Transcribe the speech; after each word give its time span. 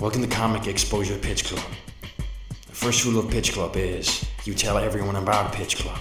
Welcome 0.00 0.22
to 0.22 0.28
Comic 0.28 0.66
Exposure 0.66 1.18
Pitch 1.18 1.44
Club. 1.44 1.62
The 2.66 2.74
first 2.74 3.04
rule 3.04 3.18
of 3.18 3.30
Pitch 3.30 3.52
Club 3.52 3.76
is 3.76 4.24
you 4.44 4.54
tell 4.54 4.78
everyone 4.78 5.16
about 5.16 5.52
Pitch 5.52 5.76
Club. 5.76 5.98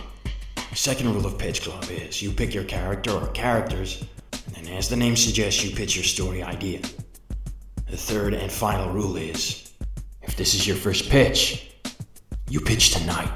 The 0.70 0.76
second 0.76 1.13
rule 1.13 1.26
of 1.26 1.38
Pitch 1.38 1.63
Club 1.63 1.85
is 1.91 2.21
you 2.21 2.31
pick 2.31 2.54
your 2.54 2.63
character 2.63 3.12
or 3.12 3.27
characters, 3.27 4.05
and 4.55 4.66
then, 4.66 4.73
as 4.76 4.88
the 4.88 4.95
name 4.95 5.17
suggests, 5.17 5.66
you 5.66 5.76
pitch 5.76 5.98
your 5.98 6.05
story 6.05 6.41
idea. 6.41 6.80
The 7.90 7.98
third 7.98 8.34
and 8.34 8.49
final 8.49 8.90
rule 8.93 9.17
is 9.17 9.73
if 10.21 10.38
this 10.38 10.54
is 10.54 10.66
your 10.66 10.77
first 10.77 11.09
pitch, 11.09 11.70
you 12.49 12.62
pitch 12.62 12.91
tonight. 12.91 13.29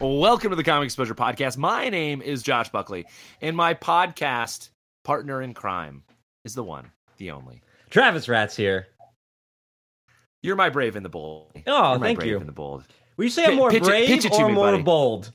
Welcome 0.00 0.50
to 0.50 0.56
the 0.56 0.62
Comic 0.64 0.86
Exposure 0.86 1.14
Podcast. 1.14 1.56
My 1.56 1.88
name 1.88 2.20
is 2.20 2.42
Josh 2.42 2.68
Buckley, 2.68 3.06
and 3.40 3.56
my 3.56 3.72
podcast 3.74 4.68
partner 5.04 5.40
in 5.40 5.54
crime 5.54 6.02
is 6.44 6.54
the 6.54 6.62
one, 6.62 6.90
the 7.16 7.30
only. 7.30 7.62
Travis 7.88 8.28
Rat's 8.28 8.54
here. 8.56 8.88
You're 10.42 10.56
my 10.56 10.68
brave 10.68 10.96
and 10.96 11.04
the 11.04 11.08
bold. 11.08 11.50
Oh, 11.66 11.90
You're 11.92 11.98
my 11.98 12.06
thank 12.08 12.18
brave 12.18 12.30
you. 12.30 12.36
And 12.38 12.46
the 12.48 12.52
bold. 12.52 12.84
Will 13.16 13.24
you 13.24 13.30
say 13.30 13.46
I'm 13.46 13.56
more 13.56 13.70
pitch 13.70 13.82
it- 13.82 13.86
brave 13.86 14.06
pitch 14.08 14.24
it 14.26 14.32
or 14.32 14.48
me, 14.48 14.54
more 14.54 14.72
buddy. 14.72 14.82
bold? 14.82 15.32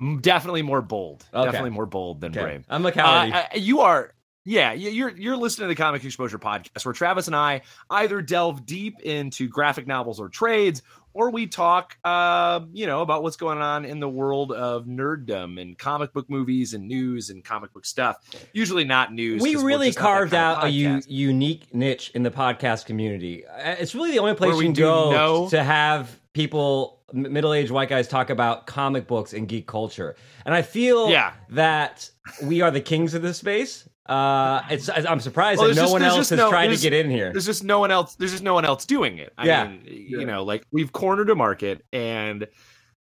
Mm, 0.00 0.22
Definitely 0.22 0.62
more 0.62 0.80
bold. 0.80 1.26
Okay. 1.34 1.44
Definitely 1.44 1.70
more 1.70 1.86
bold 1.86 2.20
than 2.20 2.30
Okay. 2.30 2.40
brave. 2.42 2.64
I'm 2.68 2.84
a 2.86 2.90
Uh, 2.90 2.92
coward. 2.92 3.32
uh, 3.34 3.42
you 3.56 3.80
are. 3.80 4.14
Yeah, 4.44 4.72
you're 4.72 5.10
you're 5.10 5.36
listening 5.36 5.64
to 5.64 5.74
the 5.74 5.74
Comic 5.74 6.02
Exposure 6.04 6.38
podcast, 6.38 6.86
where 6.86 6.94
Travis 6.94 7.26
and 7.26 7.36
I 7.36 7.60
either 7.90 8.22
delve 8.22 8.64
deep 8.64 8.98
into 9.00 9.46
graphic 9.46 9.86
novels 9.86 10.18
or 10.18 10.30
trades, 10.30 10.80
or 11.14 11.30
we 11.30 11.46
talk, 11.46 11.96
uh, 12.04 12.60
you 12.72 12.86
know, 12.86 13.02
about 13.02 13.22
what's 13.22 13.36
going 13.36 13.58
on 13.58 13.84
in 13.84 13.98
the 14.00 14.08
world 14.08 14.52
of 14.52 14.86
nerddom 14.86 15.60
and 15.60 15.76
comic 15.78 16.12
book 16.12 16.28
movies 16.30 16.74
and 16.74 16.86
news 16.86 17.30
and 17.30 17.44
comic 17.44 17.72
book 17.72 17.84
stuff. 17.84 18.16
Usually 18.52 18.84
not 18.84 19.12
news. 19.12 19.42
we're 19.42 19.58
really 19.64 19.88
just 19.88 19.98
not 19.98 20.04
that 20.04 20.08
carved 20.10 20.34
out 20.34 20.64
a 20.64 20.68
u- 20.68 21.00
unique 21.08 21.74
niche 21.74 22.10
in 22.14 22.22
the 22.22 22.30
podcast 22.30 22.86
community. 22.86 23.46
Uh, 23.46 23.76
It's 23.78 23.94
really 23.94 24.10
the 24.12 24.18
only 24.20 24.34
place 24.34 24.48
Where 24.50 24.58
we 24.58 24.66
you 24.66 24.72
can 24.72 24.82
go 24.82 25.10
know- 25.10 25.48
to 25.50 25.62
have 25.62 26.18
people, 26.32 26.97
middle-aged 27.12 27.70
white 27.70 27.88
guys, 27.88 28.08
talk 28.08 28.30
about 28.30 28.66
comic 28.66 29.06
books 29.06 29.32
and 29.32 29.48
geek 29.48 29.66
culture. 29.66 30.16
And 30.44 30.54
I 30.54 30.62
feel 30.62 31.08
Yeah. 31.10 31.32
that 31.50 32.10
we 32.42 32.60
are 32.60 32.70
the 32.70 32.80
kings 32.80 33.14
of 33.14 33.22
this 33.22 33.38
space. 33.38 33.88
Uh, 34.06 34.62
it's 34.70 34.88
I'm 34.88 35.20
surprised 35.20 35.58
Well, 35.58 35.68
that 35.68 35.74
no 35.76 35.82
just- 35.82 35.92
one 35.92 36.02
else 36.02 36.28
has 36.30 36.38
no- 36.38 36.48
tried 36.48 36.68
to 36.68 36.76
get 36.78 36.92
in 36.94 37.10
here. 37.10 37.30
There's 37.32 37.44
just 37.46 37.62
no 37.64 37.78
one 37.78 37.90
else. 37.90 38.14
There's 38.14 38.30
just 38.32 38.42
no 38.42 38.54
one 38.54 38.64
else 38.64 38.86
doing 38.86 39.18
it. 39.18 39.32
I 39.36 39.46
Yeah. 39.46 39.64
mean, 39.68 39.82
you 39.86 40.24
know, 40.24 40.44
like 40.44 40.64
we've 40.72 40.92
cornered 40.92 41.28
a 41.28 41.34
market, 41.34 41.84
and 41.92 42.46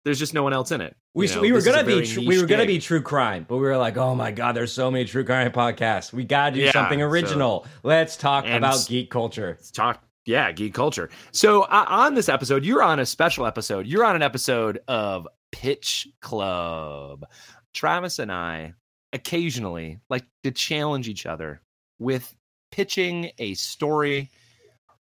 there's 0.04 0.18
just 0.18 0.34
no 0.34 0.42
one 0.44 0.54
else 0.54 0.72
in 0.72 0.82
it. 0.82 0.96
We, 1.14 1.28
know, 1.28 1.42
we 1.42 1.52
were 1.52 1.62
gonna 1.62 1.84
be 1.84 2.06
tr- 2.06 2.22
we 2.22 2.40
were 2.42 2.48
gonna 2.48 2.66
be 2.66 2.80
true 2.80 3.02
crime, 3.02 3.46
but 3.48 3.58
we 3.58 3.64
were 3.64 3.78
like, 3.78 3.98
oh 3.98 4.16
my 4.16 4.32
god, 4.32 4.56
there's 4.56 4.74
so 4.74 4.90
many 4.92 5.06
true 5.06 5.24
crime 5.24 5.52
podcasts. 5.52 6.12
We 6.12 6.24
gotta 6.26 6.56
do 6.56 6.62
Yeah, 6.62 6.72
something 6.72 7.00
so- 7.00 7.06
original. 7.06 7.66
Let's 7.84 8.18
talk 8.18 8.48
about 8.48 8.86
geek 8.88 9.10
culture. 9.12 9.58
talk 9.74 10.02
yeah 10.26 10.52
geek 10.52 10.74
culture 10.74 11.10
so 11.32 11.64
uh, 11.64 11.86
on 11.88 12.14
this 12.14 12.30
episode 12.30 12.64
you're 12.66 12.84
on 12.84 13.00
a 13.00 13.06
special 13.06 13.46
episode 13.46 13.86
you're 13.88 14.04
on 14.06 14.16
an 14.16 14.22
episode 14.24 14.80
of 14.88 15.28
pitch 15.52 16.08
club 16.22 17.26
travis 17.74 18.20
and 18.20 18.32
i 18.32 18.74
occasionally 19.14 20.00
like 20.10 20.26
to 20.44 20.52
challenge 20.52 21.08
each 21.08 21.26
other 21.26 21.62
with 22.00 22.36
pitching 22.72 23.32
a 23.40 23.54
story 23.54 24.30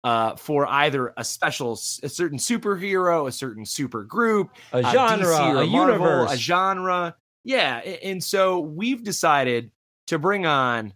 uh, 0.05 0.35
for 0.35 0.67
either 0.67 1.15
a 1.17 1.25
special 1.25 1.73
a 2.03 2.09
certain 2.09 2.37
superhero 2.39 3.29
a 3.29 3.33
certain 3.33 3.65
super 3.65 4.03
group 4.03 4.51
A 4.73 4.83
genre, 4.83 5.37
a 5.37 5.67
Marvel, 5.67 5.67
universe. 5.71 6.33
a 6.33 6.37
genre. 6.37 7.17
Yeah, 7.45 7.77
and 7.79 8.23
so 8.23 8.59
we've 8.61 9.03
decided 9.03 9.71
to 10.09 10.19
bring 10.19 10.45
on 10.45 10.93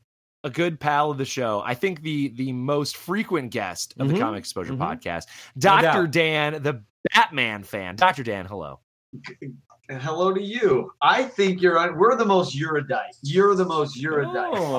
a 0.46 0.50
good 0.50 0.78
pal 0.80 1.10
of 1.10 1.18
the 1.18 1.24
show. 1.24 1.62
I 1.64 1.74
think 1.74 2.02
the 2.02 2.28
the 2.28 2.52
most 2.52 2.96
frequent 2.96 3.50
guest 3.50 3.94
of 3.98 4.06
Mhm, 4.06 4.14
the 4.14 4.18
Comic 4.20 4.38
Exposure 4.38 4.72
mhm. 4.74 4.78
podcast, 4.78 5.24
doubt. 5.58 5.82
Doctor 5.82 6.06
Dan, 6.06 6.62
the 6.62 6.82
Batman 7.14 7.62
fan. 7.64 7.96
Doctor 7.96 8.22
Dan, 8.22 8.46
hello. 8.46 8.80
And 9.88 10.02
hello 10.02 10.34
to 10.34 10.42
you. 10.42 10.92
I 11.00 11.22
think 11.24 11.62
you're 11.62 11.78
on. 11.78 11.96
We're 11.96 12.16
the 12.16 12.24
most 12.24 12.56
erudite. 12.60 13.14
You're 13.22 13.54
the 13.54 13.64
most 13.64 14.02
erudite 14.02 14.34
Oh. 14.52 14.74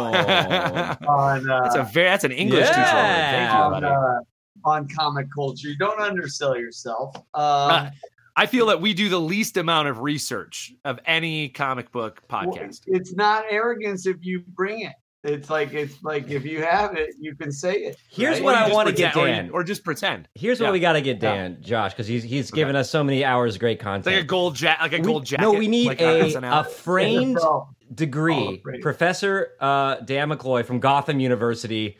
on 1.07 1.49
uh, 1.49 1.61
That's 1.63 1.75
a 1.75 1.83
very 1.83 2.09
that's 2.09 2.23
an 2.25 2.31
English 2.33 2.67
teacher. 2.67 2.79
Yeah. 2.79 3.31
Thank 3.31 3.53
you, 3.53 3.59
on, 3.59 3.71
buddy. 3.71 3.85
uh, 3.85 4.69
on 4.69 4.87
comic 4.89 5.27
culture. 5.33 5.69
You 5.69 5.77
don't 5.77 5.99
undersell 6.01 6.57
yourself. 6.57 7.15
Um, 7.15 7.23
Uh, 7.35 7.89
I 8.35 8.45
feel 8.45 8.67
that 8.67 8.79
we 8.81 8.93
do 8.93 9.09
the 9.09 9.19
least 9.19 9.57
amount 9.57 9.87
of 9.87 10.01
research 10.01 10.71
of 10.85 10.99
any 11.05 11.49
comic 11.49 11.91
book 11.91 12.21
well, 12.29 12.43
podcast. 12.43 12.81
it's 12.85 13.13
not 13.13 13.45
arrogance 13.49 14.05
if 14.05 14.17
you 14.21 14.41
bring 14.49 14.81
it. 14.81 14.93
It's 15.27 15.49
like 15.49 15.73
it's 15.73 16.01
like 16.03 16.29
if 16.29 16.45
you 16.45 16.63
have 16.63 16.95
it, 16.95 17.15
you 17.19 17.35
can 17.35 17.51
say 17.51 17.75
it. 17.75 17.97
Here's 18.09 18.35
right? 18.37 18.43
what 18.43 18.55
I 18.55 18.71
want 18.73 18.87
to 18.87 18.93
get 18.95 19.13
pretend- 19.13 19.27
or 19.27 19.35
you- 19.35 19.41
Dan. 19.43 19.49
or, 19.51 19.63
just 19.63 19.83
pretend. 19.83 20.27
Here's 20.35 20.59
Yeah. 20.59 20.67
what 20.67 20.73
we 20.73 20.79
got 20.79 20.93
to 20.93 21.01
get 21.01 21.19
Dan, 21.19 21.57
Josh, 21.61 21.91
because 21.93 22.07
he's 22.07 22.23
he's 22.23 22.49
given 22.49 22.75
us 22.75 22.89
so 22.89 23.03
many 23.03 23.25
hours 23.25 23.55
of 23.55 23.59
great 23.59 23.73
It's 23.73 23.83
content. 23.83 24.15
like 24.15 24.23
a 24.23 24.27
gold 24.27 24.55
jacket, 24.55 24.81
like 24.81 24.93
a 24.93 24.97
We- 24.97 25.03
gold 25.03 25.25
jacket. 25.25 25.41
no, 25.43 25.51
we 25.53 25.67
need 25.67 25.87
like 25.87 26.01
a, 26.01 26.23
SNL. 26.31 26.61
a 26.61 26.63
framed 26.63 27.39
degree, 27.93 28.61
Oh. 28.65 28.77
Professor 28.81 29.51
uh, 29.59 29.95
Dan 29.97 30.29
McCloy 30.29 30.65
from 30.65 30.79
Gotham 30.79 31.19
University, 31.19 31.97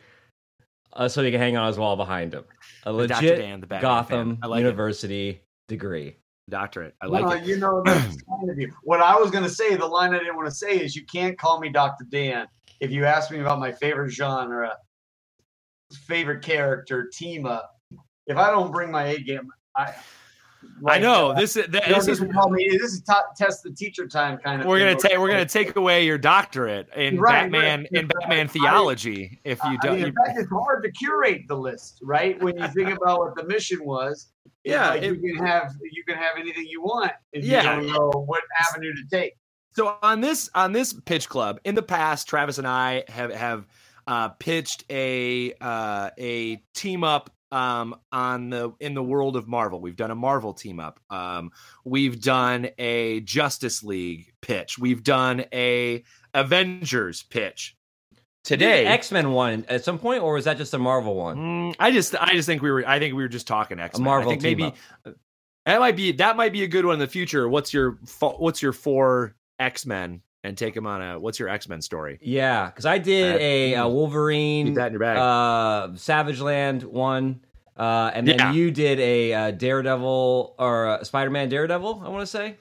uh, 0.94 1.08
so 1.08 1.22
he 1.22 1.30
can 1.30 1.40
hang 1.40 1.56
on 1.56 1.66
his 1.68 1.78
wall 1.78 1.96
behind 1.96 2.32
him. 2.34 2.44
A 2.84 2.92
The 2.92 3.06
Dr. 3.08 3.22
legit 3.26 3.38
Dan, 3.38 3.60
the 3.60 3.66
Gotham 3.66 4.36
fan. 4.36 4.38
I 4.42 4.46
like 4.46 4.60
it. 4.60 4.64
University 4.64 5.42
degree. 5.68 6.16
doctorate. 6.48 6.94
I 7.02 7.06
like 7.06 7.24
well, 7.26 7.32
it. 7.34 7.44
you 7.44 7.58
know, 7.58 7.82
that's 7.84 8.22
kind 8.22 8.48
of 8.50 8.58
you. 8.58 8.72
What 8.82 9.00
I 9.02 9.14
was 9.16 9.30
going 9.30 9.44
to 9.44 9.50
say, 9.50 9.74
the 9.76 9.84
line 9.86 10.14
I 10.14 10.18
didn't 10.18 10.34
want 10.36 10.48
to 10.48 10.54
say 10.54 10.78
is, 10.78 10.96
you 10.96 11.04
can't 11.04 11.36
call 11.38 11.60
me 11.60 11.68
Dr. 11.68 12.04
Dan 12.08 12.46
if 12.80 12.90
you 12.90 13.04
ask 13.04 13.30
me 13.30 13.40
about 13.40 13.58
my 13.58 13.72
favorite 13.72 14.10
genre, 14.10 14.76
favorite 16.06 16.42
character, 16.42 17.08
team 17.12 17.46
up. 17.46 17.70
If 18.26 18.36
I 18.36 18.50
don't 18.50 18.70
bring 18.72 18.90
my 18.90 19.06
A 19.06 19.18
game, 19.20 19.48
I. 19.76 19.94
I 20.84 20.98
know 20.98 21.30
uh, 21.30 21.34
this. 21.34 21.56
is 21.56 21.66
you 21.72 21.80
This 21.80 22.08
is 22.08 22.20
call 22.34 22.50
me. 22.50 22.68
This 22.68 22.92
is 22.92 23.00
ta- 23.02 23.22
test 23.36 23.62
the 23.62 23.70
teacher 23.70 24.08
time 24.08 24.38
kind 24.38 24.60
of. 24.60 24.66
we're 24.66 24.80
gonna 24.80 24.96
take. 24.96 25.16
We're 25.16 25.28
gonna 25.30 25.46
take 25.46 25.76
away 25.76 26.04
your 26.04 26.18
doctorate 26.18 26.88
in 26.96 27.18
Right, 27.18 27.42
Batman 27.50 27.80
right. 27.92 28.02
in 28.02 28.08
Batman 28.08 28.46
I- 28.46 28.48
theology 28.48 29.40
if 29.44 29.62
you 29.64 29.78
don't. 29.78 29.92
mean, 29.92 30.00
you- 30.00 30.06
in 30.08 30.14
fact, 30.14 30.36
it's 30.38 30.50
hard 30.50 30.82
to 30.82 30.90
curate 30.90 31.42
the 31.48 31.54
list, 31.56 32.00
right? 32.02 32.42
When 32.42 32.58
you 32.58 32.66
think 32.68 32.90
about 32.90 33.20
what 33.20 33.36
the 33.36 33.44
mission 33.44 33.84
was, 33.84 34.32
Yeah, 34.64 34.90
like 34.90 35.02
it- 35.02 35.20
you 35.22 35.36
can 35.36 35.46
have 35.46 35.74
you 35.92 36.02
can 36.04 36.16
have 36.16 36.36
anything 36.36 36.66
you 36.66 36.82
want 36.82 37.12
if 37.32 37.44
Yeah. 37.44 37.80
you 37.80 37.86
don't 37.86 37.92
know 37.92 38.10
what 38.26 38.42
avenue 38.68 38.92
to 38.94 39.02
take. 39.16 39.34
So 39.72 39.96
on 40.02 40.20
this 40.20 40.50
on 40.54 40.72
this 40.72 40.92
pitch 40.92 41.28
club 41.28 41.60
in 41.64 41.74
the 41.74 41.82
past, 41.82 42.28
Travis 42.28 42.58
and 42.58 42.66
I 42.66 43.04
have 43.08 43.32
have 43.32 43.66
uh, 44.06 44.28
pitched 44.30 44.84
a 44.90 45.52
uh, 45.60 46.10
a 46.18 46.56
team 46.74 47.04
up 47.04 47.30
um, 47.52 47.94
on 48.12 48.50
the 48.50 48.72
in 48.80 48.94
the 48.94 49.02
world 49.02 49.36
of 49.36 49.48
Marvel. 49.48 49.80
We've 49.80 49.96
done 49.96 50.10
a 50.10 50.16
Marvel 50.16 50.52
team 50.52 50.80
up. 50.80 51.00
Um, 51.10 51.50
we've 51.84 52.20
done 52.20 52.68
a 52.78 53.20
Justice 53.20 53.82
League 53.82 54.32
pitch. 54.40 54.78
We've 54.78 55.02
done 55.02 55.44
a 55.52 56.04
Avengers 56.34 57.22
pitch. 57.22 57.76
Today, 58.44 58.86
X 58.86 59.12
Men 59.12 59.32
one 59.32 59.66
at 59.68 59.84
some 59.84 59.98
point, 59.98 60.22
or 60.22 60.34
was 60.34 60.46
that 60.46 60.56
just 60.56 60.72
a 60.72 60.78
Marvel 60.78 61.14
one? 61.14 61.36
Mm, 61.36 61.76
I 61.78 61.90
just, 61.90 62.14
I 62.14 62.32
just 62.32 62.46
think 62.46 62.62
we 62.62 62.70
were. 62.70 62.86
I 62.86 62.98
think 62.98 63.14
we 63.14 63.22
were 63.22 63.28
just 63.28 63.46
talking 63.46 63.78
X 63.78 63.98
Men. 63.98 64.04
Marvel 64.04 64.30
I 64.30 64.32
think 64.32 64.42
team 64.42 64.58
maybe 65.04 65.16
that 65.66 65.80
might 65.80 65.96
be 65.96 66.12
that 66.12 66.36
might 66.36 66.52
be 66.52 66.62
a 66.62 66.66
good 66.66 66.86
one 66.86 66.94
in 66.94 67.00
the 67.00 67.06
future. 67.06 67.46
What's 67.46 67.74
your 67.74 67.98
What's 68.20 68.62
your 68.62 68.72
four 68.72 69.34
X 69.58 69.86
Men 69.86 70.22
and 70.44 70.56
take 70.56 70.74
them 70.74 70.86
on 70.86 71.02
a 71.02 71.18
What's 71.18 71.38
your 71.38 71.48
X 71.48 71.68
Men 71.68 71.82
story? 71.82 72.18
Yeah, 72.22 72.66
because 72.66 72.86
I 72.86 72.98
did 72.98 73.34
Uh, 73.34 73.38
a, 73.38 73.74
a 73.74 73.88
Wolverine, 73.88 74.74
that 74.74 74.86
in 74.88 74.92
your 74.92 75.00
bag. 75.00 75.18
uh, 75.18 75.96
Savage 75.96 76.40
Land 76.40 76.82
one, 76.84 77.40
uh, 77.76 78.10
and 78.14 78.26
then 78.26 78.38
Yeah. 78.38 78.52
you 78.52 78.70
did 78.70 79.00
a 79.00 79.32
uh, 79.34 79.50
Daredevil 79.52 80.54
or 80.58 80.86
uh, 80.86 81.04
Spider 81.04 81.30
Man 81.30 81.48
Daredevil. 81.48 82.02
I 82.04 82.08
want 82.08 82.22
to 82.22 82.26
say. 82.26 82.56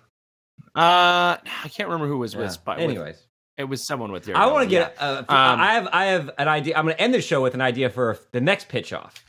uh, 0.76 1.38
I 1.38 1.70
can't 1.70 1.90
remember 1.90 2.08
who 2.08 2.18
was 2.18 2.34
Yeah. 2.34 2.42
with. 2.42 2.58
But 2.66 2.80
Anyways, 2.80 3.22
it 3.58 3.64
was 3.66 3.84
someone 3.84 4.12
with. 4.12 4.30
I 4.30 4.48
want 4.48 4.70
to 4.70 4.76
Daredevil, 4.76 4.96
get. 4.96 5.02
Uh, 5.02 5.20
Um, 5.30 5.60
I 5.60 5.74
have. 5.74 5.88
I 5.92 6.06
have 6.06 6.30
an 6.38 6.48
idea. 6.48 6.78
I'm 6.78 6.86
going 6.86 6.96
to 6.96 7.02
end 7.02 7.14
the 7.14 7.22
show 7.22 7.42
with 7.42 7.54
an 7.54 7.62
idea 7.62 7.90
for 7.90 8.18
the 8.32 8.42
next 8.42 8.70
pitch 8.70 8.94
off. 8.94 9.24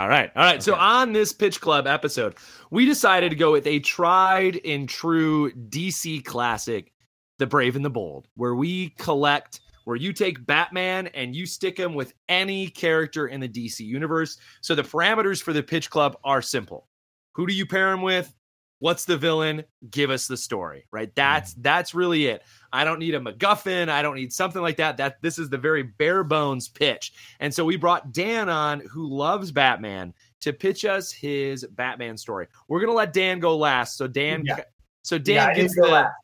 All 0.00 0.08
right. 0.08 0.32
All 0.34 0.42
right. 0.42 0.62
So 0.62 0.74
on 0.76 1.12
this 1.12 1.30
Pitch 1.30 1.60
Club 1.60 1.86
episode, 1.86 2.36
we 2.70 2.86
decided 2.86 3.28
to 3.28 3.36
go 3.36 3.52
with 3.52 3.66
a 3.66 3.80
tried 3.80 4.58
and 4.64 4.88
true 4.88 5.52
DC 5.52 6.24
classic, 6.24 6.90
The 7.38 7.46
Brave 7.46 7.76
and 7.76 7.84
the 7.84 7.90
Bold, 7.90 8.26
where 8.34 8.54
we 8.54 8.94
collect 8.96 9.60
where 9.84 9.96
you 9.96 10.14
take 10.14 10.46
Batman 10.46 11.08
and 11.08 11.36
you 11.36 11.44
stick 11.44 11.76
him 11.76 11.92
with 11.92 12.14
any 12.30 12.68
character 12.68 13.28
in 13.28 13.40
the 13.40 13.48
DC 13.48 13.80
universe. 13.80 14.38
So 14.62 14.74
the 14.74 14.84
parameters 14.84 15.42
for 15.42 15.52
the 15.52 15.62
Pitch 15.62 15.90
Club 15.90 16.16
are 16.24 16.40
simple. 16.40 16.88
Who 17.34 17.46
do 17.46 17.52
you 17.52 17.66
pair 17.66 17.92
him 17.92 18.00
with? 18.00 18.32
What's 18.80 19.04
the 19.04 19.16
villain? 19.16 19.64
Give 19.90 20.10
us 20.10 20.26
the 20.26 20.36
story, 20.36 20.86
right? 20.90 21.14
That's 21.14 21.54
that's 21.54 21.94
really 21.94 22.26
it. 22.26 22.42
I 22.72 22.84
don't 22.84 22.98
need 22.98 23.14
a 23.14 23.20
MacGuffin. 23.20 23.88
I 23.88 24.00
don't 24.02 24.16
need 24.16 24.32
something 24.32 24.62
like 24.62 24.76
that. 24.78 24.96
That 24.96 25.20
this 25.22 25.38
is 25.38 25.48
the 25.50 25.58
very 25.58 25.82
bare 25.82 26.24
bones 26.24 26.66
pitch. 26.68 27.12
And 27.40 27.52
so 27.54 27.64
we 27.64 27.76
brought 27.76 28.12
Dan 28.12 28.48
on, 28.48 28.80
who 28.90 29.06
loves 29.08 29.52
Batman, 29.52 30.14
to 30.40 30.52
pitch 30.52 30.84
us 30.86 31.12
his 31.12 31.64
Batman 31.72 32.16
story. 32.16 32.46
We're 32.68 32.80
gonna 32.80 32.92
let 32.92 33.12
Dan 33.12 33.38
go 33.38 33.56
last. 33.56 33.98
So 33.98 34.06
Dan, 34.06 34.42
Yeah. 34.46 34.60
so 35.02 35.18
Dan 35.18 35.34
Yeah, 35.48 35.54
gets 35.54 35.74
the 35.74 35.82
last. 35.82 36.14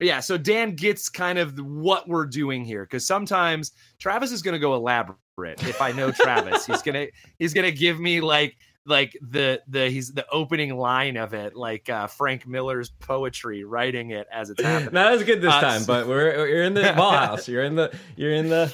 yeah. 0.00 0.20
So 0.20 0.38
Dan 0.38 0.74
gets 0.74 1.10
kind 1.10 1.38
of 1.38 1.58
what 1.58 2.08
we're 2.08 2.24
doing 2.26 2.64
here 2.64 2.84
because 2.84 3.06
sometimes 3.06 3.72
Travis 3.98 4.32
is 4.32 4.40
gonna 4.40 4.58
go 4.58 4.74
elaborate. 4.74 5.18
If 5.38 5.82
I 5.82 5.92
know 5.92 6.10
Travis, 6.12 6.64
he's 6.64 6.80
gonna 6.80 7.08
he's 7.38 7.52
gonna 7.52 7.70
give 7.70 8.00
me 8.00 8.22
like 8.22 8.56
like 8.86 9.16
the 9.20 9.60
the 9.68 9.88
he's 9.90 10.12
the 10.12 10.26
opening 10.30 10.76
line 10.76 11.16
of 11.16 11.34
it 11.34 11.54
like 11.56 11.88
uh 11.88 12.06
Frank 12.06 12.46
Miller's 12.46 12.88
poetry 12.90 13.64
writing 13.64 14.10
it 14.10 14.26
as 14.32 14.50
it's 14.50 14.62
happening. 14.62 14.94
That 14.94 15.10
was 15.10 15.22
good 15.24 15.40
this 15.42 15.52
Uh, 15.52 15.60
time, 15.60 15.84
but 15.84 16.06
we're 16.06 16.46
you're 16.48 16.62
in 16.62 16.74
the 16.74 16.92
ball 16.96 17.12
house. 17.12 17.48
You're 17.48 17.64
in 17.64 17.74
the 17.76 17.92
you're 18.16 18.32
in 18.32 18.48
the 18.48 18.72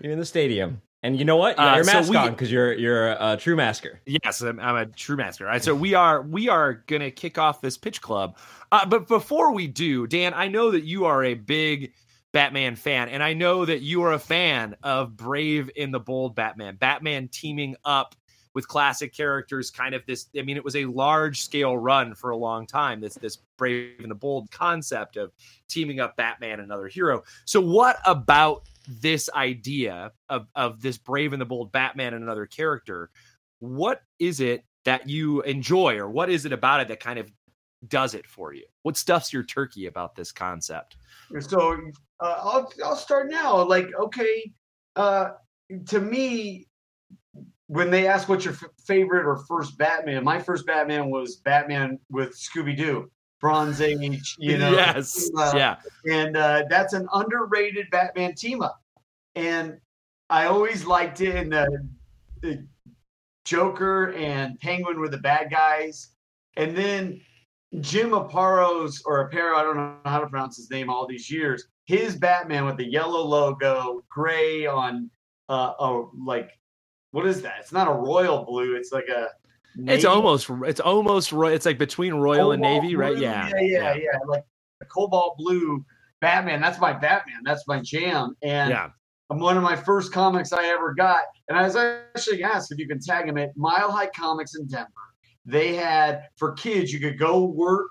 you're 0.00 0.12
in 0.12 0.18
the 0.18 0.26
stadium. 0.26 0.80
And 1.02 1.18
you 1.18 1.26
know 1.26 1.36
what? 1.36 1.58
You 1.58 1.64
Uh, 1.64 1.74
your 1.74 1.84
so 1.84 1.92
mask 1.92 2.10
we- 2.10 2.16
on 2.16 2.30
because 2.30 2.50
you're 2.50 2.72
you're 2.72 3.08
a 3.10 3.36
true 3.38 3.56
masker. 3.56 4.00
Yes, 4.06 4.40
I'm, 4.40 4.58
I'm 4.58 4.76
a 4.76 4.86
true 4.86 5.16
master. 5.16 5.44
All 5.46 5.52
right, 5.52 5.62
so 5.62 5.74
we 5.74 5.92
are 5.94 6.22
we 6.22 6.48
are 6.48 6.72
gonna 6.86 7.10
kick 7.10 7.36
off 7.36 7.60
this 7.60 7.76
pitch 7.76 8.00
club, 8.00 8.38
uh, 8.72 8.86
but 8.86 9.06
before 9.06 9.52
we 9.52 9.66
do, 9.66 10.06
Dan, 10.06 10.32
I 10.34 10.48
know 10.48 10.70
that 10.70 10.84
you 10.84 11.04
are 11.04 11.22
a 11.24 11.34
big 11.34 11.92
Batman 12.32 12.74
fan, 12.74 13.10
and 13.10 13.22
I 13.22 13.34
know 13.34 13.66
that 13.66 13.82
you 13.82 14.02
are 14.02 14.14
a 14.14 14.18
fan 14.18 14.76
of 14.82 15.14
Brave 15.14 15.70
in 15.76 15.90
the 15.90 16.00
Bold 16.00 16.34
Batman, 16.34 16.76
Batman 16.76 17.28
teaming 17.28 17.76
up 17.84 18.14
with 18.54 18.66
classic 18.68 19.14
characters. 19.14 19.70
Kind 19.70 19.94
of 19.94 20.02
this, 20.06 20.26
I 20.38 20.42
mean, 20.42 20.56
it 20.56 20.64
was 20.64 20.76
a 20.76 20.86
large 20.86 21.40
scale 21.40 21.76
run 21.76 22.14
for 22.14 22.30
a 22.30 22.36
long 22.36 22.66
time. 22.66 23.00
This 23.00 23.14
this 23.14 23.38
Brave 23.56 24.00
and 24.00 24.10
the 24.10 24.16
Bold 24.16 24.50
concept 24.50 25.16
of 25.16 25.32
teaming 25.68 26.00
up 26.00 26.16
Batman 26.16 26.54
and 26.54 26.62
another 26.62 26.88
hero. 26.88 27.22
So, 27.44 27.60
what 27.60 27.98
about 28.06 28.62
this 28.88 29.28
idea 29.34 30.12
of 30.28 30.46
of 30.54 30.80
this 30.80 30.98
Brave 30.98 31.32
and 31.32 31.40
the 31.40 31.46
Bold 31.46 31.72
Batman 31.72 32.14
and 32.14 32.22
another 32.22 32.46
character? 32.46 33.10
what 33.60 34.02
is 34.18 34.40
it 34.40 34.64
that 34.84 35.08
you 35.08 35.40
enjoy 35.42 35.96
or 35.96 36.10
what 36.10 36.28
is 36.28 36.44
it 36.44 36.52
about 36.52 36.80
it 36.80 36.88
that 36.88 37.00
kind 37.00 37.18
of 37.18 37.30
does 37.88 38.14
it 38.14 38.26
for 38.26 38.52
you 38.52 38.64
what 38.82 38.96
stuffs 38.96 39.32
your 39.32 39.42
turkey 39.42 39.86
about 39.86 40.14
this 40.14 40.30
concept 40.32 40.96
So 41.40 41.78
uh, 42.20 42.36
I'll 42.42 42.72
I'll 42.84 42.96
start 42.96 43.30
now. 43.30 43.62
Like, 43.62 43.88
okay, 43.98 44.52
uh, 44.96 45.30
to 45.86 46.00
me, 46.00 46.68
when 47.74 47.90
they 47.90 48.06
ask 48.06 48.28
what's 48.28 48.44
your 48.44 48.54
f- 48.54 48.70
favorite 48.86 49.26
or 49.26 49.36
first 49.48 49.76
Batman, 49.76 50.22
my 50.22 50.38
first 50.38 50.64
Batman 50.64 51.10
was 51.10 51.36
Batman 51.38 51.98
with 52.08 52.30
Scooby 52.30 52.76
Doo, 52.76 53.10
Bronze 53.40 53.80
Age. 53.80 54.36
You 54.38 54.58
know, 54.58 54.70
yes 54.76 55.28
uh, 55.36 55.52
yeah 55.56 55.76
and 56.08 56.36
uh, 56.36 56.62
that's 56.70 56.92
an 56.92 57.08
underrated 57.12 57.90
Batman 57.90 58.36
team 58.36 58.62
up. 58.62 58.80
And 59.34 59.78
I 60.30 60.46
always 60.46 60.84
liked 60.86 61.20
it. 61.20 61.34
And 61.34 61.52
the, 61.52 61.88
the 62.42 62.66
Joker 63.44 64.12
and 64.12 64.58
Penguin 64.60 65.00
were 65.00 65.08
the 65.08 65.18
bad 65.18 65.50
guys, 65.50 66.10
and 66.56 66.76
then 66.76 67.20
Jim 67.80 68.10
Aparo's 68.10 69.02
or 69.04 69.28
Aparo, 69.28 69.56
I 69.56 69.64
don't 69.64 69.76
know 69.76 69.96
how 70.04 70.20
to 70.20 70.28
pronounce 70.28 70.56
his 70.56 70.70
name 70.70 70.88
all 70.88 71.08
these 71.08 71.28
years. 71.28 71.66
His 71.86 72.14
Batman 72.14 72.66
with 72.66 72.76
the 72.76 72.86
yellow 72.86 73.26
logo, 73.26 74.04
gray 74.08 74.64
on 74.64 75.10
uh, 75.48 75.72
oh 75.80 76.12
like 76.24 76.52
what 77.14 77.26
is 77.26 77.42
that? 77.42 77.58
It's 77.60 77.70
not 77.70 77.86
a 77.86 77.92
royal 77.92 78.44
blue. 78.44 78.74
It's 78.74 78.90
like 78.90 79.06
a 79.06 79.28
it's 79.76 80.04
almost 80.04 80.50
it's 80.66 80.80
almost 80.80 81.32
it's 81.32 81.64
like 81.64 81.78
between 81.78 82.14
royal 82.14 82.50
and 82.50 82.60
Cobalt 82.60 82.82
navy 82.82 82.96
right 82.96 83.14
blue, 83.14 83.22
yeah 83.22 83.50
yeah, 83.54 83.60
yeah, 83.60 83.94
yeah. 83.94 84.18
Like 84.26 84.44
a 84.82 84.84
cobalt 84.86 85.36
blue 85.38 85.84
Batman. 86.20 86.60
That's 86.60 86.80
my 86.80 86.92
Batman. 86.92 87.38
That's 87.44 87.68
my 87.68 87.80
jam. 87.80 88.36
And 88.42 88.70
yeah 88.70 88.90
I'm 89.30 89.38
one 89.38 89.56
of 89.56 89.62
my 89.62 89.76
first 89.76 90.12
comics 90.12 90.52
I 90.52 90.66
ever 90.66 90.92
got. 90.92 91.22
And 91.48 91.56
I 91.56 91.62
was 91.62 91.76
actually 91.76 92.42
asked 92.42 92.72
if 92.72 92.78
you 92.78 92.88
can 92.88 92.98
tag 92.98 93.28
him 93.28 93.38
at 93.38 93.56
Mile 93.56 93.92
High 93.92 94.08
Comics 94.08 94.56
in 94.56 94.66
Denver. 94.66 94.90
They 95.46 95.76
had 95.76 96.24
for 96.36 96.52
kids, 96.52 96.92
you 96.92 96.98
could 96.98 97.18
go 97.18 97.44
work 97.44 97.90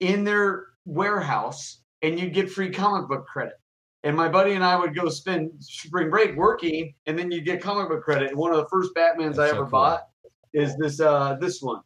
in 0.00 0.24
their 0.24 0.68
warehouse 0.86 1.82
and 2.00 2.18
you'd 2.18 2.32
get 2.32 2.50
free 2.50 2.70
comic 2.70 3.06
book 3.06 3.26
credit. 3.26 3.59
And 4.02 4.16
my 4.16 4.28
buddy 4.28 4.52
and 4.52 4.64
I 4.64 4.76
would 4.76 4.94
go 4.94 5.08
spend 5.10 5.50
spring 5.60 6.08
break 6.08 6.34
working, 6.34 6.94
and 7.06 7.18
then 7.18 7.30
you 7.30 7.42
get 7.42 7.60
comic 7.60 7.88
book 7.90 8.02
credit. 8.02 8.30
And 8.30 8.38
one 8.38 8.50
of 8.50 8.56
the 8.56 8.68
first 8.68 8.94
Batmans 8.94 9.32
I 9.32 9.48
so 9.48 9.54
ever 9.56 9.56
cool. 9.62 9.70
bought 9.70 10.08
is 10.54 10.76
this 10.78 11.00
uh 11.00 11.36
this 11.40 11.60
one. 11.60 11.80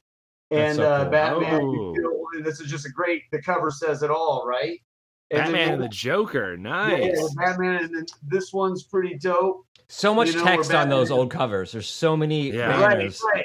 And 0.51 0.77
so 0.77 0.85
uh, 0.85 1.03
cool. 1.03 1.11
Batman, 1.11 1.61
Oh. 1.63 1.95
you 1.95 2.03
know, 2.03 2.43
this 2.45 2.61
is 2.61 2.71
just 2.71 2.87
a 2.87 2.91
great. 2.91 3.23
The 3.33 3.43
cover 3.43 3.71
says 3.71 4.03
it 4.03 4.11
all, 4.11 4.45
right? 4.47 4.79
And 5.31 5.43
batman 5.43 5.67
you- 5.69 5.75
and 5.75 5.83
the 5.83 5.89
joker 5.89 6.55
yeah, 6.55 6.61
nice 6.63 7.35
Batman, 7.35 7.85
and 7.85 7.95
then 7.95 8.07
this 8.23 8.53
one's 8.53 8.85
pretty 8.85 9.17
dope. 9.19 9.67
So 9.89 10.15
much 10.15 10.29
You 10.29 10.37
know, 10.39 10.45
text 10.45 10.73
on 10.73 10.89
those 10.89 11.11
old 11.11 11.31
covers. 11.31 11.73
There's 11.73 11.89
so 11.89 12.17
many 12.17 12.51
Yeah. 12.53 12.69
banners. 12.69 13.21
Right, 13.25 13.35
right. 13.35 13.45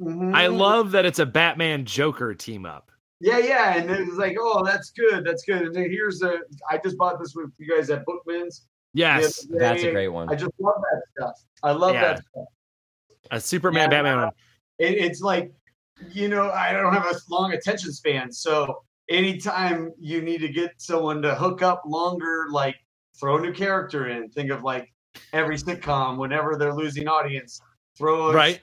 Mhm. 0.00 0.34
i 0.34 0.46
love 0.48 0.92
that 0.92 1.04
it's 1.04 1.18
a 1.20 1.26
batman 1.26 1.84
joker 1.84 2.34
team 2.34 2.64
up 2.66 2.90
Yeah, 3.24 3.38
yeah, 3.38 3.76
and 3.76 3.88
it 3.88 4.06
was 4.08 4.18
like, 4.18 4.36
oh, 4.40 4.64
that's 4.64 4.90
good, 4.90 5.24
that's 5.24 5.44
good. 5.44 5.62
And 5.62 5.74
then 5.74 5.88
here's 5.88 6.22
a. 6.22 6.38
I 6.68 6.78
just 6.78 6.98
bought 6.98 7.20
this 7.20 7.34
with 7.36 7.50
you 7.56 7.68
guys 7.72 7.88
at 7.88 8.04
Bookman's. 8.04 8.66
yes 8.94 9.46
That's 9.48 9.84
a 9.84 9.92
great 9.92 10.08
one. 10.08 10.28
I 10.28 10.34
just 10.34 10.50
love 10.58 10.74
that 10.90 11.02
stuff. 11.16 11.34
I 11.62 11.70
love 11.70 11.94
Yeah. 11.94 12.00
that 12.14 12.24
stuff. 12.30 12.44
a 13.30 13.40
superman 13.40 13.82
Yeah. 13.92 14.02
batman 14.02 14.18
one. 14.18 14.30
It, 14.80 14.98
it's 14.98 15.20
like, 15.20 15.52
you 16.10 16.28
know, 16.28 16.50
I 16.50 16.72
don't 16.72 16.92
have 16.92 17.06
a 17.06 17.14
long 17.30 17.52
attention 17.52 17.92
span, 17.92 18.32
so 18.32 18.82
anytime 19.08 19.92
you 20.00 20.20
need 20.20 20.38
to 20.40 20.48
get 20.48 20.72
someone 20.78 21.22
to 21.22 21.34
hook 21.36 21.62
up 21.62 21.82
longer, 21.86 22.46
like 22.50 22.74
throw 23.20 23.36
a 23.38 23.40
new 23.40 23.52
character 23.52 24.08
in. 24.08 24.30
Think 24.30 24.50
of 24.50 24.64
like 24.64 24.92
every 25.32 25.56
sitcom 25.56 26.16
whenever 26.18 26.56
they're 26.56 26.74
losing 26.74 27.06
audience, 27.06 27.60
throw 27.96 28.30
a, 28.30 28.34
right 28.34 28.60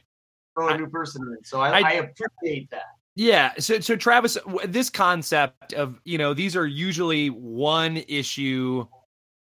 throw 0.54 0.68
a 0.68 0.74
I- 0.74 0.78
new 0.78 0.88
person 0.90 1.22
in. 1.38 1.44
So 1.46 1.62
I, 1.62 1.80
I- 1.80 1.90
I 1.90 1.92
appreciate 1.94 2.70
that. 2.72 2.84
Yeah. 3.20 3.52
So, 3.60 3.82
so 3.82 3.98
Travis, 3.98 4.38
this 4.66 4.90
concept 4.90 5.74
of, 5.74 6.00
you 6.06 6.18
know, 6.18 6.34
these 6.34 6.56
are 6.56 6.66
usually 6.66 7.28
one 7.28 7.98
issue, 8.08 8.88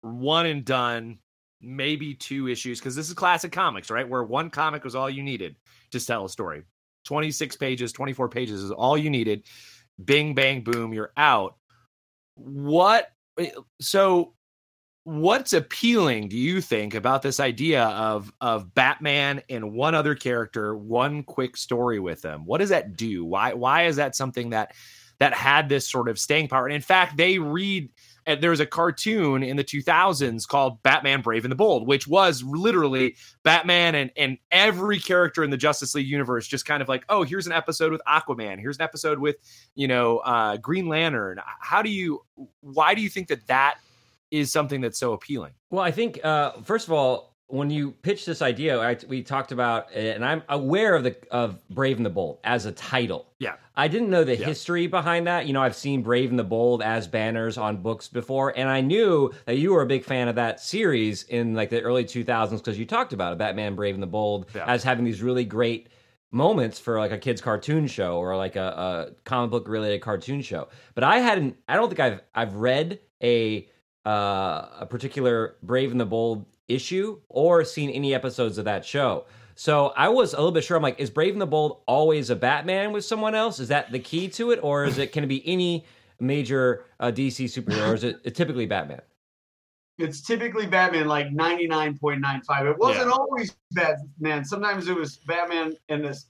one 0.01 0.47
and 0.47 0.65
done, 0.65 1.19
maybe 1.61 2.15
two 2.15 2.47
issues, 2.47 2.79
because 2.79 2.95
this 2.95 3.09
is 3.09 3.13
classic 3.13 3.51
comics, 3.51 3.91
right? 3.91 4.09
Where 4.09 4.23
one 4.23 4.49
comic 4.49 4.83
was 4.83 4.95
all 4.95 5.07
you 5.07 5.21
needed 5.21 5.55
to 5.91 6.03
tell 6.03 6.25
a 6.25 6.29
story. 6.29 6.63
26 7.05 7.57
pages, 7.57 7.91
24 7.91 8.27
pages 8.29 8.63
is 8.63 8.71
all 8.71 8.97
you 8.97 9.11
needed. 9.11 9.43
Bing, 10.03 10.33
bang, 10.33 10.63
boom, 10.63 10.91
you're 10.91 11.11
out. 11.15 11.55
What, 12.33 13.11
eh, 13.37 13.51
so 13.79 14.33
what's 15.09 15.53
appealing 15.53 16.27
do 16.29 16.37
you 16.37 16.61
think 16.61 16.93
about 16.93 17.23
this 17.23 17.39
idea 17.39 17.85
of 17.85 18.31
of 18.41 18.75
batman 18.75 19.41
and 19.49 19.73
one 19.73 19.95
other 19.95 20.13
character 20.13 20.75
one 20.77 21.23
quick 21.23 21.57
story 21.57 21.99
with 21.99 22.21
them? 22.21 22.45
What 22.45 22.59
does 22.59 22.69
that 22.69 22.95
do? 22.95 23.25
Why 23.25 23.53
why 23.53 23.87
is 23.87 23.95
that 23.95 24.15
something 24.15 24.51
that 24.51 24.73
that 25.17 25.33
had 25.33 25.67
this 25.67 25.89
sort 25.89 26.09
of 26.09 26.19
staying 26.19 26.47
power? 26.47 26.67
And 26.67 26.75
in 26.75 26.81
fact 26.81 27.17
they 27.17 27.39
read 27.39 27.89
there 28.39 28.51
was 28.51 28.59
a 28.59 28.67
cartoon 28.67 29.41
in 29.41 29.57
the 29.57 29.63
2000s 29.63 30.47
called 30.47 30.83
batman 30.83 31.21
brave 31.21 31.43
and 31.43 31.51
the 31.51 31.55
bold 31.55 31.87
which 31.87 32.07
was 32.07 32.43
literally 32.43 33.15
batman 33.41 33.95
and 33.95 34.11
and 34.15 34.37
every 34.51 34.99
character 34.99 35.43
in 35.43 35.49
the 35.49 35.57
justice 35.57 35.95
league 35.95 36.05
universe 36.05 36.47
just 36.47 36.67
kind 36.67 36.83
of 36.83 36.87
like 36.87 37.03
oh 37.09 37.23
here's 37.23 37.47
an 37.47 37.53
episode 37.53 37.91
with 37.91 38.01
aquaman. 38.07 38.59
Here's 38.59 38.77
an 38.77 38.83
episode 38.83 39.17
with 39.17 39.37
you 39.73 39.87
know 39.87 40.19
uh 40.19 40.57
green 40.57 40.87
lantern. 40.87 41.39
How 41.59 41.81
do 41.81 41.89
you 41.89 42.23
why 42.61 42.93
do 42.93 43.01
you 43.01 43.09
think 43.09 43.29
that 43.29 43.47
that 43.47 43.79
is 44.31 44.51
something 44.51 44.81
that's 44.81 44.99
so 44.99 45.13
appealing. 45.13 45.53
Well, 45.69 45.83
I 45.83 45.91
think 45.91 46.19
uh, 46.23 46.53
first 46.63 46.87
of 46.87 46.93
all, 46.93 47.29
when 47.51 47.71
you 47.71 47.91
pitched 47.91 48.27
this 48.27 48.43
idea, 48.43 48.79
I, 48.79 48.95
we 49.07 49.23
talked 49.23 49.51
about, 49.51 49.91
it, 49.91 50.15
and 50.15 50.23
I'm 50.23 50.43
aware 50.49 50.95
of 50.95 51.03
the 51.03 51.15
of 51.31 51.67
Brave 51.69 51.97
and 51.97 52.05
the 52.05 52.09
Bold 52.11 52.37
as 52.43 52.67
a 52.67 52.71
title. 52.71 53.33
Yeah. 53.39 53.55
I 53.75 53.87
didn't 53.87 54.11
know 54.11 54.23
the 54.23 54.37
Yeah. 54.37 54.45
history 54.45 54.85
behind 54.85 55.25
that. 55.25 55.47
You 55.47 55.53
know, 55.53 55.61
I've 55.63 55.75
seen 55.75 56.03
Brave 56.03 56.29
and 56.29 56.37
the 56.37 56.43
Bold 56.43 56.83
as 56.83 57.07
banners 57.07 57.57
on 57.57 57.77
books 57.77 58.07
before, 58.07 58.55
and 58.55 58.69
I 58.69 58.81
knew 58.81 59.31
that 59.45 59.57
you 59.57 59.73
were 59.73 59.81
a 59.81 59.87
big 59.87 60.03
fan 60.03 60.27
of 60.27 60.35
that 60.35 60.59
series 60.59 61.23
in 61.23 61.55
like 61.55 61.71
the 61.71 61.81
early 61.81 62.03
2000s 62.05 62.57
because 62.57 62.77
you 62.77 62.85
talked 62.85 63.13
about 63.13 63.33
it, 63.33 63.39
Batman 63.39 63.73
Brave 63.73 63.95
and 63.95 64.03
the 64.03 64.07
Bold 64.07 64.45
Yeah. 64.53 64.65
as 64.67 64.83
having 64.83 65.03
these 65.03 65.23
really 65.23 65.43
great 65.45 65.87
moments 66.31 66.77
for 66.77 66.99
like 66.99 67.11
a 67.11 67.17
kids 67.17 67.41
cartoon 67.41 67.87
show 67.87 68.17
or 68.19 68.37
like 68.37 68.57
a, 68.57 69.09
a 69.17 69.23
comic 69.23 69.49
book 69.49 69.67
related 69.67 70.01
cartoon 70.01 70.43
show. 70.43 70.67
But 70.93 71.03
I 71.03 71.17
hadn't. 71.17 71.57
I 71.67 71.75
don't 71.77 71.87
think 71.89 71.99
I've 71.99 72.21
I've 72.35 72.53
read 72.53 72.99
a 73.23 73.67
uh, 74.05 74.69
a 74.79 74.87
particular 74.89 75.55
Brave 75.63 75.91
and 75.91 75.99
the 75.99 76.05
Bold 76.05 76.45
issue 76.67 77.19
or 77.29 77.63
seen 77.63 77.89
any 77.89 78.13
episodes 78.13 78.57
of 78.57 78.65
that 78.65 78.85
show. 78.85 79.25
So 79.55 79.87
I 79.97 80.07
was 80.07 80.33
a 80.33 80.37
little 80.37 80.51
bit 80.51 80.63
sure. 80.63 80.77
I'm 80.77 80.83
like, 80.83 80.99
is 80.99 81.09
Brave 81.09 81.33
and 81.33 81.41
the 81.41 81.45
Bold 81.47 81.81
always 81.85 82.29
a 82.29 82.35
Batman 82.35 82.93
with 82.93 83.03
someone 83.03 83.35
else? 83.35 83.59
Is 83.59 83.67
that 83.67 83.91
the 83.91 83.99
key 83.99 84.29
to 84.29 84.51
it, 84.51 84.59
or 84.63 84.85
is 84.85 84.97
it 84.97 85.11
can 85.11 85.23
it 85.23 85.27
be 85.27 85.45
any 85.45 85.85
major 86.19 86.85
uh, 86.99 87.11
DC 87.11 87.45
superhero, 87.45 87.91
or 87.91 87.93
is 87.95 88.03
it 88.05 88.35
typically 88.35 88.65
Batman? 88.65 89.01
It's 89.97 90.21
typically 90.21 90.65
Batman, 90.65 91.07
like 91.09 91.27
99.95. 91.27 92.71
It 92.71 92.77
wasn't 92.77 93.07
Yeah. 93.07 93.11
always 93.11 93.57
Batman. 93.71 94.45
Sometimes 94.45 94.87
it 94.87 94.95
was 94.95 95.17
Batman 95.17 95.73
and 95.89 96.05
this, 96.05 96.29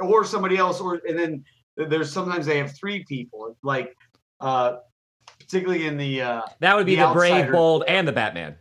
or 0.00 0.24
somebody 0.24 0.56
else, 0.56 0.80
or 0.80 1.00
and 1.08 1.16
then 1.16 1.44
there's 1.76 2.12
sometimes 2.12 2.46
they 2.46 2.58
have 2.58 2.74
three 2.76 3.04
people, 3.04 3.56
like 3.62 3.96
uh 4.40 4.78
particularly 5.50 5.86
in 5.86 5.96
the 5.96 6.22
uh 6.22 6.42
That 6.60 6.76
would 6.76 6.86
be 6.86 6.96
The 6.96 7.08
the, 7.08 7.12
Brave, 7.14 7.50
Bold, 7.52 7.84
and 7.88 8.06
the 8.06 8.12
Batman. 8.12 8.56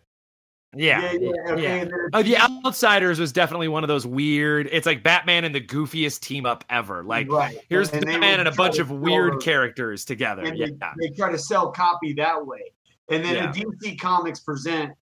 Yeah. 0.76 1.14
yeah, 1.14 1.30
okay, 1.50 1.80
yeah. 1.80 1.86
Oh, 2.14 2.22
the 2.22 2.38
Outsiders 2.38 3.20
was 3.20 3.32
definitely 3.32 3.68
one 3.70 3.84
of 3.84 3.88
those 3.88 4.06
weird. 4.06 4.70
It's 4.72 4.86
like 4.86 5.02
Batman 5.02 5.44
and 5.44 5.54
the 5.56 5.62
goofiest 5.62 6.20
team 6.20 6.46
up 6.46 6.64
ever. 6.70 7.04
Like 7.04 7.32
right. 7.32 7.58
here's 7.70 7.92
And 7.92 8.04
they 8.04 8.12
Batman 8.12 8.40
and 8.40 8.48
a 8.48 8.52
bunch 8.52 8.78
of 8.78 8.92
weird 8.92 9.34
the- 9.34 9.38
characters 9.44 10.06
together. 10.06 10.44
and 10.44 10.56
Yeah. 10.58 10.68
they, 11.00 11.10
they 11.10 11.16
try 11.16 11.32
to 11.32 11.40
sell 11.40 11.72
copy 11.72 12.14
that 12.14 12.46
way. 12.46 12.72
And 13.10 13.26
then 13.26 13.36
Yeah. 13.36 13.50
a 13.50 13.54
DC 13.54 14.00
Comics 14.00 14.42
presents 14.42 14.96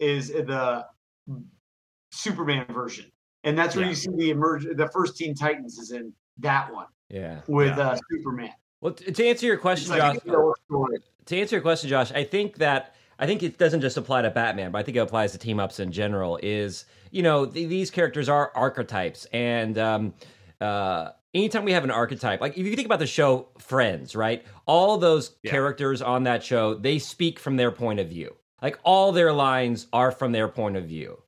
is 0.00 0.28
the 0.32 0.84
Superman 2.10 2.66
version, 2.70 3.06
and 3.44 3.56
that's 3.56 3.76
where 3.76 3.84
Yeah. 3.84 3.90
you 3.90 3.96
see 3.96 4.10
the 4.16 4.30
emerge. 4.30 4.64
The 4.64 4.88
first 4.92 5.16
Teen 5.16 5.34
Titans 5.36 5.78
is 5.78 5.92
in 5.92 6.12
that 6.38 6.72
one 6.72 6.86
Yeah. 7.10 7.42
with 7.46 7.76
Yeah. 7.78 7.90
uh, 7.90 7.98
Superman. 8.10 8.50
Well, 8.80 8.94
to 8.94 9.26
answer 9.28 9.46
your 9.46 9.56
question, 9.58 9.90
like 9.90 10.00
Josh, 10.00 10.16
a 10.26 10.30
hero 10.30 10.52
story. 10.64 10.98
To 11.26 11.36
answer 11.38 11.56
your 11.56 11.62
question, 11.62 11.88
Josh, 11.88 12.12
I 12.12 12.24
think 12.24 12.56
that 12.58 12.94
I 13.18 13.26
think 13.26 13.42
it 13.42 13.58
doesn't 13.58 13.80
just 13.82 13.96
apply 13.96 14.22
to 14.22 14.30
Batman, 14.30 14.72
but 14.72 14.78
I 14.78 14.82
think 14.82 14.96
it 14.96 15.00
applies 15.00 15.32
to 15.32 15.38
team 15.38 15.60
ups 15.60 15.78
in 15.80 15.92
general. 15.92 16.38
Is 16.42 16.84
you 17.10 17.22
know 17.22 17.46
th- 17.46 17.68
these 17.68 17.90
characters 17.90 18.28
are 18.28 18.50
archetypes, 18.54 19.26
and 19.32 19.78
um, 19.78 20.14
uh, 20.60 21.10
anytime 21.34 21.64
we 21.64 21.72
have 21.72 21.84
an 21.84 21.90
archetype, 21.90 22.40
like 22.40 22.58
if 22.58 22.66
you 22.66 22.74
think 22.74 22.86
about 22.86 22.98
the 22.98 23.06
show 23.06 23.48
Friends, 23.58 24.16
right? 24.16 24.44
All 24.66 24.98
those 24.98 25.36
Yeah. 25.42 25.50
characters 25.50 26.02
on 26.02 26.24
that 26.24 26.42
show, 26.42 26.74
they 26.74 26.98
speak 26.98 27.38
from 27.38 27.56
their 27.56 27.70
point 27.70 28.00
of 28.00 28.08
view. 28.08 28.34
Like 28.60 28.78
all 28.84 29.12
their 29.12 29.32
lines 29.32 29.86
are 29.92 30.10
from 30.12 30.32
their 30.32 30.48
point 30.48 30.76
of 30.76 30.84
view. 30.84 31.22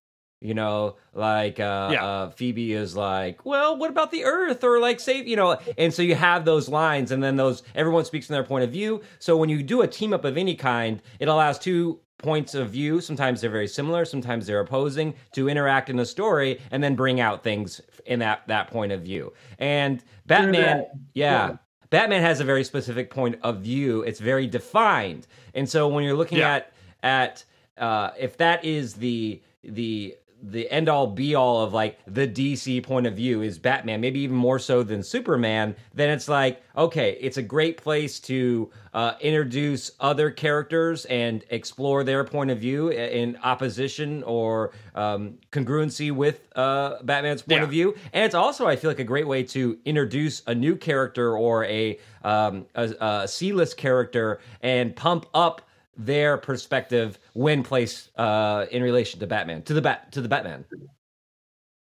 You 0.44 0.52
know, 0.52 0.96
like 1.14 1.58
uh, 1.58 1.88
Yeah. 1.90 2.04
uh, 2.04 2.30
Phoebe 2.30 2.74
is 2.74 2.94
like, 2.94 3.46
well, 3.46 3.78
what 3.78 3.88
about 3.88 4.10
the 4.10 4.24
Earth 4.24 4.62
or 4.62 4.78
like 4.78 5.00
save, 5.00 5.26
you 5.26 5.36
know, 5.36 5.56
and 5.78 5.92
so 5.92 6.02
you 6.02 6.14
have 6.14 6.44
those 6.44 6.68
lines, 6.68 7.12
and 7.12 7.22
then 7.24 7.36
those 7.36 7.62
everyone 7.74 8.04
speaks 8.04 8.26
from 8.26 8.34
their 8.34 8.44
point 8.44 8.62
of 8.62 8.70
view. 8.70 9.00
So 9.18 9.38
when 9.38 9.48
you 9.48 9.62
do 9.62 9.80
a 9.80 9.88
team 9.88 10.12
up 10.12 10.26
of 10.26 10.36
any 10.36 10.54
kind, 10.54 11.00
it 11.18 11.28
allows 11.28 11.58
two 11.58 11.98
points 12.18 12.54
of 12.54 12.68
view. 12.68 13.00
Sometimes 13.00 13.40
they're 13.40 13.48
very 13.48 13.66
similar, 13.66 14.04
sometimes 14.04 14.46
they're 14.46 14.60
opposing 14.60 15.14
to 15.32 15.48
interact 15.48 15.88
in 15.88 15.98
a 15.98 16.04
story 16.04 16.60
and 16.70 16.82
then 16.84 16.94
bring 16.94 17.20
out 17.20 17.42
things 17.42 17.80
in 18.04 18.18
that 18.18 18.46
that 18.46 18.68
point 18.68 18.92
of 18.92 19.00
view. 19.00 19.32
And 19.58 20.04
Batman, 20.26 20.84
yeah. 21.14 21.48
Yeah. 21.48 21.56
Batman 21.88 22.20
has 22.20 22.40
a 22.40 22.44
very 22.44 22.64
specific 22.64 23.08
point 23.08 23.38
of 23.42 23.60
view. 23.62 24.02
It's 24.02 24.20
very 24.20 24.46
defined, 24.46 25.26
and 25.54 25.66
so 25.66 25.88
when 25.88 26.04
you're 26.04 26.16
looking 26.16 26.38
Yeah. 26.38 26.56
at 26.56 26.72
at 27.02 27.44
uh, 27.78 28.10
if 28.18 28.36
that 28.36 28.62
is 28.62 28.92
the 28.94 29.40
the 29.62 30.14
the 30.50 30.70
end 30.70 30.88
all 30.88 31.06
be 31.06 31.34
all 31.34 31.62
of 31.62 31.72
like 31.72 31.98
the 32.06 32.26
DC 32.28 32.82
point 32.82 33.06
of 33.06 33.14
view 33.14 33.40
is 33.42 33.58
Batman, 33.58 34.00
maybe 34.00 34.20
even 34.20 34.36
more 34.36 34.58
so 34.58 34.82
than 34.82 35.02
Superman, 35.02 35.74
then 35.94 36.10
it's 36.10 36.28
like, 36.28 36.62
okay, 36.76 37.16
it's 37.20 37.36
a 37.36 37.42
great 37.42 37.76
place 37.78 38.20
to 38.20 38.70
uh, 38.92 39.14
introduce 39.20 39.92
other 40.00 40.30
characters 40.30 41.04
and 41.06 41.44
explore 41.50 42.04
their 42.04 42.24
point 42.24 42.50
of 42.50 42.58
view 42.58 42.90
in 42.90 43.36
opposition 43.42 44.22
or 44.24 44.72
um, 44.94 45.38
congruency 45.50 46.12
with 46.12 46.40
uh, 46.56 47.02
Batman's 47.02 47.42
point 47.42 47.60
Yeah. 47.60 47.64
of 47.64 47.70
view. 47.70 47.94
And 48.12 48.24
it's 48.24 48.34
also, 48.34 48.66
I 48.66 48.76
feel 48.76 48.90
like, 48.90 48.98
a 48.98 49.04
great 49.04 49.26
way 49.26 49.42
to 49.44 49.78
introduce 49.84 50.42
a 50.46 50.54
new 50.54 50.76
character 50.76 51.36
or 51.38 51.64
a, 51.64 51.98
um, 52.22 52.66
a, 52.74 52.92
a 53.00 53.28
C-list 53.28 53.76
character 53.76 54.40
and 54.62 54.94
pump 54.94 55.26
up 55.32 55.62
their 55.96 56.36
perspective 56.36 57.18
when 57.34 57.62
placed 57.62 58.10
uh, 58.18 58.66
in 58.70 58.82
relation 58.82 59.20
to 59.20 59.26
Batman, 59.26 59.62
to 59.62 59.74
the 59.74 59.82
bat, 59.82 60.12
to 60.12 60.20
the 60.20 60.28
Batman. 60.28 60.64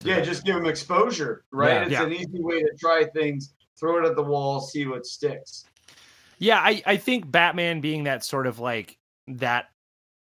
Yeah, 0.05 0.21
just 0.21 0.45
give 0.45 0.57
them 0.57 0.67
exposure, 0.67 1.45
right? 1.53 1.73
Yeah. 1.73 1.83
it's 1.83 1.93
Yeah. 1.93 2.03
an 2.05 2.13
easy 2.13 2.41
way 2.41 2.61
to 2.61 2.71
try 2.79 3.05
things. 3.15 3.55
Throw 3.79 3.99
it 3.99 4.09
at 4.09 4.17
the 4.17 4.23
wall, 4.23 4.61
see 4.61 4.87
what 4.87 5.07
sticks. 5.07 5.65
Yeah, 6.39 6.59
I, 6.59 6.83
I 6.87 6.97
think 6.97 7.31
Batman 7.31 7.81
being 7.81 8.05
that 8.05 8.25
sort 8.25 8.47
of 8.47 8.59
like 8.59 8.99
that 9.29 9.67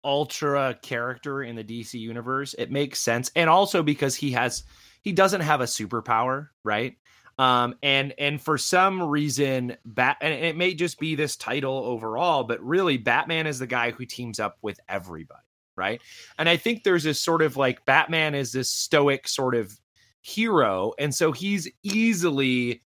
ultra 0.04 0.78
character 0.82 1.44
in 1.44 1.56
the 1.56 1.64
DC 1.64 2.00
universe, 2.00 2.54
it 2.58 2.72
makes 2.72 3.00
sense. 3.02 3.32
And 3.36 3.50
also 3.50 3.84
because 3.84 4.16
he 4.16 4.32
has 4.32 4.64
he 5.02 5.12
doesn't 5.12 5.42
have 5.42 5.62
a 5.62 5.66
superpower, 5.66 6.50
right? 6.64 6.96
Um 7.38 7.76
and 7.84 8.14
and 8.18 8.42
for 8.42 8.58
some 8.58 9.04
reason 9.04 9.76
Bat 9.86 10.18
and 10.22 10.34
it 10.34 10.56
may 10.56 10.74
just 10.74 11.00
be 11.00 11.16
this 11.16 11.36
title 11.36 11.78
overall, 11.86 12.44
but 12.44 12.64
really 12.64 12.98
Batman 12.98 13.48
is 13.48 13.60
the 13.60 13.68
guy 13.68 13.92
who 13.92 14.06
teams 14.06 14.40
up 14.40 14.58
with 14.62 14.80
everybody, 14.88 15.42
right? 15.76 16.02
And 16.38 16.48
I 16.48 16.58
think 16.58 16.84
there's 16.84 17.04
this 17.04 17.22
sort 17.22 17.42
of 17.42 17.58
like 17.58 17.86
Batman 17.86 18.36
is 18.36 18.52
this 18.52 18.70
stoic 18.70 19.28
sort 19.28 19.56
of 19.56 19.78
hero, 20.22 20.94
and 20.98 21.14
so 21.14 21.32
he's 21.32 21.70
easily 21.84 22.82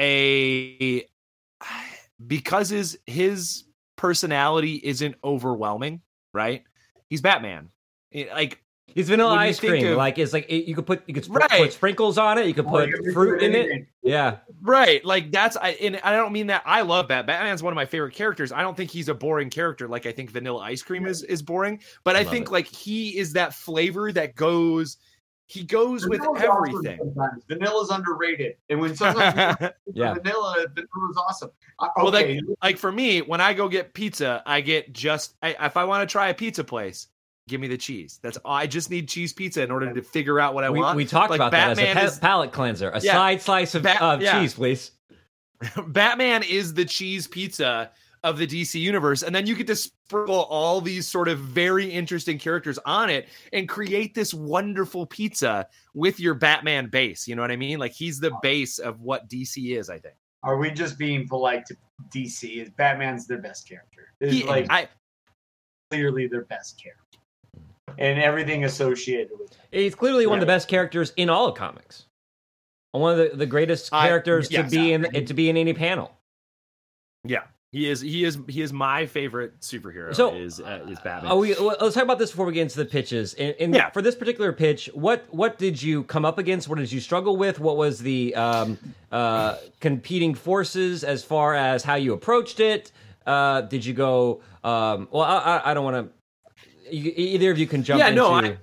a 0.00 1.06
because 2.26 2.70
his 2.70 2.98
his 3.06 3.64
personality 3.96 4.80
isn't 4.82 5.16
overwhelming, 5.22 6.00
right? 6.32 6.64
He's 7.08 7.20
Batman. 7.20 7.70
Like 8.12 8.62
It's 8.96 9.08
vanilla 9.10 9.34
ice 9.34 9.60
think 9.60 9.70
cream. 9.70 9.86
of- 9.92 9.96
like 9.98 10.18
it's 10.18 10.32
like 10.32 10.46
it, 10.48 10.66
you 10.66 10.74
could 10.74 10.86
put 10.86 11.02
you 11.06 11.14
could 11.14 11.24
sp- 11.28 11.36
Right. 11.36 11.50
put 11.50 11.72
sprinkles 11.72 12.16
on 12.18 12.38
it. 12.38 12.46
You 12.46 12.54
could 12.54 12.66
Oh, 12.66 12.70
put 12.70 12.88
you 12.88 12.94
can 12.94 13.02
mix 13.04 13.14
fruit 13.14 13.42
in 13.42 13.54
it. 13.54 13.58
anything. 13.58 13.86
Yeah, 14.02 14.38
right, 14.62 15.04
like 15.04 15.30
that's 15.30 15.56
I 15.56 15.70
and 15.70 16.00
I 16.02 16.12
don't 16.12 16.32
mean 16.32 16.46
that 16.48 16.62
I 16.64 16.80
love 16.80 17.06
Bat. 17.08 17.26
Batman's 17.26 17.62
one 17.62 17.72
of 17.72 17.76
my 17.76 17.84
favorite 17.86 18.14
characters. 18.14 18.52
I 18.52 18.62
don't 18.62 18.76
think 18.76 18.90
he's 18.90 19.08
a 19.08 19.14
boring 19.14 19.50
character 19.50 19.86
like 19.86 20.06
I 20.06 20.12
think 20.12 20.30
Vanilla 20.30 20.60
Ice 20.62 20.82
Cream 20.82 21.06
is 21.06 21.22
is 21.22 21.42
boring, 21.42 21.80
but 22.04 22.16
I 22.16 22.20
I, 22.20 22.24
think 22.24 22.46
it. 22.48 22.52
like 22.52 22.66
he 22.66 23.18
is 23.18 23.34
that 23.34 23.52
flavor 23.54 24.10
that 24.12 24.34
goes 24.34 24.96
he 25.48 25.62
goes 25.62 26.08
with 26.08 26.20
Vanilla's 26.22 26.42
awesome 26.42 26.56
everything. 26.74 26.98
Sometimes. 26.98 27.44
Vanilla's 27.48 27.90
underrated, 27.90 28.54
and 28.68 28.80
when 28.80 28.96
sometimes 28.96 29.34
Yeah. 29.94 30.14
vanilla, 30.14 30.66
vanilla's 30.74 31.16
awesome. 31.16 31.50
Uh, 31.78 31.88
Well, 31.96 32.10
like- 32.12 32.24
okay, 32.26 32.40
like 32.62 32.78
for 32.78 32.90
me, 32.90 33.20
when 33.22 33.40
I 33.40 33.52
go 33.52 33.68
get 33.68 33.92
pizza, 33.94 34.42
I 34.46 34.60
get 34.62 34.92
just 34.92 35.34
I, 35.42 35.54
if 35.66 35.76
I 35.76 35.84
want 35.84 36.08
to 36.08 36.10
try 36.10 36.28
a 36.30 36.34
pizza 36.34 36.64
place, 36.64 37.08
give 37.48 37.60
me 37.60 37.68
the 37.68 37.76
cheese. 37.78 38.18
That's. 38.22 38.38
I 38.44 38.66
just 38.66 38.90
need 38.90 39.08
cheese 39.08 39.32
pizza 39.32 39.62
in 39.62 39.70
order 39.70 39.92
to 39.92 40.02
figure 40.02 40.40
out 40.40 40.54
what 40.54 40.64
I 40.64 40.70
we, 40.70 40.80
want. 40.80 40.96
we 40.96 41.04
talked 41.04 41.30
Like, 41.30 41.38
about 41.38 41.52
that 41.52 41.70
as 41.70 41.78
a 41.78 41.82
Batman 41.82 41.96
pa- 41.96 42.10
is- 42.12 42.18
palate 42.18 42.52
cleanser. 42.52 42.90
A 42.90 43.00
Yeah. 43.00 43.12
side 43.12 43.42
slice 43.42 43.74
of, 43.74 43.82
Bat- 43.82 44.02
of 44.02 44.22
yeah. 44.22 44.40
cheese, 44.40 44.54
please. 44.54 44.90
Batman 45.88 46.42
is 46.42 46.74
the 46.74 46.84
cheese 46.84 47.26
pizza 47.26 47.90
of 48.24 48.38
the 48.38 48.46
DC 48.46 48.80
universe, 48.80 49.22
and 49.22 49.34
then 49.34 49.46
you 49.46 49.54
get 49.54 49.68
to 49.68 49.76
sprinkle 49.76 50.42
all 50.44 50.80
these 50.80 51.06
sort 51.06 51.28
of 51.28 51.38
very 51.38 51.86
interesting 51.90 52.38
characters 52.38 52.78
on 52.84 53.08
it 53.08 53.28
and 53.52 53.68
create 53.68 54.14
this 54.14 54.34
wonderful 54.34 55.06
pizza 55.06 55.66
with 55.94 56.18
your 56.18 56.34
Batman 56.34 56.88
base. 56.88 57.28
You 57.28 57.36
know 57.36 57.42
what 57.42 57.52
I 57.52 57.56
mean? 57.56 57.78
Like 57.78 57.92
he's 57.92 58.18
the 58.18 58.32
base 58.42 58.78
of 58.78 59.00
what 59.00 59.28
DC 59.28 59.76
is. 59.78 59.88
I 59.88 59.98
think. 59.98 60.14
are 60.42 60.56
we 60.58 60.70
just 60.70 60.98
being 60.98 61.26
polite 61.28 61.64
to 61.66 61.76
DC? 62.12 62.60
Is 62.62 62.70
Batman's 62.70 63.26
their 63.26 63.38
best 63.38 63.68
character? 63.68 64.12
Is 64.20 64.32
He, 64.32 64.44
like 64.44 64.66
I, 64.70 64.88
clearly 65.90 66.26
their 66.26 66.44
best 66.44 66.80
character, 66.82 67.04
and 67.98 68.18
everything 68.20 68.64
associated 68.64 69.30
with 69.38 69.52
it. 69.52 69.58
He's 69.70 69.94
clearly 69.94 70.26
one 70.26 70.38
of 70.38 70.40
the 70.40 70.46
best 70.46 70.68
characters 70.68 71.12
in 71.16 71.28
all 71.30 71.46
of 71.48 71.54
comics. 71.56 72.06
One 72.92 73.18
of 73.18 73.30
the, 73.32 73.36
the 73.36 73.46
greatest 73.46 73.92
I- 73.92 74.06
characters 74.06 74.50
yes. 74.50 74.70
to 74.70 74.76
be 74.76 74.92
in 74.92 75.26
to 75.26 75.34
be 75.34 75.50
in 75.50 75.56
any 75.56 75.74
panel. 75.74 76.12
yeah, 77.24 77.42
he 77.72 77.90
is. 77.90 78.00
He 78.00 78.24
is. 78.24 78.38
He 78.48 78.62
is 78.62 78.72
my 78.72 79.04
favorite 79.04 79.60
superhero. 79.60 80.14
So, 80.14 80.34
is 80.34 80.60
uh, 80.60 80.86
is 80.88 80.98
Batman. 81.00 81.30
Oh, 81.30 81.40
we, 81.40 81.52
well, 81.54 81.76
let's 81.80 81.94
talk 81.94 82.04
about 82.04 82.18
this 82.18 82.30
before 82.30 82.46
we 82.46 82.54
get 82.54 82.62
into 82.62 82.78
the 82.78 82.86
pitches. 82.86 83.34
And, 83.34 83.54
and 83.60 83.74
Yeah. 83.74 83.90
for 83.90 84.00
this 84.00 84.14
particular 84.14 84.52
pitch, 84.52 84.88
what 84.94 85.26
what 85.30 85.58
did 85.58 85.82
you 85.82 86.04
come 86.04 86.24
up 86.24 86.38
against? 86.38 86.68
What 86.68 86.78
did 86.78 86.90
you 86.90 87.00
struggle 87.00 87.36
with? 87.36 87.60
What 87.60 87.76
was 87.76 87.98
the 87.98 88.34
um, 88.34 88.78
uh, 89.12 89.56
competing 89.80 90.34
forces 90.34 91.04
as 91.04 91.22
far 91.22 91.54
as 91.54 91.82
how 91.84 91.96
you 91.96 92.14
approached 92.14 92.60
it? 92.60 92.92
Uh, 93.26 93.60
did 93.62 93.84
you 93.84 93.92
go? 93.92 94.40
Um, 94.64 95.08
well, 95.10 95.22
I, 95.22 95.36
I, 95.36 95.70
I 95.70 95.74
don't 95.74 95.84
want 95.84 96.10
to. 96.90 96.96
Either 96.96 97.50
of 97.50 97.58
you 97.58 97.66
can 97.66 97.82
jump 97.82 97.98
Yeah, 97.98 98.08
into. 98.08 98.16
no, 98.20 98.32
I- 98.34 98.58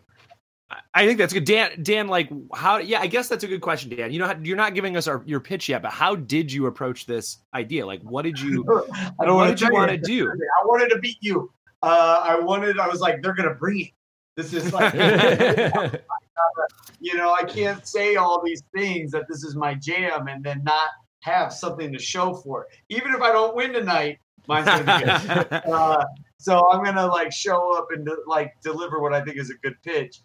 I 0.96 1.06
think 1.06 1.18
that's 1.18 1.34
good, 1.34 1.46
Dan. 1.46 1.72
Dan, 1.84 2.08
like 2.08 2.30
how? 2.54 2.78
Yeah, 2.78 3.00
I 3.00 3.08
guess 3.08 3.28
that's 3.28 3.44
a 3.44 3.48
good 3.48 3.62
question, 3.62 3.96
Dan. 3.96 4.12
You 4.12 4.20
know, 4.20 4.36
you're 4.42 4.58
not 4.58 4.74
giving 4.74 4.98
us 4.98 5.08
our, 5.08 5.24
your 5.26 5.40
pitch 5.40 5.70
yet, 5.70 5.82
but 5.82 5.92
how 5.92 6.16
did 6.16 6.52
you 6.52 6.66
approach 6.68 7.06
this 7.06 7.40
idea? 7.54 7.86
Like, 7.86 8.02
what 8.02 8.24
did 8.24 8.40
you? 8.40 8.64
I 9.20 9.26
don't 9.26 9.36
what 9.36 9.48
want 9.48 9.50
did 9.58 9.62
you 9.68 9.74
want 9.74 9.92
to 9.92 9.98
do? 9.98 10.30
I 10.30 10.66
wanted 10.66 10.90
to 10.90 11.00
beat 11.00 11.18
you. 11.22 11.52
Uh, 11.82 12.22
I 12.24 12.40
wanted. 12.40 12.80
I 12.80 12.88
was 12.88 13.02
like, 13.02 13.22
they're 13.22 13.34
gonna 13.34 13.54
bring 13.54 13.82
it. 13.82 13.90
This 14.36 14.54
is 14.54 14.74
like, 14.74 14.94
you 17.00 17.16
know, 17.16 17.34
I 17.34 17.44
can't 17.44 17.88
say 17.88 18.16
all 18.16 18.42
these 18.44 18.64
things 18.76 19.12
that 19.12 19.28
this 19.28 19.44
is 19.44 19.56
my 19.56 19.76
jam 19.76 20.28
and 20.28 20.44
then 20.44 20.64
not 20.64 20.90
have 21.20 21.54
something 21.54 21.92
to 21.94 22.00
show 22.00 22.34
for 22.34 22.64
it. 22.64 22.70
Even 22.90 23.14
if 23.14 23.22
I 23.22 23.32
don't 23.32 23.56
win 23.56 23.74
tonight, 23.74 24.20
mine's 24.48 24.66
gonna 24.66 25.00
be 25.00 25.06
good. 25.06 25.54
uh, 25.72 26.04
so 26.44 26.70
I'm 26.72 26.84
gonna 26.84 27.08
like 27.08 27.32
show 27.32 27.76
up 27.78 27.88
and 27.92 28.08
like 28.28 28.54
deliver 28.62 29.00
what 29.00 29.14
I 29.14 29.24
think 29.24 29.38
is 29.38 29.50
a 29.50 29.54
good 29.64 29.76
pitch. 29.82 30.20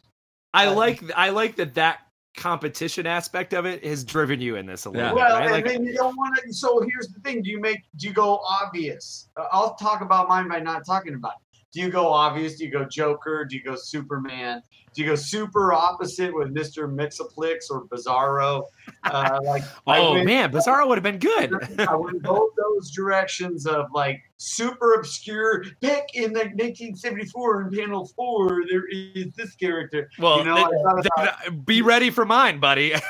I 0.52 0.68
like 0.68 1.00
I 1.16 1.30
like 1.30 1.54
that 1.56 1.74
that 1.74 2.00
competition 2.36 3.06
aspect 3.06 3.52
of 3.54 3.66
it 3.66 3.84
has 3.84 4.02
driven 4.04 4.40
you 4.40 4.56
in 4.56 4.66
this 4.66 4.84
a 4.84 4.90
little 4.90 5.04
Yeah. 5.04 5.10
bit, 5.10 5.16
Well, 5.16 5.34
right? 5.36 5.42
and 5.44 5.52
Like, 5.52 5.64
then 5.64 5.84
you 5.84 5.94
don't 5.94 6.16
want 6.16 6.36
to. 6.44 6.52
So 6.52 6.80
here's 6.80 7.08
the 7.08 7.20
thing: 7.20 7.42
Do 7.42 7.50
you 7.50 7.60
make? 7.60 7.82
Do 7.96 8.08
you 8.08 8.12
go 8.12 8.38
obvious? 8.38 9.28
Uh, 9.36 9.44
I'll 9.52 9.74
talk 9.76 10.00
about 10.00 10.28
mine 10.28 10.48
by 10.48 10.58
not 10.58 10.84
talking 10.84 11.14
about. 11.14 11.34
It. 11.34 11.47
Do 11.72 11.80
you 11.80 11.90
go 11.90 12.08
obvious? 12.08 12.56
Do 12.56 12.64
you 12.64 12.70
go 12.70 12.84
Joker? 12.84 13.44
Do 13.44 13.56
you 13.56 13.62
go 13.62 13.76
Superman? 13.76 14.62
Do 14.94 15.02
you 15.02 15.08
go 15.08 15.16
super 15.16 15.72
opposite 15.72 16.34
with 16.34 16.50
Mister 16.50 16.88
Mxyzptlk 16.88 17.58
or 17.70 17.86
Bizarro? 17.86 18.64
Uh, 19.04 19.38
like, 19.44 19.62
oh 19.86 20.14
went- 20.14 20.26
man, 20.26 20.50
Bizarro 20.50 20.88
would 20.88 20.96
have 20.96 21.02
been 21.04 21.18
good. 21.18 21.52
I 21.88 21.94
went 21.94 22.22
both 22.22 22.50
those 22.56 22.90
directions 22.90 23.66
of 23.66 23.86
like 23.92 24.20
super 24.38 24.94
obscure. 24.94 25.64
Pick 25.82 26.06
in 26.14 26.32
like 26.32 26.54
1974 26.56 27.62
in 27.62 27.70
panel 27.70 28.06
four, 28.16 28.62
there 28.70 28.84
is 28.88 29.34
this 29.36 29.54
character. 29.54 30.08
well, 30.18 30.38
you 30.38 30.44
know, 30.44 30.70
about 31.14 31.66
be 31.66 31.82
ready 31.82 32.08
for 32.08 32.24
mine, 32.24 32.60
buddy. 32.60 32.94
I 32.94 33.00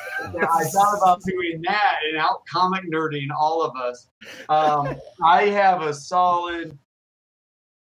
thought 0.64 0.98
about 0.98 1.22
doing 1.22 1.62
that 1.66 1.98
and 2.08 2.18
out 2.18 2.42
comic 2.50 2.82
nerding 2.92 3.28
all 3.38 3.62
of 3.62 3.76
us. 3.76 4.08
Um, 4.48 4.96
I 5.22 5.46
have 5.46 5.82
a 5.82 5.94
solid, 5.94 6.76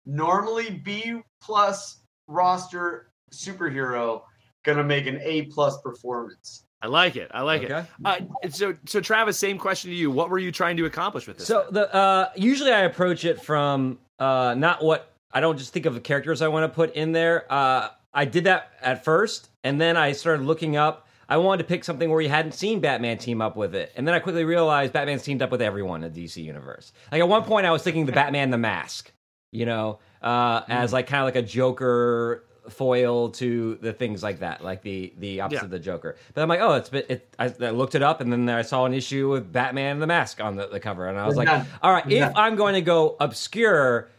normally 0.05 0.81
B 0.83 1.22
plus 1.41 2.01
roster 2.27 3.12
superhero 3.33 4.22
gonna 4.63 4.83
make 4.83 5.07
an 5.07 5.19
A 5.22 5.43
plus 5.43 5.81
performance. 5.81 6.65
I 6.81 6.88
like 6.88 7.15
it. 7.15 7.31
I 7.33 7.41
like 7.43 7.63
it. 7.63 7.72
Uh, 7.72 8.17
so, 8.50 8.75
so 8.86 9.00
Travis, 9.00 9.39
same 9.39 9.57
question 9.57 9.89
to 9.89 9.95
you. 9.95 10.12
What 10.12 10.29
were 10.29 10.38
you 10.38 10.51
trying 10.51 10.75
to 10.77 10.86
accomplish 10.86 11.27
with 11.27 11.38
this? 11.38 11.48
So 11.48 11.65
the 11.72 11.93
uh, 11.95 12.29
usually 12.36 12.74
I 12.74 12.81
approach 12.81 13.24
it 13.24 13.41
from 13.41 14.00
uh, 14.19 14.53
not 14.57 14.83
what 14.83 15.13
I 15.31 15.39
don't 15.39 15.57
just 15.57 15.72
think 15.72 15.86
of 15.86 15.93
the 15.93 16.01
characters 16.01 16.41
I 16.41 16.50
want 16.50 16.69
to 16.69 16.75
put 16.75 16.93
in 16.95 17.13
there. 17.13 17.51
Uh, 17.51 17.89
I 18.13 18.25
did 18.25 18.43
that 18.43 18.74
at 18.81 19.05
first, 19.05 19.50
and 19.63 19.79
then 19.79 19.95
I 19.95 20.12
started 20.12 20.45
looking 20.45 20.75
up. 20.75 21.07
I 21.29 21.38
wanted 21.38 21.63
to 21.63 21.69
pick 21.69 21.86
something 21.86 22.10
where 22.10 22.19
you 22.19 22.27
hadn't 22.27 22.51
seen 22.51 22.81
Batman 22.81 23.17
team 23.17 23.41
up 23.41 23.55
with 23.55 23.74
it, 23.75 23.93
and 23.95 24.05
then 24.05 24.13
I 24.13 24.19
quickly 24.19 24.43
realized 24.43 24.91
Batman's 24.91 25.24
teamed 25.24 25.41
up 25.41 25.51
with 25.51 25.62
everyone 25.62 26.03
in 26.03 26.12
the 26.12 26.25
DC 26.25 26.43
universe. 26.43 26.91
Like 27.13 27.22
at 27.22 27.29
one 27.29 27.43
point, 27.43 27.65
I 27.65 27.72
was 27.72 27.81
thinking 27.81 28.05
the 28.05 28.12
Batman 28.12 28.51
the 28.51 28.57
Mask, 28.57 29.10
you 29.53 29.65
know, 29.65 30.00
uh, 30.22 30.62
as 30.67 30.91
like 30.91 31.07
kind 31.07 31.22
of 31.22 31.25
like 31.25 31.36
a 31.36 31.48
Joker 31.48 32.43
foil 32.69 33.29
to 33.29 33.75
the 33.81 33.91
things 33.93 34.24
like 34.24 34.39
that, 34.39 34.63
like 34.63 34.81
the 34.81 35.13
the 35.19 35.41
opposite 35.41 35.62
Yeah. 35.62 35.65
of 35.65 35.69
the 35.72 35.79
Joker. 35.79 36.15
But 36.33 36.41
I'm 36.41 36.50
like, 36.50 36.60
oh, 36.62 36.74
it's 36.74 36.89
been, 36.89 37.03
it. 37.07 37.33
I, 37.38 37.53
I 37.62 37.69
looked 37.69 37.95
it 37.95 38.01
up, 38.01 38.19
and 38.22 38.31
then 38.31 38.50
I 38.50 38.62
saw 38.63 38.86
an 38.86 38.93
issue 38.93 39.29
with 39.29 39.51
Batman 39.51 39.93
and 39.93 40.01
the 40.01 40.07
Mask 40.07 40.41
on 40.41 40.55
the, 40.55 40.67
the 40.67 40.79
cover, 40.79 41.07
and 41.07 41.17
I 41.17 41.27
was 41.27 41.36
like, 41.36 41.48
None. 41.48 41.65
all 41.81 41.91
right, 41.93 42.12
if. 42.12 42.31
I'm 42.36 42.55
going 42.55 42.74
to 42.74 42.81
go 42.81 43.15
obscure, 43.19 44.10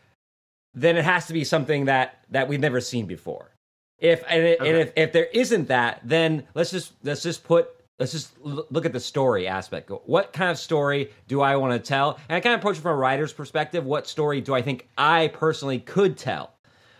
then 0.74 0.96
it 0.96 1.04
has 1.04 1.26
to 1.26 1.32
be 1.32 1.42
something 1.44 1.86
that 1.86 2.20
that 2.30 2.48
we've 2.48 2.60
never 2.60 2.80
seen 2.80 3.06
before. 3.06 3.50
If 3.98 4.22
and, 4.28 4.44
it, 4.44 4.60
and 4.60 4.76
if 4.76 4.92
if 4.96 5.12
there 5.12 5.26
isn't 5.32 5.68
that, 5.68 6.00
then 6.04 6.44
let's 6.54 6.70
just 6.70 6.92
let's 7.02 7.22
just 7.22 7.44
put 7.44 7.68
let's 7.98 8.12
just 8.12 8.32
l- 8.44 8.66
look 8.70 8.84
at 8.86 8.92
the 8.92 9.00
story 9.00 9.46
aspect. 9.46 9.90
What 10.06 10.32
kind 10.32 10.50
of 10.50 10.58
story 10.58 11.10
do 11.28 11.40
I 11.40 11.56
want 11.56 11.72
to 11.72 11.78
tell? 11.78 12.18
And 12.28 12.36
I 12.36 12.40
kind 12.40 12.54
of 12.54 12.60
approach 12.60 12.78
it 12.78 12.80
from 12.80 12.92
a 12.92 12.96
writer's 12.96 13.32
perspective. 13.32 13.84
What 13.84 14.06
story 14.06 14.40
do 14.40 14.54
I 14.54 14.62
think 14.62 14.88
I 14.98 15.28
personally 15.28 15.78
could 15.78 16.16
tell 16.16 16.54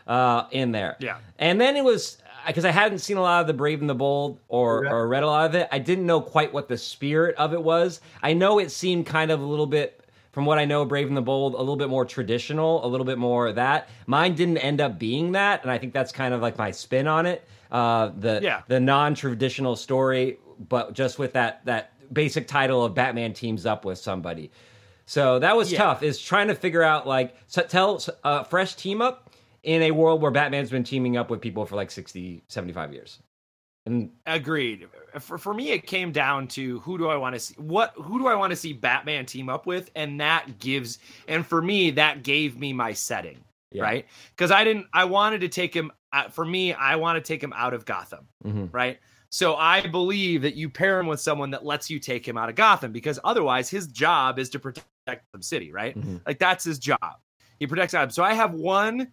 uh, 0.07 0.45
in 0.51 0.73
there? 0.73 0.97
Yeah. 1.01 1.19
And 1.39 1.61
then 1.61 1.77
it 1.77 1.85
was 1.85 2.19
because 2.47 2.65
I 2.65 2.71
hadn't 2.71 2.99
seen 2.99 3.17
a 3.17 3.23
lot 3.23 3.41
of 3.41 3.47
the 3.47 3.55
Brave 3.55 3.81
and 3.81 3.89
the 3.89 3.95
Bold 3.95 4.39
or 4.49 4.85
Yeah. 4.85 4.93
or 4.93 5.09
read 5.09 5.23
a 5.23 5.27
lot 5.27 5.47
of 5.47 5.55
it. 5.55 5.69
I 5.73 5.79
didn't 5.79 6.07
know 6.07 6.21
quite 6.21 6.53
what 6.53 6.69
the 6.69 6.77
spirit 6.79 7.35
of 7.37 7.53
it 7.55 7.63
was. 7.63 8.01
I 8.23 8.35
know 8.35 8.59
it 8.59 8.71
seemed 8.71 9.07
kind 9.07 9.31
of 9.31 9.41
a 9.41 9.45
little 9.47 9.67
bit. 9.67 10.01
From 10.33 10.47
what 10.47 10.59
I 10.59 10.65
know, 10.65 10.85
Brave 10.85 11.07
and 11.07 11.17
the 11.17 11.23
Bold, 11.23 11.55
a 11.55 11.59
little 11.59 11.77
bit 11.77 11.89
more 11.89 12.05
traditional, 12.05 12.85
a 12.85 12.89
little 12.89 13.05
bit 13.07 13.19
more 13.19 13.53
that. 13.53 13.89
Mine 14.09 14.35
didn't 14.35 14.59
end 14.59 14.81
up 14.81 14.99
being 14.99 15.31
that, 15.31 15.63
and 15.63 15.71
I 15.71 15.79
think 15.79 15.93
that's 15.93 16.11
kind 16.11 16.35
of 16.35 16.43
like 16.43 16.59
my 16.59 16.73
spin 16.73 17.07
on 17.07 17.25
it. 17.25 17.47
Uh, 17.71 18.11
the 18.19 18.41
Yeah. 18.43 18.63
the 18.67 18.81
non-traditional 18.81 19.77
story, 19.77 20.39
but 20.68 20.92
just 20.94 21.18
with 21.18 21.32
that 21.34 21.64
that 21.64 21.92
basic 22.12 22.46
title 22.46 22.84
of 22.84 22.94
Batman 22.94 23.32
teams 23.32 23.66
up 23.66 23.84
with 23.84 23.99
somebody. 23.99 24.50
So 25.06 25.38
that 25.38 25.56
was 25.56 25.70
Yeah. 25.73 25.78
tough. 25.78 26.02
Is 26.02 26.20
trying 26.20 26.49
to 26.49 26.54
figure 26.54 26.82
out 26.82 27.06
like 27.06 27.34
so 27.46 27.62
tell 27.62 28.02
a 28.25 28.44
fresh 28.44 28.75
team 28.75 29.00
up 29.02 29.30
in 29.62 29.82
a 29.82 29.90
world 29.90 30.20
where 30.23 30.30
Batman's 30.30 30.70
been 30.70 30.84
teaming 30.84 31.16
up 31.16 31.30
with 31.30 31.40
people 31.40 31.64
for 31.66 31.76
like 31.76 31.90
60, 31.90 32.43
75 32.49 32.93
years. 32.93 33.19
And 33.86 34.10
Agreed. 34.26 34.88
For, 35.19 35.36
for 35.38 35.52
me, 35.54 35.71
it 35.71 35.86
came 35.86 36.10
down 36.10 36.49
to 36.49 36.80
who 36.80 36.97
do 36.99 37.08
I 37.08 37.17
want 37.17 37.34
to 37.34 37.38
see? 37.38 37.54
What 37.58 37.93
who 37.97 38.19
do 38.19 38.26
I 38.26 38.34
want 38.34 38.50
to 38.50 38.56
see 38.56 38.73
Batman 38.73 39.26
team 39.26 39.49
up 39.49 39.67
with? 39.67 39.90
And 39.95 40.21
that 40.21 40.58
gives, 40.58 40.99
and 41.28 41.47
for 41.47 41.60
me, 41.62 41.90
that 41.93 42.23
gave 42.23 42.58
me 42.58 42.73
my 42.73 42.93
setting, 42.95 43.38
Yeah. 43.73 43.82
right? 43.82 44.06
Because 44.30 44.50
I 44.50 44.64
didn't, 44.64 44.86
I 44.95 45.04
wanted 45.04 45.43
to 45.43 45.49
take 45.49 45.75
him. 45.75 45.93
Uh, 46.12 46.28
for 46.30 46.45
me, 46.47 46.73
I 46.73 46.97
want 46.97 47.23
to 47.23 47.26
take 47.26 47.43
him 47.43 47.52
out 47.54 47.75
of 47.75 47.84
Gotham, 47.84 48.26
Mhm. 48.45 48.73
right? 48.73 48.99
So 49.34 49.56
I 49.56 49.84
believe 49.84 50.42
that 50.42 50.54
you 50.54 50.70
pair 50.70 51.00
him 51.00 51.08
with 51.08 51.20
someone 51.20 51.50
that 51.50 51.64
lets 51.64 51.90
you 51.90 51.99
take 51.99 52.25
him 52.26 52.38
out 52.38 52.49
of 52.49 52.54
Gotham, 52.54 52.92
because 52.92 53.18
otherwise, 53.25 53.68
his 53.68 53.88
job 53.88 54.38
is 54.38 54.49
to 54.50 54.60
protect 54.60 54.86
the 55.32 55.42
City, 55.42 55.73
right? 55.73 55.99
Mhm. 55.99 56.20
Like 56.25 56.38
that's 56.38 56.62
his 56.62 56.78
job. 56.78 57.16
He 57.58 57.66
protects 57.66 57.94
Gotham. 57.94 58.10
So 58.10 58.23
I 58.23 58.34
have 58.34 58.54
one. 58.54 59.12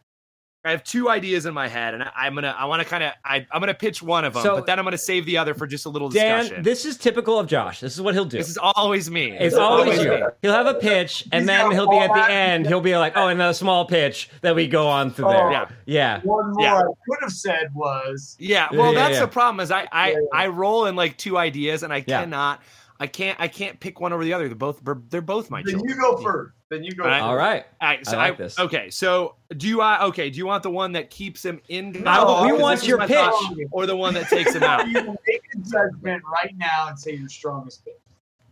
I 0.64 0.70
have 0.70 0.84
two 0.84 1.10
ideas 1.10 1.48
in 1.48 1.56
my 1.56 1.68
head, 1.68 1.96
and 1.96 2.04
I, 2.04 2.12
I'm 2.16 2.36
gonna. 2.36 2.56
I 2.56 2.66
want 2.66 2.84
to 2.84 2.88
kind 2.88 3.04
of. 3.04 3.14
I'm 3.26 3.46
gonna 3.52 3.74
pitch 3.74 4.04
one 4.04 4.26
of 4.26 4.34
them, 4.34 4.44
So- 4.44 4.56
but 4.58 4.68
then 4.68 4.78
I'm 4.78 4.86
gonna 4.86 4.96
save 4.98 5.26
the 5.26 5.40
other 5.40 5.56
for 5.56 5.66
just 5.66 5.88
a 5.88 5.90
little 5.90 6.08
Dan, 6.08 6.42
discussion. 6.42 6.64
this 6.64 6.86
is 6.86 6.98
typical 6.98 7.40
of 7.40 7.48
Josh. 7.48 7.80
This 7.80 7.96
is 7.96 8.02
what 8.02 8.14
he'll 8.14 8.26
do. 8.26 8.38
This 8.38 8.50
is 8.50 8.60
always 8.62 9.10
me. 9.10 9.32
it's 9.32 9.40
This 9.40 9.54
is 9.54 9.60
always 9.60 9.98
me. 9.98 10.06
you. 10.06 10.28
He'll 10.44 10.54
have 10.54 10.68
a 10.68 10.76
pitch, 10.76 11.24
and 11.32 11.42
He's 11.42 11.48
then 11.48 11.72
he'll 11.72 11.90
be 11.90 11.98
at 11.98 12.10
the 12.10 12.14
that- 12.14 12.30
end. 12.30 12.68
He'll 12.68 12.80
be 12.80 12.96
like, 12.96 13.14
"Oh, 13.16 13.28
another 13.28 13.56
small 13.56 13.86
pitch 13.86 14.30
that 14.42 14.54
we 14.56 14.68
go 14.68 14.88
on 14.88 15.10
through 15.10 15.30
Oh. 15.30 15.32
there." 15.32 15.52
Yeah. 15.52 15.66
Yeah, 15.86 16.20
One 16.24 16.52
more 16.54 16.64
Yeah. 16.64 16.76
I 16.78 16.82
could 16.84 17.18
have 17.22 17.32
said 17.32 17.74
was 17.74 18.36
Yeah. 18.40 18.68
Well, 18.72 18.94
Yeah, 18.94 19.00
that's 19.00 19.16
yeah. 19.16 19.22
the 19.22 19.28
problem. 19.30 19.62
Is 19.62 19.72
I 19.72 19.88
I 19.92 20.10
Yeah, 20.12 20.14
yeah. 20.18 20.20
I 20.32 20.48
roll 20.48 20.86
in 20.86 20.96
like 20.96 21.18
two 21.18 21.40
ideas, 21.40 21.82
and 21.82 21.92
I 21.92 22.04
Yeah. 22.06 22.22
cannot. 22.22 22.62
I 23.02 23.08
can't. 23.08 23.36
I 23.42 23.48
can't 23.48 23.80
pick 23.80 24.00
one 24.00 24.14
over 24.14 24.24
the 24.24 24.32
other. 24.32 24.48
They're 24.48 24.56
both. 24.56 24.80
They're 25.10 25.22
both 25.22 25.50
my 25.50 25.64
then 25.64 25.74
children. 25.74 25.90
you 25.90 26.00
go 26.00 26.18
first. 26.18 26.54
Then 26.70 26.84
you 26.84 26.92
go 26.92 27.04
All 27.04 27.10
right. 27.10 27.22
All 27.22 27.36
right. 27.36 27.66
All 27.82 27.88
right. 27.90 28.06
so 28.06 28.16
I 28.16 28.30
like 28.30 28.38
this. 28.38 28.60
Okay, 28.60 28.92
so 28.92 29.38
do 29.58 29.68
you? 29.68 29.82
I 29.82 30.06
okay. 30.06 30.30
Do 30.30 30.38
you 30.38 30.46
want 30.46 30.62
the 30.62 30.70
one 30.70 30.92
that 30.92 31.10
keeps 31.10 31.44
him 31.44 31.60
in? 31.68 31.98
I- 31.98 32.02
Gotham? 32.02 32.46
we 32.46 32.52
Because 32.52 32.62
want 32.62 32.88
your 32.88 33.00
pitch. 33.00 33.10
thought, 33.10 33.56
or 33.72 33.88
the 33.88 33.98
one 33.98 34.14
that 34.14 34.28
takes 34.30 34.54
him 34.54 34.62
out. 34.62 34.88
You 34.92 34.94
make 35.28 35.42
a 35.56 35.58
judgment 35.68 36.22
right 36.32 36.56
now 36.58 36.90
and 36.90 37.00
say 37.00 37.16
your 37.16 37.28
strongest 37.28 37.84
pick. 37.84 38.00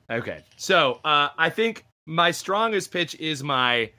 Okay. 0.10 0.44
So 0.58 1.00
uh, 1.06 1.30
I 1.38 1.52
think 1.52 1.86
my 2.08 2.32
strongest 2.32 2.92
pitch 2.92 3.14
is 3.20 3.44
my 3.44 3.92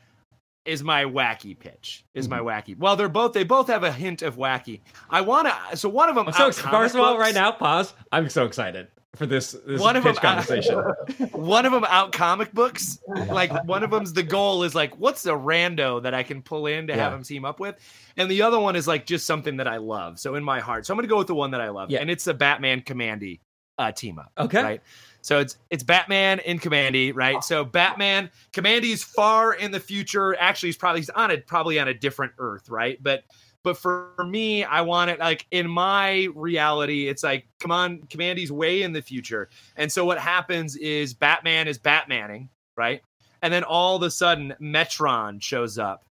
is 0.64 0.82
my 0.82 1.04
wacky 1.04 1.56
pitch. 1.56 2.04
Is 2.12 2.28
my 2.28 2.40
wacky. 2.40 2.76
Well, 2.76 2.96
they're 2.96 3.08
both 3.08 3.34
they 3.34 3.44
both 3.44 3.68
have 3.68 3.84
a 3.84 3.92
hint 3.92 4.22
of 4.22 4.36
wacky. 4.36 4.80
I 5.08 5.20
want 5.20 5.46
to. 5.46 5.76
So 5.76 5.88
one 5.88 6.08
of 6.08 6.16
them. 6.16 6.26
I'm 6.26 6.34
so 6.34 6.48
ex- 6.48 6.58
first 6.58 6.96
of 6.96 7.00
all, 7.00 7.14
books- 7.14 7.22
right 7.22 7.34
now, 7.34 7.52
pause. 7.52 7.94
I'm 8.10 8.28
so 8.28 8.46
excited 8.46 8.88
for 9.16 9.26
this 9.26 9.56
this 9.66 9.80
One 9.80 9.96
of 9.96 10.04
them- 10.04 10.14
conversation. 10.16 10.78
One 11.32 11.66
of 11.66 11.72
them 11.72 11.84
out 11.88 12.12
comic 12.12 12.52
books. 12.52 12.98
Like 13.08 13.64
one 13.66 13.82
of 13.82 13.90
them's 13.90 14.12
the 14.12 14.22
goal 14.22 14.62
is 14.62 14.74
like 14.74 14.96
what's 14.98 15.26
a 15.26 15.30
rando 15.32 16.02
that 16.02 16.14
I 16.14 16.22
can 16.22 16.42
pull 16.42 16.66
in 16.66 16.86
to 16.86 16.94
have 16.94 17.12
Yeah. 17.12 17.16
him 17.16 17.22
team 17.24 17.44
up 17.44 17.58
with, 17.60 17.76
and 18.16 18.30
the 18.30 18.42
other 18.42 18.58
one 18.58 18.76
is 18.76 18.86
like 18.86 19.06
just 19.06 19.26
something 19.26 19.56
that 19.56 19.66
I 19.68 19.78
love. 19.78 20.18
So 20.18 20.36
in 20.36 20.44
my 20.44 20.60
heart, 20.60 20.86
so 20.86 20.94
I'm 20.94 20.98
gonna 20.98 21.08
go 21.08 21.18
with 21.18 21.26
the 21.26 21.34
one 21.34 21.50
that 21.52 21.60
I 21.60 21.70
love, 21.70 21.90
Yeah. 21.90 22.00
and 22.00 22.10
it's 22.10 22.24
the 22.24 22.34
Batman 22.34 22.82
Kamandi 22.82 23.40
uh, 23.78 23.90
team 23.92 24.18
up. 24.18 24.30
Okay. 24.38 24.62
right? 24.62 24.82
So 25.22 25.38
it's 25.40 25.58
it's 25.70 25.82
Batman 25.82 26.38
in 26.38 26.58
Kamandi, 26.60 27.12
right? 27.14 27.42
So 27.44 27.64
Batman 27.64 28.30
Kamandi's 28.52 29.02
far 29.02 29.52
in 29.52 29.70
the 29.70 29.80
future. 29.80 30.34
Actually, 30.38 30.68
he's 30.68 30.76
probably 30.78 31.00
he's 31.00 31.10
on 31.10 31.30
a 31.30 31.38
probably 31.38 31.78
on 31.80 31.88
a 31.88 31.94
different 31.94 32.32
Earth, 32.38 32.70
right? 32.70 32.96
But 33.02 33.24
but 33.62 33.76
for 33.76 34.14
me, 34.26 34.64
I 34.64 34.80
want 34.80 35.10
it 35.10 35.18
like 35.18 35.46
in 35.50 35.68
my 35.68 36.28
reality, 36.34 37.08
it's 37.08 37.22
like, 37.22 37.46
come 37.60 37.70
on, 37.70 37.98
Kamandi's 38.08 38.50
way 38.52 38.82
in 38.82 38.92
the 38.92 39.02
future. 39.02 39.48
And 39.76 39.90
so 39.90 40.04
what 40.04 40.18
happens 40.18 40.76
is 40.76 41.12
Batman 41.14 41.68
is 41.68 41.78
Batmaning, 41.78 42.48
right? 42.76 43.02
And 43.42 43.52
then 43.52 43.64
all 43.64 43.96
of 43.96 44.02
a 44.02 44.10
sudden, 44.10 44.54
Metron 44.60 45.42
shows 45.42 45.78
up. 45.78 46.04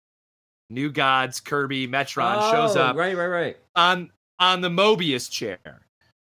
New 0.71 0.91
Gods, 0.91 1.41
Kirby, 1.41 1.89
Metron 1.89 2.51
shows 2.51 2.77
Oh, 2.77 2.83
up 2.83 2.97
Right, 2.97 3.17
right, 3.17 3.27
right. 3.27 3.57
on 3.75 4.11
on 4.39 4.61
the 4.61 4.69
Mobius 4.69 5.31
chair 5.31 5.59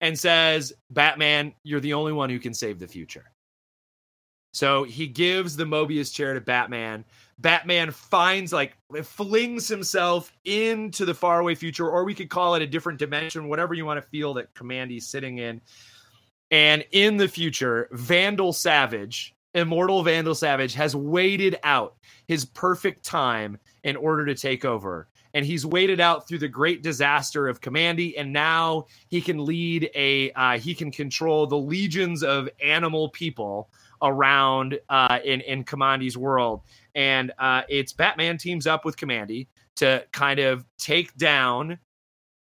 and 0.01 0.17
says, 0.17 0.73
"Batman, 0.91 1.53
you're 1.65 1.81
the 1.81 1.93
only 1.95 2.13
one 2.13 2.31
who 2.31 2.39
can 2.39 2.55
save 2.55 2.79
the 2.79 2.87
future." 2.87 3.33
So 4.55 4.85
he 4.85 5.07
gives 5.09 5.57
the 5.57 5.65
Mobius 5.65 6.13
chair 6.15 6.35
to 6.35 6.41
Batman. 6.41 7.05
Batman 7.39 7.93
finds 7.93 8.53
like 8.53 8.75
flings 9.05 9.69
himself 9.69 10.33
into 10.45 11.05
the 11.05 11.15
faraway 11.15 11.55
future, 11.55 11.89
or 11.89 12.05
we 12.05 12.15
could 12.15 12.31
call 12.31 12.57
it 12.57 12.63
a 12.63 12.67
different 12.67 12.99
dimension, 12.99 13.49
whatever 13.49 13.75
you 13.75 13.87
want 13.87 14.03
to 14.03 14.09
feel 14.09 14.35
that 14.35 14.53
Kamandi's 14.55 15.07
sitting 15.07 15.39
in. 15.39 15.61
And 16.51 16.85
in 16.93 17.17
the 17.17 17.29
future, 17.29 17.89
Vandal 17.93 18.53
Savage, 18.53 19.35
immortal 19.55 20.03
Vandal 20.03 20.35
Savage, 20.35 20.75
has 20.75 20.97
waited 20.97 21.59
out 21.63 21.97
his 22.27 22.45
perfect 22.45 23.05
time 23.05 23.59
in 23.85 23.97
order 23.97 24.27
to 24.27 24.35
take 24.35 24.65
over. 24.65 25.09
And 25.35 25.45
he's 25.45 25.67
waited 25.67 26.01
out 26.01 26.27
through 26.27 26.39
the 26.39 26.49
great 26.49 26.83
disaster 26.83 27.49
of 27.49 27.61
Kamandi, 27.61 28.15
and 28.17 28.33
now 28.33 28.87
he 29.09 29.21
can 29.21 29.45
lead 29.45 29.91
a 29.95 30.33
uh, 30.33 30.59
he 30.59 30.75
can 30.75 30.91
control 30.91 31.47
the 31.47 31.59
legions 31.59 32.23
of 32.23 32.49
animal 32.65 33.11
people 33.11 33.69
around 34.01 34.79
uh, 34.89 35.19
in 35.25 35.43
in 35.43 35.65
Kamandi's 35.65 36.17
world. 36.17 36.63
And 36.99 37.31
uh, 37.39 37.63
it's 37.69 37.93
Batman 37.93 38.39
teams 38.39 38.67
up 38.67 38.85
with 38.85 38.97
Kamandi 38.97 39.47
to 39.77 40.05
kind 40.11 40.41
of 40.41 40.65
take 40.79 41.17
down 41.17 41.79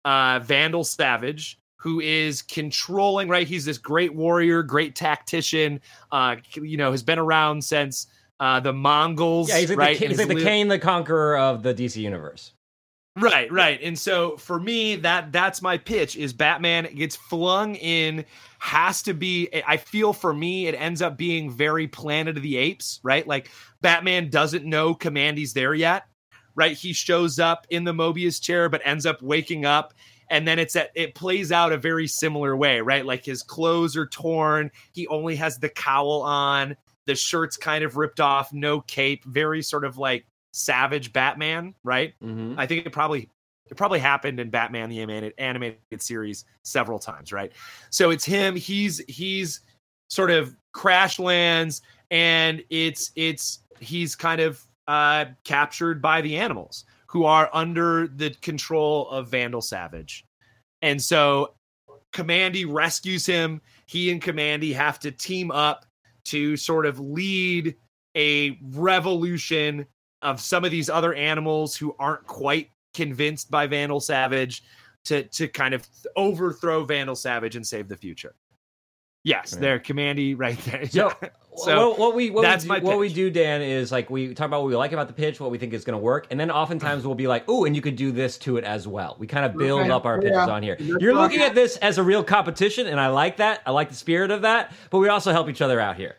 uh, 0.05 0.39
Vandal 0.39 0.85
Savage, 0.85 1.59
who 1.75 1.99
is 1.99 2.41
controlling. 2.41 3.27
Right, 3.27 3.45
he's 3.45 3.65
this 3.65 3.77
great 3.77 4.15
warrior, 4.15 4.63
great 4.63 4.95
tactician. 4.95 5.81
Uh, 6.09 6.37
you 6.53 6.77
know, 6.77 6.91
has 6.91 7.03
been 7.03 7.19
around 7.19 7.65
since 7.65 8.07
uh, 8.39 8.61
the 8.61 8.71
Mongols. 8.71 9.49
Yeah, 9.49 9.57
he's 9.57 9.69
like 9.71 9.77
right, 9.77 9.99
the, 9.99 10.07
he's 10.07 10.17
like 10.17 10.29
the 10.29 10.41
Kang 10.41 10.69
the 10.69 10.79
Conqueror 10.79 11.37
of 11.37 11.61
the 11.61 11.73
DC 11.73 11.97
universe. 11.97 12.53
Right, 13.17 13.49
right. 13.49 13.79
And 13.81 13.97
so 13.97 14.35
for 14.35 14.59
me, 14.59 14.97
that 14.97 15.31
that's 15.31 15.61
my 15.61 15.77
pitch 15.77 16.17
is 16.17 16.33
Batman 16.33 16.93
gets 16.95 17.15
flung 17.15 17.75
in, 17.75 18.25
has 18.59 19.01
to 19.03 19.13
be 19.13 19.47
I 19.65 19.77
feel 19.77 20.11
for 20.11 20.33
me 20.33 20.67
it 20.67 20.75
ends 20.75 21.01
up 21.01 21.17
being 21.17 21.49
very 21.49 21.87
Planet 21.87 22.35
of 22.35 22.43
the 22.43 22.57
Apes, 22.57 22.99
right? 23.03 23.25
Like 23.25 23.49
Batman 23.81 24.29
doesn't 24.29 24.65
know 24.65 24.93
Kamandi's 24.93 25.53
there 25.53 25.73
yet, 25.73 26.07
right? 26.55 26.75
He 26.75 26.91
shows 26.91 27.39
up 27.39 27.65
in 27.69 27.85
the 27.85 27.93
Mobius 27.93 28.41
chair, 28.41 28.67
but 28.67 28.81
ends 28.83 29.05
up 29.05 29.21
waking 29.21 29.63
up. 29.65 29.93
And 30.29 30.45
then 30.45 30.59
it's 30.59 30.75
at 30.75 30.91
it 30.93 31.15
plays 31.15 31.53
out 31.53 31.71
a 31.71 31.77
very 31.77 32.07
similar 32.07 32.57
way, 32.57 32.81
right? 32.81 33.05
Like 33.05 33.23
his 33.23 33.43
clothes 33.43 33.95
are 33.95 34.07
torn, 34.07 34.71
he 34.91 35.07
only 35.07 35.37
has 35.37 35.57
the 35.57 35.69
cowl 35.69 36.21
on, 36.23 36.75
the 37.05 37.15
shirt's 37.15 37.55
kind 37.55 37.85
of 37.85 37.95
ripped 37.95 38.19
off, 38.19 38.51
no 38.51 38.81
cape, 38.81 39.23
very 39.23 39.61
sort 39.61 39.85
of 39.85 39.97
like 39.97 40.25
savage 40.55 41.11
Batman, 41.11 41.75
right? 41.83 42.13
Mm-hmm. 42.23 42.57
I 42.57 42.65
think 42.65 42.85
it 42.85 42.91
probably 42.91 43.29
it 43.69 43.75
probably 43.77 43.99
happened 43.99 44.39
in 44.39 44.49
Batman 44.49 44.89
the 44.89 45.01
animated 45.01 45.33
animated 45.37 46.01
series 46.01 46.45
several 46.63 46.97
times, 46.97 47.33
right? 47.33 47.51
So 47.89 48.09
it's 48.09 48.23
him. 48.25 48.55
He's 48.55 49.01
he's 49.07 49.61
sort 50.09 50.31
of 50.31 50.55
crash 50.73 51.19
lands, 51.19 51.81
and 52.09 52.63
it's 52.69 53.11
it's 53.15 53.59
he's 53.79 54.15
kind 54.15 54.39
of 54.39 54.65
uh, 54.87 55.25
captured 55.43 56.01
by 56.01 56.21
the 56.21 56.37
animals 56.37 56.85
who 57.07 57.25
are 57.25 57.49
under 57.53 58.07
the 58.07 58.29
control 58.41 59.09
of 59.09 59.27
Vandal 59.27 59.61
Savage, 59.61 60.25
and 60.81 61.01
so 61.01 61.53
Kamandi 62.13 62.65
rescues 62.67 63.25
him. 63.25 63.61
He 63.87 64.09
and 64.09 64.21
Kamandi 64.21 64.73
have 64.73 64.99
to 64.99 65.11
team 65.11 65.51
up 65.51 65.85
to 66.25 66.55
sort 66.55 66.85
of 66.85 66.99
lead 66.99 67.75
a 68.15 68.57
revolution 68.61 69.85
of 70.21 70.39
some 70.39 70.63
of 70.65 70.71
these 70.71 70.89
other 70.89 71.13
animals 71.13 71.75
who 71.75 71.95
aren't 71.99 72.25
quite 72.27 72.71
convinced 72.93 73.51
by 73.51 73.67
Vandal 73.67 73.99
Savage 73.99 74.63
to 75.05 75.23
to 75.23 75.47
kind 75.47 75.73
of 75.73 75.87
overthrow 76.15 76.83
Vandal 76.85 77.15
Savage 77.15 77.55
and 77.55 77.65
save 77.65 77.87
the 77.87 77.97
future. 77.97 78.35
Yes, 79.23 79.53
Right. 79.53 79.61
they're 79.61 79.79
Kamandi 79.79 80.35
right 80.37 80.57
there. 80.65 80.85
So, 80.87 81.11
Yeah. 81.21 81.29
So, 81.57 81.91
what, 81.91 81.99
what 81.99 82.15
we 82.15 82.31
what 82.31 82.41
that's 82.41 82.65
we, 82.65 82.67
my 82.67 82.79
do, 82.81 82.85
what 82.85 82.99
we 82.99 83.07
do, 83.07 83.29
Dan, 83.29 83.61
is 83.61 83.89
like 83.89 84.09
we 84.09 84.33
talk 84.33 84.47
about 84.47 84.63
what 84.63 84.67
we 84.67 84.75
like 84.75 84.91
about 84.91 85.07
the 85.07 85.13
pitch, 85.13 85.39
what 85.39 85.51
we 85.51 85.57
think 85.57 85.71
is 85.71 85.85
going 85.85 85.97
to 85.97 86.03
work, 86.03 86.27
and 86.29 86.37
then 86.37 86.51
oftentimes 86.51 87.05
we'll 87.05 87.15
be 87.15 87.27
like, 87.29 87.45
"Oh, 87.47 87.63
and 87.63 87.73
you 87.73 87.81
could 87.81 87.95
do 87.95 88.11
this 88.11 88.37
to 88.39 88.57
it 88.57 88.65
as 88.65 88.89
well." 88.89 89.15
We 89.19 89.25
kind 89.25 89.45
of 89.45 89.55
build 89.55 89.83
Okay, 89.83 89.89
up 89.89 90.05
our 90.05 90.15
yeah. 90.15 90.21
pitches 90.31 90.49
on 90.49 90.63
here. 90.63 90.75
That's 90.77 91.01
You're 91.01 91.13
looking 91.15 91.39
at 91.39 91.55
this 91.55 91.77
as 91.77 91.97
a 91.97 92.03
real 92.03 92.25
competition, 92.25 92.87
and 92.87 92.99
I 92.99 93.07
like 93.07 93.37
that. 93.37 93.61
I 93.65 93.71
like 93.71 93.87
the 93.87 93.95
spirit 93.95 94.31
of 94.31 94.41
that, 94.41 94.73
but 94.89 94.97
we 94.97 95.07
also 95.07 95.31
help 95.31 95.47
each 95.47 95.61
other 95.61 95.79
out 95.79 95.95
here. 95.95 96.17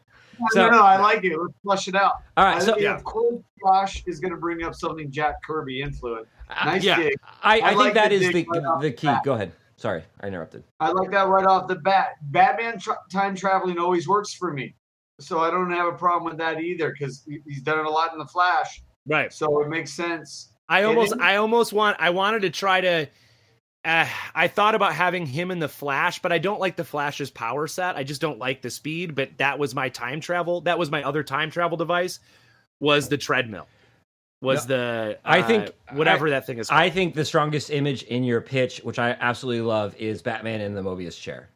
So- 0.50 0.66
no, 0.66 0.70
no, 0.70 0.82
I 0.82 0.98
like 0.98 1.24
it. 1.24 1.36
Let's 1.38 1.54
flush 1.62 1.88
it 1.88 1.94
out. 1.94 2.22
All 2.36 2.44
right. 2.44 2.56
I 2.56 2.60
so 2.60 2.72
think 2.72 2.82
yeah. 2.82 2.96
of 2.96 3.04
course 3.04 3.42
Josh 3.64 4.02
is 4.06 4.20
going 4.20 4.32
to 4.32 4.38
bring 4.38 4.62
up 4.62 4.74
something 4.74 5.10
Jack 5.10 5.42
Kirby 5.44 5.82
influenced. 5.82 6.30
Uh, 6.48 6.64
nice 6.64 6.84
yeah. 6.84 6.96
dig. 6.96 7.16
I, 7.42 7.60
I, 7.60 7.64
I 7.64 7.68
think 7.68 7.78
like 7.78 7.94
that 7.94 8.08
the 8.10 8.14
is 8.16 8.32
the 8.32 8.34
right 8.34 8.62
the 8.62 8.78
the 8.80 8.92
key. 8.92 9.06
bat. 9.06 9.24
Go 9.24 9.34
ahead. 9.34 9.52
Sorry, 9.76 10.02
I 10.20 10.28
interrupted. 10.28 10.64
I 10.80 10.90
like 10.90 11.10
that 11.10 11.28
right 11.28 11.46
off 11.46 11.68
the 11.68 11.74
bat. 11.74 12.16
Batman 12.22 12.78
tra- 12.78 12.98
time 13.12 13.34
traveling 13.34 13.78
always 13.78 14.08
works 14.08 14.32
for 14.32 14.52
me, 14.52 14.74
so 15.20 15.40
I 15.40 15.50
don't 15.50 15.70
have 15.70 15.86
a 15.86 15.96
problem 15.96 16.24
with 16.24 16.38
that 16.38 16.60
either 16.60 16.92
because 16.92 17.26
he's 17.46 17.62
done 17.62 17.78
it 17.80 17.86
a 17.86 17.90
lot 17.90 18.12
in 18.12 18.18
the 18.18 18.26
Flash, 18.26 18.82
right. 19.06 19.32
so 19.32 19.60
it 19.62 19.68
makes 19.68 19.92
sense. 19.92 20.52
I 20.68 20.84
almost 20.84 21.12
Hitting? 21.12 21.22
I 21.22 21.36
almost 21.36 21.72
want 21.72 21.96
I 22.00 22.10
wanted 22.10 22.42
to 22.42 22.50
try 22.50 22.80
to 22.80 23.06
uh, 23.86 24.08
I 24.34 24.48
thought 24.48 24.74
about 24.74 24.94
having 24.94 25.26
him 25.26 25.50
in 25.50 25.60
the 25.60 25.68
Flash, 25.68 26.20
but 26.20 26.32
I 26.32 26.38
don't 26.38 26.60
like 26.60 26.76
the 26.76 26.84
Flash's 26.84 27.30
power 27.30 27.66
set. 27.66 27.96
I 27.96 28.02
just 28.02 28.20
don't 28.20 28.38
like 28.38 28.60
the 28.60 28.70
speed, 28.70 29.14
but 29.14 29.30
that 29.38 29.58
was 29.58 29.74
my 29.74 29.88
time 29.88 30.20
travel. 30.20 30.62
That 30.62 30.78
was 30.78 30.90
my 30.90 31.04
other 31.04 31.22
time 31.22 31.50
travel 31.50 31.76
device 31.76 32.18
was 32.80 33.08
the 33.08 33.16
treadmill. 33.16 33.68
Was 34.42 34.66
the 34.66 35.18
I 35.24 35.40
uh, 35.40 35.46
think- 35.46 35.70
whatever 35.92 36.30
that 36.30 36.46
thing 36.46 36.58
is 36.58 36.68
called. 36.68 36.80
I 36.80 36.90
think 36.90 37.14
the 37.14 37.24
strongest 37.24 37.70
image 37.70 38.02
in 38.02 38.24
your 38.24 38.40
pitch, 38.40 38.80
which 38.82 38.98
I 38.98 39.16
absolutely 39.20 39.62
love, 39.62 39.94
is 39.96 40.20
Batman 40.20 40.60
in 40.60 40.74
the 40.74 40.82
Mobius 40.82 41.18
chair. 41.18 41.48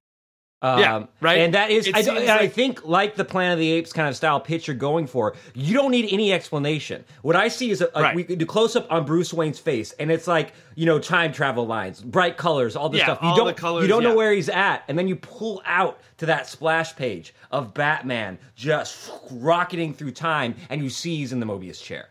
Um, 0.62 0.78
Yeah, 0.80 1.06
right? 1.22 1.38
And 1.38 1.54
that 1.54 1.70
is, 1.70 1.90
I, 1.94 2.02
don't- 2.02 2.18
I 2.28 2.46
think, 2.46 2.84
like 2.84 3.16
the 3.16 3.24
Planet 3.24 3.54
of 3.54 3.58
the 3.60 3.70
Apes 3.72 3.92
kind 3.94 4.08
of 4.08 4.16
style 4.16 4.40
pitch 4.40 4.66
you're 4.68 4.76
going 4.76 5.06
for, 5.06 5.34
you 5.54 5.72
don't 5.74 5.90
need 5.90 6.12
any 6.12 6.32
explanation. 6.34 7.04
What 7.22 7.34
I 7.34 7.48
see 7.48 7.70
is 7.70 7.80
a, 7.80 7.84
like 7.94 7.94
Right. 8.14 8.14
we 8.28 8.36
do 8.36 8.44
close 8.44 8.76
up 8.76 8.86
on 8.92 9.06
Bruce 9.06 9.32
Wayne's 9.32 9.58
face, 9.58 9.92
and 9.92 10.10
it's 10.10 10.26
like 10.26 10.52
you 10.74 10.84
know 10.86 10.98
time 10.98 11.32
travel 11.32 11.66
lines, 11.66 12.02
bright 12.02 12.36
colors, 12.36 12.76
all 12.76 12.90
this 12.90 12.98
Yeah, 12.98 13.04
stuff. 13.06 13.18
You 13.22 13.28
all 13.28 13.36
don't, 13.36 13.46
the 13.46 13.54
colors, 13.54 13.82
you 13.82 13.88
don't 13.88 14.02
know 14.02 14.14
where 14.14 14.32
he's 14.32 14.50
at, 14.50 14.84
and 14.88 14.98
then 14.98 15.08
you 15.08 15.16
pull 15.16 15.62
out 15.64 15.98
to 16.18 16.26
that 16.26 16.46
splash 16.46 16.94
page 16.94 17.34
of 17.50 17.72
Batman 17.72 18.38
just 18.54 19.10
rocketing 19.30 19.94
through 19.94 20.10
time, 20.12 20.54
and 20.68 20.82
you 20.82 20.90
see 20.90 21.16
he's 21.16 21.32
in 21.32 21.40
the 21.40 21.46
Mobius 21.46 21.82
chair. 21.82 22.10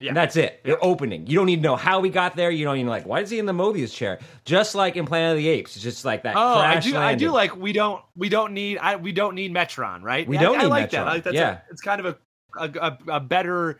Yeah. 0.00 0.08
And 0.08 0.16
that's 0.16 0.36
it. 0.36 0.60
You're 0.64 0.78
opening. 0.82 1.26
You 1.26 1.34
don't 1.34 1.46
need 1.46 1.56
to 1.56 1.62
know 1.62 1.74
how 1.74 2.00
he 2.02 2.10
got 2.10 2.36
there. 2.36 2.52
You 2.52 2.64
don't 2.64 2.76
even 2.76 2.88
like 2.88 3.04
why 3.04 3.20
is 3.20 3.30
he 3.30 3.40
in 3.40 3.46
the 3.46 3.52
Mobius 3.52 3.92
chair? 3.92 4.20
Just 4.44 4.76
like 4.76 4.94
in 4.94 5.06
Planet 5.06 5.32
of 5.32 5.38
the 5.38 5.48
Apes, 5.48 5.74
it's 5.74 5.82
just 5.82 6.04
like 6.04 6.22
that. 6.22 6.36
Oh, 6.36 6.54
I 6.58 6.78
do. 6.78 6.96
I 6.96 7.16
do 7.16 7.30
like 7.32 7.56
we 7.56 7.72
don't. 7.72 8.00
We 8.16 8.28
don't 8.28 8.52
need. 8.54 8.78
I 8.78 8.94
we 8.94 9.10
don't 9.10 9.34
need 9.34 9.52
Metron, 9.52 10.02
right? 10.02 10.26
We 10.28 10.38
don't 10.38 10.58
I, 10.58 10.62
need 10.62 10.68
like 10.68 10.90
that. 10.90 11.08
I 11.08 11.12
like 11.14 11.24
that's 11.24 11.34
yeah. 11.34 11.50
a, 11.50 11.58
it's 11.70 11.80
kind 11.80 12.00
of 12.04 12.06
a 12.06 12.16
a, 12.60 12.98
a 13.08 13.20
better. 13.20 13.78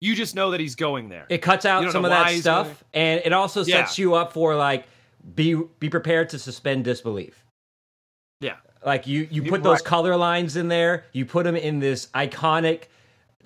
You 0.00 0.16
just 0.16 0.34
know 0.34 0.50
that 0.50 0.60
he's 0.60 0.74
going 0.74 1.08
there. 1.08 1.26
It 1.28 1.38
cuts 1.38 1.64
out 1.64 1.90
some 1.92 2.04
of 2.04 2.10
that 2.10 2.32
stuff, 2.32 2.82
and 2.92 3.20
it 3.24 3.32
also 3.32 3.62
sets 3.62 3.96
you 3.96 4.14
up 4.14 4.32
for 4.32 4.56
like 4.56 4.86
be 5.36 5.54
be 5.78 5.88
prepared 5.88 6.30
to 6.30 6.38
suspend 6.40 6.84
disbelief. 6.84 7.44
yeah. 8.40 8.56
Like 8.84 9.06
you, 9.06 9.28
you 9.30 9.42
You- 9.44 9.50
put 9.50 9.62
those 9.62 9.82
color 9.82 10.16
lines 10.16 10.56
in 10.56 10.68
there. 10.68 11.04
You 11.12 11.26
put 11.26 11.44
them 11.44 11.54
in 11.54 11.78
this 11.80 12.06
iconic 12.14 12.84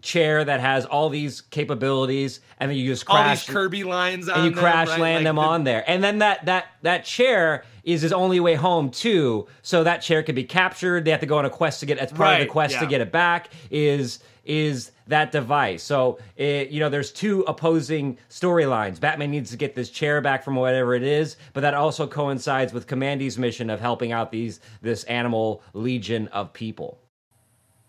chair 0.05 0.45
that 0.45 0.61
has 0.61 0.85
all 0.87 1.09
these 1.09 1.41
capabilities, 1.41 2.39
and 2.61 2.71
then 2.71 2.79
you 2.79 2.87
just 2.93 3.09
All 3.09 3.17
crash 3.17 3.47
these 3.47 3.55
Kirby 3.55 3.83
lines 3.85 4.29
on 4.29 4.37
and 4.37 4.45
you 4.45 4.51
them, 4.51 4.59
crash 4.61 4.89
right? 4.89 5.01
land 5.01 5.17
Like 5.17 5.25
them 5.25 5.37
the- 5.37 5.43
on 5.43 5.65
there. 5.65 5.83
And 5.89 6.05
then 6.05 6.19
that 6.19 6.45
that 6.47 6.67
that 6.83 7.05
chair 7.05 7.65
is 7.83 8.03
his 8.03 8.13
only 8.13 8.39
way 8.41 8.55
home 8.55 8.91
too. 8.91 9.47
So 9.63 9.83
that 9.85 9.99
chair 10.03 10.23
can 10.23 10.35
be 10.35 10.45
captured. 10.45 11.05
They 11.05 11.11
have 11.11 11.21
to 11.21 11.27
go 11.27 11.39
on 11.39 11.45
a 11.45 11.51
quest 11.51 11.81
to 11.81 11.87
get. 11.87 11.99
As 11.99 12.13
part 12.13 12.35
of 12.35 12.39
the 12.39 12.45
Right, 12.45 12.49
quest 12.51 12.79
to 12.79 12.87
get 12.87 13.01
it 13.01 13.11
back 13.11 13.51
is 13.71 14.21
is 14.45 14.91
that 15.07 15.33
device. 15.33 15.83
So 15.83 16.19
it, 16.37 16.69
you 16.69 16.79
know, 16.81 16.91
there's 16.91 17.11
two 17.11 17.43
opposing 17.49 18.19
storylines. 18.29 19.01
Batman 19.01 19.31
needs 19.31 19.51
to 19.53 19.57
get 19.57 19.75
this 19.75 19.89
chair 19.89 20.21
back 20.21 20.45
from 20.45 20.55
whatever 20.55 20.95
it 20.95 21.03
is, 21.03 21.37
but 21.55 21.63
that 21.63 21.73
also 21.73 22.07
coincides 22.07 22.73
with 22.75 22.87
Kamandi's 22.87 23.39
mission 23.39 23.71
of 23.71 23.81
helping 23.81 24.13
out 24.13 24.31
these 24.31 24.61
this 24.83 25.05
animal 25.05 25.63
legion 25.73 26.29
of 26.29 26.53
people. 26.53 26.99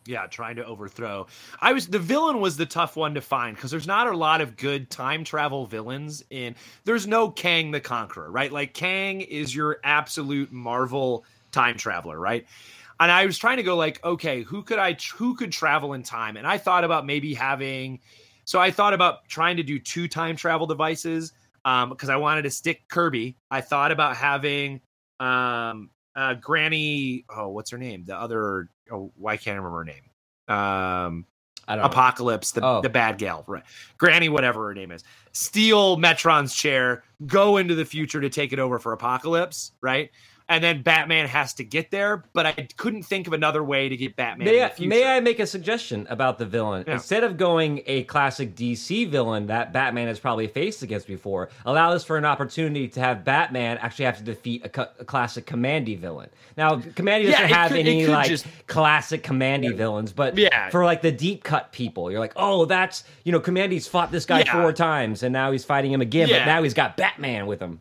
Yeah, 0.08 0.28
trying 0.28 0.58
to 0.58 0.66
overthrow. 0.66 1.26
I 1.60 1.74
was 1.74 1.88
the 1.88 1.98
villain 1.98 2.40
was 2.40 2.58
the 2.58 2.66
tough 2.68 2.96
one 2.96 3.16
to 3.16 3.22
find 3.22 3.56
because 3.56 3.72
there's 3.72 3.88
not 3.88 4.06
a 4.06 4.16
lot 4.16 4.40
of 4.40 4.56
good 4.56 4.92
time 4.92 5.24
travel 5.24 5.66
villains 5.66 6.24
in. 6.30 6.56
There's 6.84 7.08
no 7.08 7.32
Kang 7.32 7.72
the 7.72 7.80
Conqueror, 7.80 8.30
right? 8.30 8.52
Like 8.52 8.76
Kang 8.76 9.22
is 9.22 9.56
your 9.56 9.80
absolute 9.84 10.52
Marvel 10.52 11.26
time 11.52 11.78
traveler, 11.78 12.20
right? 12.20 12.46
And 13.00 13.12
I 13.12 13.26
was 13.26 13.38
trying 13.40 13.58
to 13.58 13.64
go 13.64 13.76
like, 13.76 14.04
okay, 14.06 14.44
who 14.44 14.62
could 14.62 14.78
I 14.78 14.96
who 15.16 15.36
could 15.36 15.52
travel 15.52 15.94
in 15.94 16.04
time? 16.04 16.38
And 16.38 16.46
I 16.46 16.60
thought 16.60 16.84
about 16.84 17.06
maybe 17.08 17.34
having. 17.34 18.00
So 18.46 18.60
I 18.60 18.70
thought 18.70 18.94
about 18.94 19.28
trying 19.28 19.58
to 19.58 19.64
do 19.64 19.80
two 19.80 20.08
time 20.08 20.36
travel 20.36 20.68
devices 20.68 21.34
um 21.66 21.90
because 21.90 22.10
I 22.10 22.18
wanted 22.18 22.44
to 22.44 22.52
stick 22.52 22.88
Kirby. 22.90 23.38
I 23.50 23.62
thought 23.62 23.92
about 23.92 24.18
having 24.18 24.82
um 25.20 25.90
uh 26.16 26.36
Granny. 26.36 27.26
Oh, 27.28 27.50
what's 27.50 27.72
her 27.72 27.80
name? 27.80 28.06
The 28.06 28.16
other. 28.16 28.70
Oh, 28.92 29.12
why 29.18 29.38
can't 29.38 29.56
I 29.56 29.58
remember 29.58 29.80
her 29.80 29.86
name? 29.86 30.04
Um, 30.48 31.26
I 31.68 31.76
don't 31.76 31.84
know. 31.84 31.90
Apokolips, 31.90 32.54
the 32.54 32.64
Oh. 32.64 32.82
the 32.82 32.90
bad 32.90 33.18
gal, 33.18 33.44
right? 33.48 33.64
Granny, 33.98 34.30
whatever 34.30 34.68
her 34.68 34.74
name 34.76 34.92
is, 34.92 35.04
steal 35.32 35.98
Metron's 35.98 36.54
chair, 36.54 37.04
go 37.26 37.58
into 37.58 37.74
the 37.74 37.86
future 37.86 38.22
to 38.22 38.30
take 38.30 38.54
it 38.54 38.60
over 38.60 38.78
for 38.78 38.96
Apokolips, 38.96 39.72
right? 39.82 40.12
And 40.48 40.64
then 40.64 40.84
Batman 40.84 41.28
has 41.28 41.56
to 41.56 41.64
get 41.64 41.90
there, 41.90 42.24
but 42.34 42.46
I 42.46 42.52
couldn't 42.78 43.02
think 43.02 43.26
of 43.26 43.34
another 43.34 43.64
way 43.64 43.90
to 43.90 43.98
get 43.98 44.16
Batman. 44.16 44.46
May 44.46 44.60
in 44.60 44.66
I, 44.66 44.86
may 44.86 45.04
I 45.18 45.20
make 45.20 45.40
a 45.40 45.48
suggestion 45.48 46.06
about 46.08 46.38
the 46.38 46.46
villain? 46.46 46.84
Yeah. 46.88 46.94
Instead 46.94 47.24
of 47.24 47.36
going 47.36 47.82
a 47.88 48.04
classic 48.04 48.54
DC 48.56 49.10
villain 49.10 49.48
that 49.48 49.74
Batman 49.74 50.08
has 50.08 50.20
probably 50.20 50.46
faced 50.46 50.84
against 50.84 51.08
before, 51.08 51.50
allow 51.66 51.92
this 51.94 52.04
for 52.04 52.16
an 52.18 52.26
opportunity 52.26 52.88
to 52.90 53.00
have 53.00 53.24
Batman 53.24 53.80
actually 53.80 54.06
have 54.06 54.18
to 54.20 54.24
defeat 54.24 54.64
a, 54.64 54.70
cu- 54.70 54.86
a 55.00 55.04
classic 55.06 55.48
Kamandi 55.48 55.98
villain. 55.98 56.30
Now, 56.56 56.76
Kamandi 56.76 57.26
doesn't 57.32 57.46
it 57.46 57.50
have 57.50 57.72
could- 57.72 57.80
any 57.80 58.06
like 58.06 58.28
just- 58.30 58.46
classic 58.68 59.24
Kamandi 59.24 59.76
villains, 59.76 60.14
but 60.14 60.38
Yeah. 60.38 60.70
for 60.70 60.86
like 60.86 61.02
the 61.02 61.12
deep 61.12 61.44
cut 61.44 61.72
people, 61.72 62.12
you're 62.12 62.20
like, 62.20 62.34
oh, 62.36 62.66
that's 62.66 63.04
you 63.24 63.32
know, 63.32 63.40
Kamandi's 63.40 63.88
fought 63.88 64.12
this 64.12 64.26
guy 64.28 64.42
Yeah. 64.46 64.52
four 64.62 64.72
times 64.74 65.24
and 65.24 65.34
now 65.34 65.52
he's 65.52 65.66
fighting 65.66 65.92
him 65.92 66.02
again, 66.02 66.30
but 66.30 66.46
now 66.46 66.62
he's 66.62 66.76
got 66.76 66.98
Batman 66.98 67.48
with 67.48 67.60
him. 67.60 67.80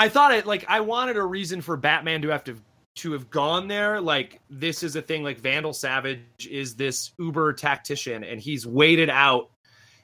I 0.00 0.08
thought 0.08 0.32
it 0.32 0.46
like 0.46 0.64
I 0.66 0.80
wanted 0.80 1.18
a 1.18 1.22
reason 1.22 1.60
for 1.60 1.76
Batman 1.76 2.22
to 2.22 2.28
have 2.28 2.42
to 2.44 2.56
to 2.96 3.12
have 3.12 3.28
gone 3.28 3.68
there. 3.68 4.00
Like 4.00 4.40
this 4.48 4.82
is 4.82 4.96
a 4.96 5.02
thing. 5.02 5.22
Like 5.22 5.38
Vandal 5.38 5.74
Savage 5.74 6.48
is 6.50 6.74
this 6.74 7.12
uber 7.18 7.52
tactician, 7.52 8.24
and 8.24 8.40
he's 8.40 8.66
waited 8.66 9.10
out 9.10 9.50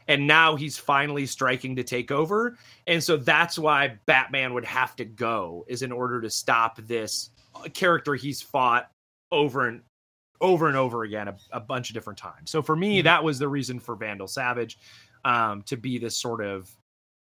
and 0.07 0.27
now 0.27 0.55
he's 0.55 0.77
finally 0.77 1.25
striking 1.25 1.75
to 1.77 1.83
take 1.83 2.11
over. 2.11 2.59
And 2.87 3.03
so 3.03 3.17
that's 3.17 3.59
why 3.59 3.99
Batman 4.05 4.53
would 4.53 4.67
have 4.67 4.97
to 4.97 5.07
go 5.07 5.65
is 5.67 5.81
in 5.81 5.93
order 5.93 6.21
to 6.21 6.29
stop 6.29 6.77
this 6.83 7.31
character 7.73 8.15
he's 8.15 8.43
fought 8.43 8.91
over 9.33 9.67
and 9.67 9.81
over 10.43 10.69
and 10.69 10.77
over 10.77 11.05
again 11.05 11.29
a, 11.29 11.37
a 11.53 11.61
bunch 11.61 11.89
of 11.89 11.95
different 11.95 12.19
times. 12.19 12.51
So 12.51 12.61
for 12.61 12.77
me, 12.77 13.01
that 13.01 13.25
was 13.25 13.39
the 13.39 13.49
reason 13.49 13.81
for 13.81 13.97
Vandal 13.97 14.29
Savage 14.29 14.79
um, 15.25 15.63
to 15.63 15.79
be 15.79 15.97
this 15.97 16.19
sort 16.19 16.45
of, 16.45 16.71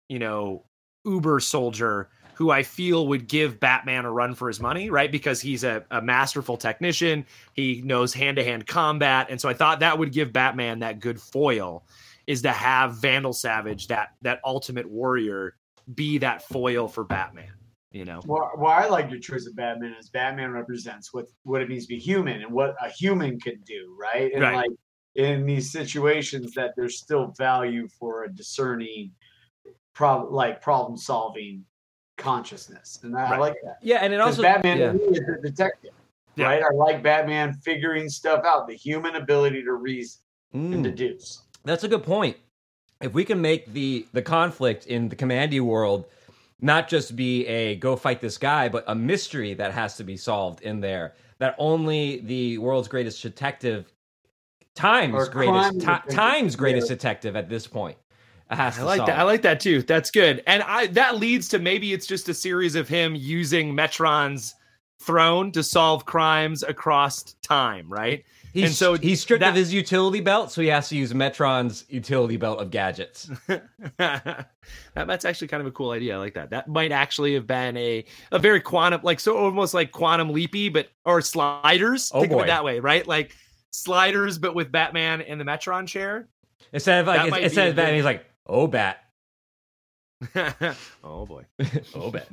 you 0.08 0.20
know, 0.20 0.64
uber 1.04 1.40
soldier 1.40 2.10
who 2.42 2.50
I 2.50 2.64
feel 2.64 3.06
would 3.10 3.28
give 3.28 3.60
Batman 3.60 4.04
a 4.04 4.12
run 4.12 4.34
for 4.34 4.48
his 4.48 4.60
money, 4.60 4.90
right? 4.90 5.12
Because 5.12 5.40
he's 5.40 5.64
a, 5.64 5.86
a 5.92 6.02
masterful 6.02 6.58
technician. 6.58 7.24
He 7.54 7.84
knows 7.86 8.16
hand 8.16 8.38
to 8.38 8.44
hand 8.44 8.66
combat. 8.66 9.28
And 9.30 9.40
so 9.40 9.48
I 9.48 9.54
thought 9.54 9.82
that 9.82 10.00
would 10.00 10.12
give 10.12 10.34
Batman 10.34 10.80
that 10.80 11.00
good 11.00 11.22
foil 11.22 11.86
is 12.26 12.42
to 12.42 12.52
have 12.52 12.96
Vandal 12.96 13.34
Savage, 13.34 13.90
that 13.90 14.16
that 14.24 14.40
ultimate 14.44 14.90
warrior, 14.90 15.56
be 15.94 16.18
that 16.18 16.42
foil 16.42 16.88
for 16.88 17.04
Batman. 17.04 17.54
You 17.92 18.06
know, 18.06 18.22
Well, 18.26 18.50
well, 18.58 18.72
I 18.72 18.88
like 18.88 19.12
your 19.12 19.20
choice 19.20 19.46
of 19.46 19.56
Batman 19.56 19.96
is 20.00 20.10
Batman 20.10 20.50
represents 20.50 21.14
what 21.14 21.28
what 21.44 21.62
it 21.62 21.70
means 21.70 21.84
to 21.84 21.90
be 21.90 22.00
human 22.00 22.42
and 22.42 22.52
what 22.52 22.76
a 22.82 22.90
human 22.90 23.40
can 23.40 23.62
do, 23.68 23.96
right? 24.02 24.32
And 24.34 24.42
Right. 24.42 24.56
like 24.56 24.72
in 25.14 25.46
these 25.46 25.72
situations, 25.72 26.54
that 26.56 26.72
there's 26.76 26.98
still 26.98 27.36
value 27.38 27.88
for 28.00 28.24
a 28.24 28.34
discerning, 28.34 29.12
prob- 29.94 30.32
like 30.32 30.60
problem 30.60 30.98
solving 30.98 31.66
consciousness, 32.22 33.00
and 33.04 33.18
I, 33.18 33.36
I 33.36 33.38
like 33.38 33.56
that. 33.64 33.80
Yeah, 33.82 33.98
and 33.98 34.14
it 34.14 34.22
also 34.22 34.42
Batman 34.44 34.78
yeah. 34.78 34.94
is 34.94 35.20
a 35.20 35.42
detective, 35.42 35.92
Yeah. 36.36 36.46
right? 36.46 36.64
I 36.64 36.74
like 36.74 37.02
Batman 37.04 37.54
figuring 37.54 38.08
stuff 38.10 38.44
out, 38.46 38.68
the 38.68 38.76
human 38.76 39.16
ability 39.16 39.64
to 39.64 39.74
reason 39.74 40.22
and 40.54 40.74
Mm. 40.76 40.84
deduce. 40.84 41.42
That's 41.66 41.84
a 41.84 41.88
good 41.88 42.04
point. 42.04 42.38
If 43.02 43.14
we 43.14 43.26
can 43.26 43.42
make 43.42 43.74
the 43.74 44.06
the 44.14 44.22
conflict 44.22 44.86
in 44.86 45.10
the 45.10 45.16
Kamandi 45.16 45.60
world 45.60 46.06
not 46.64 46.88
just 46.88 47.16
be 47.16 47.48
a 47.48 47.76
go 47.78 47.96
fight 47.96 48.22
this 48.22 48.38
guy, 48.38 48.70
but 48.70 48.84
a 48.88 48.94
mystery 48.94 49.56
that 49.56 49.72
has 49.74 49.98
to 49.98 50.04
be 50.04 50.16
solved 50.16 50.62
in 50.62 50.80
there 50.80 51.16
that 51.40 51.56
only 51.58 52.20
the 52.20 52.60
world's 52.60 52.88
greatest 52.88 53.24
detective, 53.24 53.92
times 54.76 55.16
Or 55.16 55.26
greatest, 55.28 55.54
crime 55.54 55.74
ti- 55.74 55.80
detective, 55.80 56.14
times 56.16 56.56
greatest 56.56 56.88
detective 56.88 57.36
at 57.36 57.50
this 57.50 57.66
point 57.66 57.98
has 57.98 58.11
I 58.52 58.66
like 58.84 58.98
solve. 58.98 59.08
that. 59.08 59.20
I 59.20 59.24
like 59.24 59.42
that 59.44 59.60
too. 59.60 59.82
That's 59.82 60.12
good. 60.12 60.44
And 60.48 60.62
I 60.64 60.88
that 60.88 61.18
leads 61.18 61.48
to 61.50 61.60
maybe 61.60 61.94
it's 61.94 62.06
just 62.06 62.30
a 62.30 62.34
series 62.34 62.76
of 62.76 62.88
him 62.88 63.16
using 63.16 63.74
Metron's 63.74 64.54
throne 65.00 65.52
to 65.54 65.64
solve 65.64 66.06
crimes 66.06 66.62
across 66.64 67.34
time, 67.42 67.92
right? 67.92 68.24
He's, 68.54 68.66
and 68.66 68.74
so 68.74 68.96
he's 68.96 69.22
stripped 69.22 69.40
that- 69.40 69.52
of 69.52 69.56
his 69.56 69.74
utility 69.74 70.20
belt, 70.20 70.52
so 70.52 70.62
he 70.62 70.68
has 70.68 70.90
to 70.90 70.98
use 70.98 71.14
Metron's 71.14 71.86
utility 71.88 72.36
belt 72.36 72.60
of 72.60 72.70
gadgets. 72.70 73.32
that, 73.98 74.48
that's 74.94 75.24
actually 75.26 75.48
kind 75.48 75.62
of 75.62 75.68
a 75.68 75.72
cool 75.72 75.92
idea. 75.92 76.16
I 76.16 76.18
like 76.18 76.34
that. 76.34 76.50
That 76.50 76.68
might 76.68 76.92
actually 76.92 77.34
have 77.36 77.48
been 77.48 77.78
a 77.78 78.04
a 78.32 78.40
very 78.40 78.60
quantum, 78.60 79.00
like 79.04 79.20
so 79.22 79.38
almost 79.38 79.74
like 79.74 79.92
quantum 79.92 80.30
leapy, 80.34 80.68
but 80.72 80.90
or 81.06 81.22
sliders. 81.22 82.12
Oh, 82.14 82.22
Think 82.22 82.34
of 82.34 82.40
it 82.42 82.48
that 82.48 82.64
way, 82.66 82.80
right? 82.82 83.08
Like 83.08 83.36
sliders, 83.72 84.38
but 84.38 84.54
with 84.54 84.72
Batman 84.72 85.22
in 85.22 85.38
the 85.38 85.46
Metron 85.46 85.88
chair. 85.88 86.28
Instead 86.74 87.00
of 87.02 87.08
like 87.08 87.42
instead 87.42 87.70
of 87.70 87.76
good- 87.76 87.94
he's 87.94 88.04
like, 88.04 88.26
"Oh, 88.48 88.68
bat, 88.68 89.04
oh 91.04 91.26
boy. 91.26 91.46
oh, 91.96 92.12
bat." 92.12 92.28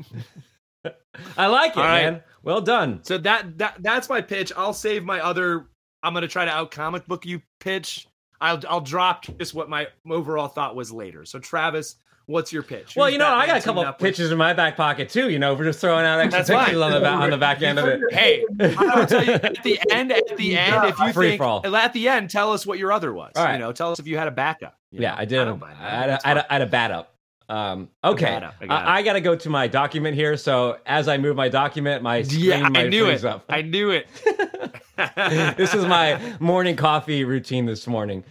I 1.36 1.46
like 1.46 1.76
it, 1.76 1.80
right. 1.80 2.04
man. 2.04 2.22
Well 2.42 2.60
done. 2.60 3.00
So 3.02 3.18
that 3.18 3.58
that 3.58 3.76
that's 3.80 4.08
my 4.08 4.20
pitch. 4.20 4.52
I'll 4.56 4.72
save 4.72 5.04
my 5.04 5.20
other. 5.20 5.66
I'm 6.02 6.14
gonna 6.14 6.28
try 6.28 6.44
to 6.44 6.50
out 6.50 6.70
comic 6.70 7.06
book 7.06 7.26
you 7.26 7.42
pitch. 7.60 8.06
I'll 8.40 8.60
I'll 8.68 8.80
drop 8.80 9.24
just 9.38 9.54
what 9.54 9.68
my 9.68 9.88
overall 10.08 10.48
thought 10.48 10.76
was 10.76 10.92
later. 10.92 11.24
So 11.24 11.38
Travis, 11.38 11.96
what's 12.28 12.52
your 12.52 12.62
pitch? 12.62 12.94
Well, 12.94 13.06
Who's 13.06 13.14
you 13.14 13.18
know, 13.18 13.26
I 13.26 13.40
Batman 13.40 13.46
got 13.46 13.50
a 13.50 13.54
teamed 13.54 13.64
couple 13.64 13.82
up 13.82 14.00
with? 14.00 14.08
pitches 14.10 14.30
in 14.30 14.38
my 14.38 14.52
back 14.52 14.76
pocket 14.76 15.08
too. 15.08 15.28
You 15.30 15.38
know, 15.40 15.54
we're 15.54 15.64
just 15.64 15.80
throwing 15.80 16.04
out 16.06 16.20
extra 16.20 16.38
That's 16.38 16.50
fine. 16.50 16.64
pictures 16.66 16.80
on 16.82 16.92
the 16.92 17.00
back 17.00 17.20
on 17.20 17.30
the 17.30 17.36
back 17.38 17.62
end 17.62 17.78
of 17.78 17.86
it. 17.86 18.00
Hey, 18.12 18.44
I'll 18.78 19.06
tell 19.06 19.24
you 19.24 19.32
at 19.32 19.62
the 19.64 19.80
end. 19.90 20.12
At 20.12 20.36
the 20.36 20.56
end, 20.56 20.84
if 20.90 20.98
you 20.98 21.12
Free 21.12 21.28
think 21.30 21.38
for 21.40 21.44
all. 21.44 21.76
at 21.76 21.92
the 21.92 22.08
end, 22.08 22.30
tell 22.30 22.52
us 22.52 22.64
what 22.66 22.78
your 22.78 22.92
other 22.92 23.12
was. 23.12 23.32
All 23.36 23.44
right. 23.44 23.54
You 23.54 23.58
know, 23.58 23.72
tell 23.72 23.90
us 23.90 23.98
if 23.98 24.06
you 24.06 24.16
had 24.18 24.28
a 24.28 24.32
backup. 24.32 24.76
you 24.92 25.00
Yeah, 25.00 25.10
know? 25.10 25.16
I 25.18 25.24
did. 25.24 25.44
don't 25.44 25.58
mind 25.60 25.76
I 25.80 25.82
that. 25.82 25.90
had, 25.90 26.04
a, 26.04 26.12
That's 26.12 26.24
I, 26.24 26.28
had 26.28 26.34
fine. 26.36 26.44
a, 26.44 26.46
I 26.48 26.52
had 26.54 26.62
a 26.62 26.66
bat 26.66 26.90
up. 26.92 27.14
Um, 27.50 27.88
okay, 28.04 28.26
bat 28.26 28.42
up. 28.44 28.54
I 28.60 28.66
got 28.66 28.86
I, 28.86 28.96
I 28.98 29.02
got 29.02 29.12
to 29.14 29.22
go 29.22 29.34
to 29.34 29.48
my 29.48 29.66
document 29.68 30.14
here. 30.14 30.36
So 30.36 30.76
as 30.84 31.08
I 31.08 31.16
move 31.16 31.34
my 31.34 31.48
document, 31.48 32.02
my 32.02 32.20
screen 32.22 32.44
yeah, 32.44 32.68
might 32.68 32.86
I 32.86 32.88
knew 32.90 33.06
it. 33.08 33.24
up. 33.24 33.46
I 33.48 33.62
knew 33.62 33.88
it. 33.90 34.06
this 35.56 35.72
is 35.72 35.86
my 35.86 36.36
morning 36.40 36.76
coffee 36.76 37.24
routine 37.24 37.64
this 37.64 37.86
morning. 37.86 38.22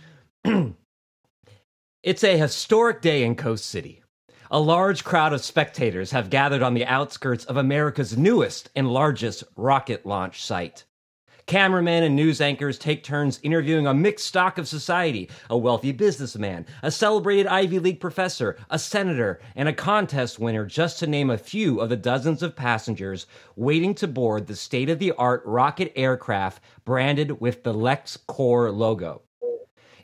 it's 2.07 2.23
a 2.23 2.37
historic 2.37 3.01
day 3.01 3.21
in 3.21 3.35
Coast 3.35 3.65
City. 3.65 4.01
A 4.49 4.61
large 4.61 5.03
crowd 5.03 5.33
of 5.33 5.43
spectators 5.43 6.11
have 6.11 6.29
gathered 6.29 6.63
on 6.63 6.73
the 6.73 6.85
outskirts 6.85 7.43
of 7.43 7.57
America's 7.57 8.17
newest 8.17 8.69
and 8.77 8.93
largest 8.93 9.43
rocket 9.57 10.05
launch 10.05 10.41
site. 10.41 10.85
Cameramen 11.47 12.03
and 12.03 12.15
news 12.15 12.39
anchors 12.39 12.79
take 12.79 13.03
turns 13.03 13.41
interviewing 13.43 13.87
a 13.87 13.93
mixed 13.93 14.25
stock 14.25 14.57
of 14.57 14.69
society 14.69 15.29
a 15.49 15.57
wealthy 15.57 15.91
businessman, 15.91 16.65
a 16.81 16.91
celebrated 16.91 17.45
Ivy 17.45 17.79
League 17.79 17.99
professor, 17.99 18.55
a 18.69 18.79
senator, 18.79 19.41
and 19.57 19.67
a 19.67 19.73
contest 19.73 20.39
winner, 20.39 20.65
just 20.65 20.99
to 20.99 21.07
name 21.07 21.29
a 21.29 21.37
few 21.37 21.81
of 21.81 21.89
the 21.89 21.97
dozens 21.97 22.41
of 22.41 22.55
passengers 22.55 23.27
waiting 23.57 23.93
to 23.95 24.07
board 24.07 24.47
the 24.47 24.55
state 24.55 24.89
of 24.89 24.99
the 24.99 25.11
art 25.17 25.43
rocket 25.45 25.91
aircraft 25.93 26.63
branded 26.85 27.41
with 27.41 27.63
the 27.63 27.73
LexCorp 27.73 28.73
logo. 28.73 29.23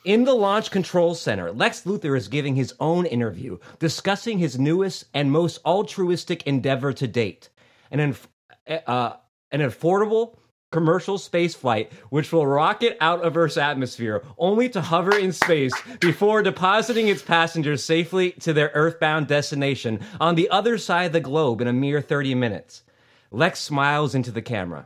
In 0.03 0.25
the 0.25 0.33
Launch 0.33 0.69
Control 0.69 1.15
Center, 1.15 1.53
Lex 1.53 1.83
Luthor 1.83 2.17
is 2.17 2.27
giving 2.27 2.55
his 2.55 2.73
own 2.77 3.05
interview 3.05 3.57
discussing 3.79 4.37
his 4.37 4.59
newest 4.59 5.05
and 5.13 5.31
most 5.31 5.59
altruistic 5.65 6.43
endeavor 6.45 6.91
to 6.91 7.07
date 7.07 7.49
an, 7.89 8.01
inf- 8.01 8.27
uh, 8.67 9.13
an 9.51 9.61
affordable 9.61 10.35
commercial 10.73 11.17
space 11.17 11.55
flight 11.55 11.89
which 12.09 12.33
will 12.33 12.45
rocket 12.45 12.97
out 12.99 13.23
of 13.23 13.37
Earth's 13.37 13.55
atmosphere 13.55 14.21
only 14.37 14.67
to 14.67 14.81
hover 14.81 15.17
in 15.17 15.31
space 15.31 15.73
before 16.01 16.43
depositing 16.43 17.07
its 17.07 17.21
passengers 17.21 17.81
safely 17.81 18.31
to 18.31 18.51
their 18.51 18.71
earthbound 18.73 19.27
destination 19.27 20.01
on 20.19 20.35
the 20.35 20.49
other 20.49 20.77
side 20.77 21.05
of 21.05 21.13
the 21.13 21.21
globe 21.21 21.61
in 21.61 21.67
a 21.67 21.73
mere 21.73 22.01
30 22.01 22.35
minutes. 22.35 22.83
Lex 23.31 23.61
smiles 23.61 24.13
into 24.13 24.31
the 24.31 24.41
camera. 24.41 24.85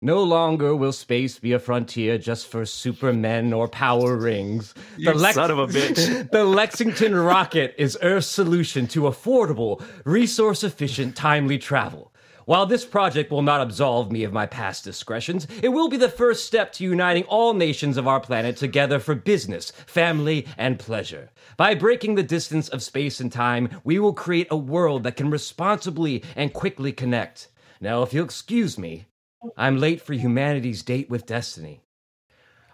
No 0.00 0.22
longer 0.22 0.76
will 0.76 0.92
space 0.92 1.40
be 1.40 1.52
a 1.52 1.58
frontier 1.58 2.18
just 2.18 2.46
for 2.46 2.64
supermen 2.64 3.52
or 3.52 3.66
power 3.66 4.14
rings. 4.16 4.72
You 4.96 5.18
son 5.18 5.50
of 5.50 5.58
a 5.58 5.66
bitch. 5.66 6.30
the 6.30 6.44
Lexington 6.44 7.16
rocket 7.16 7.74
is 7.76 7.98
Earth's 8.00 8.28
solution 8.28 8.86
to 8.88 9.02
affordable, 9.02 9.82
resource 10.04 10.62
efficient, 10.62 11.16
timely 11.16 11.58
travel. 11.58 12.12
While 12.44 12.64
this 12.64 12.84
project 12.84 13.32
will 13.32 13.42
not 13.42 13.60
absolve 13.60 14.12
me 14.12 14.22
of 14.22 14.32
my 14.32 14.46
past 14.46 14.84
discretions, 14.84 15.48
it 15.64 15.70
will 15.70 15.88
be 15.88 15.96
the 15.96 16.08
first 16.08 16.46
step 16.46 16.72
to 16.74 16.84
uniting 16.84 17.24
all 17.24 17.52
nations 17.52 17.96
of 17.96 18.06
our 18.06 18.20
planet 18.20 18.56
together 18.56 19.00
for 19.00 19.16
business, 19.16 19.72
family, 19.72 20.46
and 20.56 20.78
pleasure. 20.78 21.30
By 21.56 21.74
breaking 21.74 22.14
the 22.14 22.22
distance 22.22 22.68
of 22.68 22.84
space 22.84 23.18
and 23.18 23.32
time, 23.32 23.80
we 23.82 23.98
will 23.98 24.14
create 24.14 24.46
a 24.48 24.56
world 24.56 25.02
that 25.02 25.16
can 25.16 25.28
responsibly 25.28 26.22
and 26.36 26.52
quickly 26.52 26.92
connect. 26.92 27.48
Now, 27.80 28.02
if 28.02 28.14
you'll 28.14 28.24
excuse 28.24 28.78
me, 28.78 29.07
I'm 29.56 29.78
late 29.78 30.00
for 30.00 30.14
humanity's 30.14 30.82
date 30.82 31.08
with 31.10 31.26
destiny. 31.26 31.80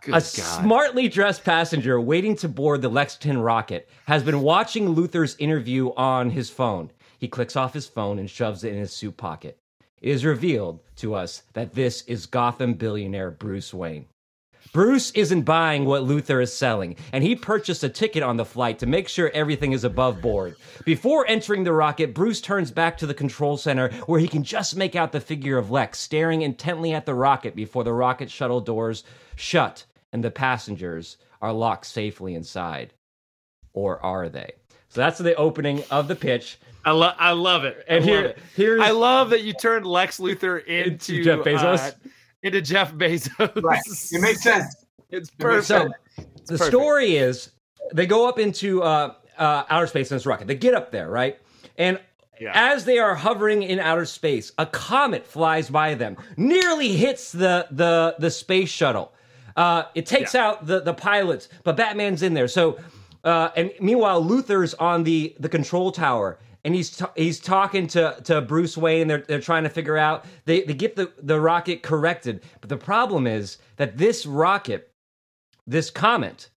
Good 0.02 0.10
A 0.10 0.20
God. 0.20 0.22
smartly 0.22 1.08
dressed 1.08 1.44
passenger 1.44 2.00
waiting 2.00 2.36
to 2.36 2.48
board 2.48 2.82
the 2.82 2.88
Lexington 2.88 3.38
rocket 3.38 3.88
has 4.06 4.22
been 4.22 4.40
watching 4.40 4.94
Luthor's 4.94 5.36
interview 5.38 5.92
on 5.94 6.30
his 6.30 6.50
phone. 6.50 6.90
He 7.18 7.28
clicks 7.28 7.56
off 7.56 7.72
his 7.72 7.86
phone 7.86 8.18
and 8.18 8.28
shoves 8.28 8.64
it 8.64 8.72
in 8.72 8.78
his 8.78 8.92
suit 8.92 9.16
pocket. 9.16 9.58
It 10.02 10.10
is 10.10 10.24
revealed 10.24 10.80
to 10.96 11.14
us 11.14 11.42
that 11.54 11.72
this 11.74 12.02
is 12.02 12.26
Gotham 12.26 12.74
billionaire 12.74 13.30
Bruce 13.30 13.72
Wayne. 13.72 14.06
Bruce 14.74 15.12
isn't 15.12 15.42
buying 15.42 15.84
what 15.84 16.02
Luthor 16.02 16.42
is 16.42 16.52
selling, 16.52 16.96
and 17.12 17.22
he 17.22 17.36
purchased 17.36 17.84
a 17.84 17.88
ticket 17.88 18.24
on 18.24 18.36
the 18.36 18.44
flight 18.44 18.80
to 18.80 18.86
make 18.86 19.08
sure 19.08 19.30
everything 19.32 19.70
is 19.70 19.84
above 19.84 20.20
board. 20.20 20.56
Before 20.84 21.24
entering 21.28 21.62
the 21.62 21.72
rocket, 21.72 22.12
Bruce 22.12 22.40
turns 22.40 22.72
back 22.72 22.98
to 22.98 23.06
the 23.06 23.14
control 23.14 23.56
center 23.56 23.92
where 24.06 24.18
he 24.18 24.26
can 24.26 24.42
just 24.42 24.74
make 24.76 24.96
out 24.96 25.12
the 25.12 25.20
figure 25.20 25.58
of 25.58 25.70
Lex 25.70 26.00
staring 26.00 26.42
intently 26.42 26.92
at 26.92 27.06
the 27.06 27.14
rocket 27.14 27.54
before 27.54 27.84
the 27.84 27.92
rocket 27.92 28.28
shuttle 28.28 28.60
doors 28.60 29.04
shut 29.36 29.84
and 30.12 30.24
the 30.24 30.30
passengers 30.32 31.18
are 31.40 31.52
locked 31.52 31.86
safely 31.86 32.34
inside. 32.34 32.92
Or 33.74 34.04
are 34.04 34.28
they? 34.28 34.54
So 34.88 35.00
that's 35.00 35.18
the 35.18 35.36
opening 35.36 35.84
of 35.92 36.08
the 36.08 36.16
pitch. 36.16 36.58
I 36.84 36.90
love 36.90 37.14
I 37.18 37.30
love 37.30 37.62
it. 37.64 37.84
And 37.86 38.02
I 38.02 38.06
here- 38.06 38.16
love 38.22 38.30
it. 38.30 38.38
here's- 38.56 38.82
I 38.82 38.90
love 38.90 39.30
that 39.30 39.42
you 39.42 39.52
turned 39.52 39.86
Lex 39.86 40.18
Luthor 40.18 40.64
into 40.66 41.22
Jeff 41.22 41.40
Bezos? 41.40 41.78
uh, 41.78 41.92
into 42.44 42.60
Jeff 42.62 42.92
Bezos. 42.94 43.62
Right. 43.62 43.82
It 44.12 44.20
makes 44.20 44.42
sense. 44.50 44.86
It's 45.10 45.30
perfect. 45.30 45.66
So 45.66 45.78
sense. 45.80 45.92
the 46.46 46.58
perfect. 46.58 46.64
story 46.70 47.16
is 47.16 47.50
they 47.92 48.06
go 48.06 48.28
up 48.28 48.38
into 48.38 48.82
uh, 48.82 49.14
uh, 49.38 49.64
outer 49.68 49.86
space 49.88 50.10
in 50.10 50.16
this 50.16 50.26
rocket. 50.26 50.46
They 50.46 50.54
get 50.54 50.74
up 50.74 50.90
there, 50.92 51.10
right? 51.10 51.38
And 51.76 51.98
Yeah. 52.40 52.52
as 52.54 52.84
they 52.84 52.98
are 52.98 53.14
hovering 53.14 53.62
in 53.62 53.78
outer 53.80 54.04
space, 54.06 54.52
a 54.58 54.66
comet 54.66 55.26
flies 55.26 55.70
by 55.70 55.94
them, 55.94 56.16
nearly 56.36 56.88
hits 56.96 57.32
the 57.32 57.66
the 57.70 58.14
the 58.18 58.30
space 58.30 58.68
shuttle. 58.70 59.12
Uh, 59.56 59.84
it 59.94 60.04
takes 60.06 60.34
out 60.34 60.66
the 60.66 60.80
the 60.80 60.94
pilots, 60.94 61.48
but 61.62 61.76
Batman's 61.76 62.22
in 62.22 62.34
there. 62.34 62.48
So, 62.48 62.76
uh, 63.22 63.50
and 63.56 63.70
meanwhile, 63.80 64.22
Luthor's 64.22 64.74
on 64.74 65.04
the 65.04 65.34
the 65.38 65.48
control 65.48 65.92
tower, 65.92 66.38
and 66.64 66.74
he's 66.74 66.96
ta- 66.96 67.12
he's 67.16 67.38
talking 67.40 67.86
to 67.88 68.16
to 68.24 68.40
Bruce 68.40 68.76
Wayne. 68.76 69.06
They're 69.08 69.24
they're 69.26 69.40
trying 69.40 69.64
to 69.64 69.70
figure 69.70 69.96
out 69.98 70.24
they 70.44 70.62
they 70.62 70.74
get 70.74 70.96
the 70.96 71.12
the 71.22 71.40
rocket 71.40 71.82
corrected, 71.82 72.42
but 72.60 72.70
the 72.70 72.76
problem 72.76 73.26
is 73.26 73.58
that 73.76 73.96
this 73.98 74.26
rocket, 74.26 74.90
this 75.66 75.90
comet, 75.90 76.50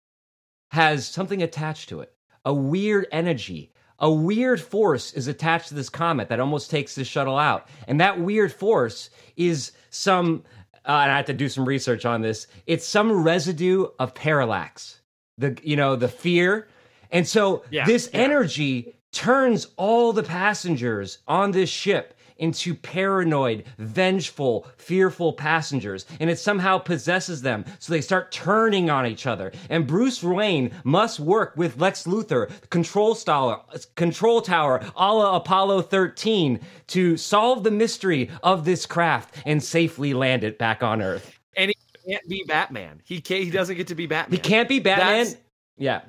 has 0.72 1.08
something 1.08 1.42
attached 1.44 1.90
to 1.90 2.02
it, 2.02 2.14
a 2.46 2.54
weird 2.54 3.08
energy. 3.12 3.72
A 4.00 4.12
weird 4.12 4.60
force 4.60 5.14
is 5.14 5.30
attached 5.30 5.70
to 5.70 5.74
this 5.74 5.88
comet 5.88 6.28
that 6.28 6.42
almost 6.42 6.70
takes 6.70 6.96
the 6.96 7.06
shuttle 7.06 7.38
out. 7.38 7.70
And 7.88 8.02
that 8.02 8.20
weird 8.20 8.52
force 8.52 9.10
is 9.38 9.72
some, 9.90 10.44
uh, 10.86 11.00
and 11.04 11.12
I 11.14 11.16
had 11.16 11.28
to 11.28 11.34
do 11.34 11.48
some 11.48 11.64
research 11.66 12.06
on 12.06 12.22
this. 12.22 12.48
It's 12.68 12.86
some 12.86 13.24
residue 13.24 13.88
of 13.98 14.14
parallax, 14.14 15.00
the 15.38 15.58
you 15.64 15.78
know 15.78 15.96
the 15.96 16.10
fear, 16.10 16.68
and 17.10 17.26
so 17.26 17.64
Yeah, 17.70 17.86
this 17.86 18.10
yeah. 18.14 18.20
energy 18.20 18.95
turns 19.16 19.68
all 19.78 20.14
the 20.14 20.24
passengers 20.24 21.20
on 21.28 21.52
this 21.52 21.70
ship 21.70 22.12
into 22.38 22.76
paranoid, 22.76 23.64
vengeful, 23.78 24.68
fearful 24.76 25.32
passengers, 25.32 26.06
and 26.20 26.30
it 26.30 26.38
somehow 26.38 26.78
possesses 26.78 27.42
them. 27.42 27.64
So 27.80 27.94
they 27.94 28.02
start 28.02 28.30
turning 28.30 28.90
on 28.90 29.06
each 29.08 29.26
other. 29.26 29.54
And 29.70 29.88
Bruce 29.88 30.22
Wayne 30.22 30.72
must 30.84 31.18
work 31.22 31.54
with 31.56 31.80
Lex 31.80 32.04
Luthor, 32.04 32.52
control 32.70 33.16
tower, 33.16 33.62
control 33.96 34.42
tower, 34.42 34.82
a 34.98 35.14
la 35.14 35.38
Apollo 35.38 35.84
13, 35.84 36.60
to 36.88 37.16
solve 37.16 37.64
the 37.64 37.72
mystery 37.72 38.30
of 38.44 38.66
this 38.66 38.86
craft 38.86 39.36
and 39.46 39.64
safely 39.64 40.14
land 40.14 40.44
it 40.44 40.58
back 40.60 40.84
on 40.84 41.02
Earth. 41.02 41.40
and 41.56 41.70
he 41.72 42.12
can't 42.12 42.28
be 42.28 42.44
Batman. 42.46 43.02
He 43.06 43.22
can't. 43.22 43.46
He 43.46 43.50
doesn't 43.50 43.78
get 43.78 43.88
to 43.88 43.96
be 43.96 44.08
Batman. 44.08 44.38
He 44.38 44.44
can't 44.44 44.68
be 44.68 44.80
Batman. 44.80 45.08
That's- 45.26 45.38
yeah. 45.78 46.02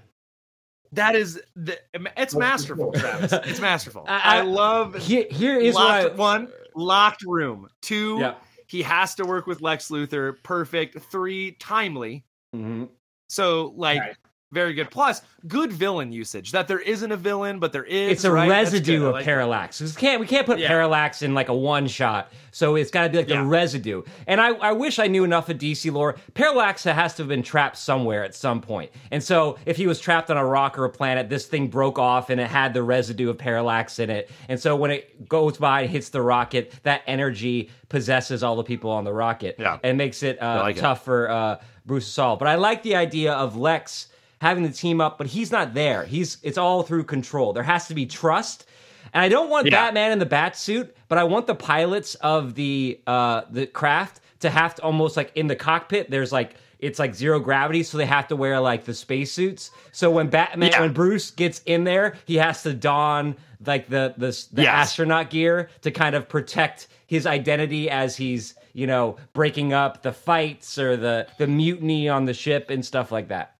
That 0.92 1.14
is 1.16 1.40
the. 1.54 1.78
It's 2.16 2.34
masterful, 2.34 2.92
Travis. 2.92 3.32
It's 3.32 3.60
masterful. 3.60 4.04
I- 4.08 4.18
I, 4.18 4.38
I- 4.38 4.42
love 4.42 4.94
Here, 4.96 5.26
here 5.30 5.58
is 5.58 5.74
locked, 5.74 6.04
what 6.04 6.12
I, 6.12 6.16
one 6.16 6.52
locked 6.74 7.22
room. 7.24 7.68
Two, 7.82 8.18
Yeah. 8.20 8.34
he 8.66 8.82
has 8.82 9.14
to 9.16 9.24
work 9.24 9.46
with 9.46 9.60
Lex 9.62 9.88
Luthor. 9.88 10.34
Perfect. 10.42 11.00
Three, 11.10 11.52
timely. 11.52 12.24
Mhm. 12.54 12.88
So 13.28 13.72
like 13.76 14.00
Right. 14.00 14.16
Very 14.52 14.74
good. 14.74 14.90
Plus, 14.90 15.22
good 15.48 15.72
villain 15.72 16.12
usage. 16.12 16.52
That 16.52 16.68
there 16.68 16.78
isn't 16.78 17.10
a 17.10 17.16
villain, 17.16 17.58
but 17.58 17.72
there 17.72 17.84
is. 17.84 18.12
it's 18.12 18.24
a 18.24 18.30
right? 18.30 18.48
Residue 18.48 19.06
of 19.06 19.14
like 19.14 19.24
parallax. 19.24 19.80
We 19.80 19.90
can't 19.90 20.20
we 20.20 20.26
can't 20.26 20.46
put 20.46 20.58
Yeah. 20.60 20.68
parallax 20.68 21.22
in 21.22 21.34
like 21.34 21.48
a 21.48 21.54
one 21.54 21.88
shot. 21.88 22.32
So 22.52 22.76
it's 22.76 22.90
got 22.90 23.04
to 23.04 23.08
be 23.10 23.18
like 23.18 23.28
Yeah. 23.28 23.42
a 23.42 23.44
residue. 23.44 24.02
And 24.26 24.40
I, 24.40 24.50
I 24.50 24.72
wish 24.72 24.98
I 25.00 25.08
knew 25.08 25.24
enough 25.24 25.48
of 25.48 25.58
DC 25.58 25.90
lore. 25.92 26.16
Parallax 26.34 26.84
has 26.84 27.14
to 27.16 27.22
have 27.22 27.28
been 27.28 27.42
trapped 27.42 27.76
somewhere 27.76 28.22
at 28.24 28.34
some 28.36 28.60
point. 28.60 28.92
And 29.10 29.22
so 29.22 29.58
if 29.66 29.76
he 29.76 29.86
was 29.88 29.98
trapped 30.00 30.30
on 30.30 30.36
a 30.36 30.44
rock 30.46 30.78
or 30.78 30.84
a 30.84 30.90
planet, 30.90 31.28
this 31.28 31.46
thing 31.46 31.66
broke 31.68 31.98
off 31.98 32.30
and 32.30 32.40
it 32.40 32.46
had 32.48 32.72
the 32.72 32.82
residue 32.84 33.28
of 33.30 33.38
parallax 33.38 33.98
in 33.98 34.10
it. 34.10 34.30
And 34.48 34.58
so 34.60 34.76
when 34.76 34.92
it 34.92 35.28
goes 35.28 35.58
by 35.58 35.82
and 35.82 35.90
hits 35.90 36.10
the 36.10 36.22
rocket, 36.22 36.72
that 36.84 37.02
energy 37.08 37.70
possesses 37.88 38.42
all 38.44 38.54
the 38.56 38.64
people 38.64 38.90
on 38.90 39.02
the 39.04 39.12
rocket. 39.12 39.56
Yeah. 39.58 39.78
And 39.82 39.98
makes 39.98 40.22
it 40.22 40.40
uh, 40.40 40.60
like 40.62 40.76
it. 40.76 40.80
tough 40.80 41.04
for 41.04 41.28
uh, 41.30 41.60
Bruce 41.84 42.06
solve. 42.06 42.38
But 42.38 42.48
I 42.48 42.54
like 42.54 42.82
the 42.84 42.94
idea 42.96 43.32
of 43.32 43.56
Lex 43.56 44.08
having 44.40 44.62
the 44.62 44.70
team 44.72 45.00
up, 45.00 45.18
but 45.18 45.26
he's 45.28 45.50
not 45.50 45.74
there. 45.74 46.04
He's 46.04 46.38
it's 46.42 46.58
all 46.58 46.82
through 46.82 47.04
control. 47.04 47.52
There 47.52 47.62
has 47.62 47.88
to 47.88 47.94
be 47.94 48.06
trust. 48.06 48.66
And 49.14 49.22
I 49.22 49.28
don't 49.28 49.48
want 49.48 49.66
Yeah. 49.66 49.86
Batman 49.86 50.12
in 50.12 50.18
the 50.18 50.26
bat 50.26 50.56
suit, 50.56 50.94
but 51.08 51.16
I 51.18 51.24
want 51.24 51.46
the 51.46 51.54
pilots 51.54 52.14
of 52.16 52.54
the 52.54 53.00
uh 53.06 53.42
the 53.50 53.66
craft 53.66 54.20
to 54.40 54.50
have 54.50 54.74
to 54.76 54.82
almost 54.82 55.16
like 55.16 55.32
in 55.34 55.46
the 55.46 55.56
cockpit, 55.56 56.10
there's 56.10 56.32
like 56.32 56.56
it's 56.78 56.98
like 56.98 57.14
zero 57.14 57.40
gravity, 57.40 57.82
so 57.82 57.96
they 57.96 58.04
have 58.04 58.28
to 58.28 58.36
wear 58.36 58.60
like 58.60 58.84
the 58.84 58.92
spacesuits. 58.92 59.70
So 59.92 60.10
when 60.10 60.28
Batman 60.28 60.70
Yeah. 60.72 60.80
when 60.82 60.92
Bruce 60.92 61.30
gets 61.30 61.62
in 61.64 61.84
there, 61.84 62.16
he 62.26 62.36
has 62.36 62.62
to 62.64 62.74
don 62.74 63.36
like 63.64 63.88
the 63.88 64.12
the, 64.18 64.28
the 64.52 64.62
Yes. 64.62 64.74
astronaut 64.90 65.30
gear 65.30 65.70
to 65.80 65.90
kind 65.90 66.14
of 66.14 66.28
protect 66.28 66.88
his 67.06 67.24
identity 67.26 67.88
as 67.88 68.16
he's, 68.16 68.54
you 68.74 68.86
know, 68.86 69.16
breaking 69.32 69.72
up 69.72 70.02
the 70.02 70.12
fights 70.12 70.76
or 70.76 70.98
the 70.98 71.26
the 71.38 71.46
mutiny 71.46 72.10
on 72.10 72.26
the 72.26 72.34
ship 72.34 72.68
and 72.68 72.84
stuff 72.84 73.10
like 73.10 73.28
that. 73.28 73.54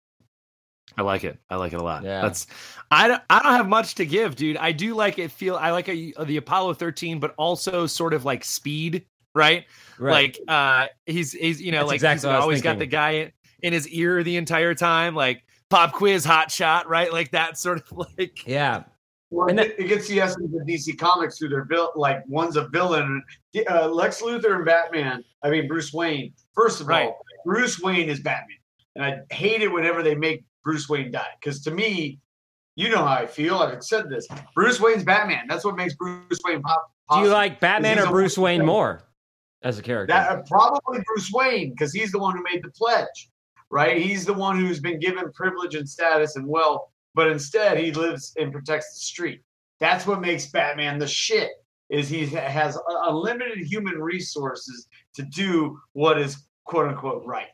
I 0.98 1.02
like 1.02 1.24
it. 1.24 1.38
I 1.50 1.56
like 1.56 1.72
it 1.72 1.80
a 1.80 1.82
lot. 1.84 2.04
Yeah. 2.04 2.22
That's 2.22 2.46
I 2.90 3.08
don't 3.08 3.22
I 3.28 3.42
don't 3.42 3.52
have 3.52 3.68
much 3.68 3.96
to 3.96 4.06
give, 4.06 4.36
dude. 4.36 4.56
I 4.56 4.72
do 4.72 4.94
like 4.94 5.18
it 5.18 5.30
feel 5.30 5.56
I 5.56 5.70
like 5.70 5.88
a, 5.88 6.12
the 6.24 6.36
Apollo 6.38 6.74
13 6.74 7.20
but 7.20 7.34
also 7.36 7.86
sort 7.86 8.14
of 8.14 8.24
like 8.24 8.44
speed, 8.44 9.04
right? 9.34 9.66
Like 9.98 10.38
uh 10.48 10.86
he's 11.04 11.32
he's 11.32 11.60
you 11.60 11.72
know 11.72 11.78
That's 11.80 11.88
like 11.88 11.94
exactly 11.96 12.18
he's 12.28 12.32
what 12.32 12.36
I 12.36 12.40
always 12.42 12.62
got 12.62 12.78
the 12.78 12.86
guy 12.86 13.10
in, 13.10 13.32
in 13.62 13.72
his 13.72 13.88
ear 13.88 14.22
the 14.22 14.36
entire 14.36 14.74
time 14.74 15.14
like 15.14 15.42
pop 15.68 15.92
quiz 15.92 16.24
hot 16.24 16.50
shot, 16.50 16.88
right? 16.88 17.12
Like 17.12 17.30
that 17.32 17.58
sort 17.58 17.78
of 17.90 18.06
like 18.18 18.46
yeah. 18.46 18.84
Well, 19.30 19.48
And 19.48 19.58
it, 19.58 19.74
it 19.78 19.88
gets 19.88 20.06
the 20.06 20.20
essence 20.20 20.54
of 20.54 20.66
DC 20.66 20.96
Comics 20.98 21.36
through 21.38 21.48
their 21.48 21.64
built 21.64 21.96
like 21.96 22.22
one's 22.28 22.56
a 22.56 22.68
villain. 22.68 23.22
Uh, 23.68 23.88
Lex 23.88 24.22
Luthor 24.22 24.54
and 24.54 24.64
Batman. 24.64 25.24
I 25.42 25.50
mean 25.50 25.66
Bruce 25.68 25.92
Wayne. 25.92 26.32
First 26.54 26.80
of 26.80 26.86
Right. 26.86 27.06
all, 27.08 27.20
Bruce 27.44 27.80
Wayne 27.80 28.08
is 28.08 28.20
Batman, 28.20 28.56
and 28.94 29.04
I 29.04 29.34
hate 29.34 29.62
it 29.62 29.68
whenever 29.68 30.02
they 30.02 30.14
make 30.14 30.44
Bruce 30.66 30.88
Wayne 30.88 31.12
died. 31.12 31.28
Because 31.40 31.62
to 31.62 31.70
me, 31.70 32.18
you 32.74 32.90
know 32.90 32.98
how 32.98 33.14
I 33.14 33.26
feel. 33.26 33.58
I've 33.58 33.84
said 33.84 34.10
this. 34.10 34.26
Bruce 34.52 34.80
Wayne's 34.80 35.04
Batman. 35.04 35.44
That's 35.48 35.64
what 35.64 35.76
makes 35.76 35.94
Bruce 35.94 36.40
Wayne 36.44 36.60
pop. 36.60 36.90
Do 37.12 37.20
you 37.20 37.28
like 37.28 37.60
Batman 37.60 38.00
or 38.00 38.10
Bruce 38.10 38.36
Wayne 38.36 38.66
more 38.66 39.04
as 39.62 39.78
a 39.78 39.82
character? 39.82 40.12
That 40.12 40.28
uh, 40.28 40.42
probably 40.42 40.98
Bruce 41.06 41.30
Wayne 41.32 41.70
because 41.70 41.92
he's 41.92 42.10
the 42.10 42.18
one 42.18 42.36
who 42.36 42.42
made 42.42 42.64
the 42.64 42.70
pledge, 42.72 43.30
right? 43.70 44.02
He's 44.02 44.26
the 44.26 44.34
one 44.34 44.58
who's 44.58 44.80
been 44.80 44.98
given 44.98 45.32
privilege 45.32 45.76
and 45.76 45.88
status 45.88 46.34
and 46.34 46.44
wealth, 46.48 46.82
but 47.14 47.28
instead 47.28 47.78
he 47.78 47.92
lives 47.92 48.32
and 48.36 48.52
protects 48.52 48.92
the 48.92 49.00
street. 49.00 49.42
That's 49.78 50.04
what 50.04 50.20
makes 50.20 50.46
Batman 50.46 50.98
the 50.98 51.06
shit. 51.06 51.52
Is 51.90 52.08
he 52.08 52.26
has 52.26 52.76
unlimited 53.04 53.58
human 53.58 54.00
resources 54.00 54.88
to 55.14 55.22
do 55.22 55.78
what 55.92 56.18
is 56.18 56.48
quote 56.64 56.88
unquote 56.88 57.24
right. 57.24 57.46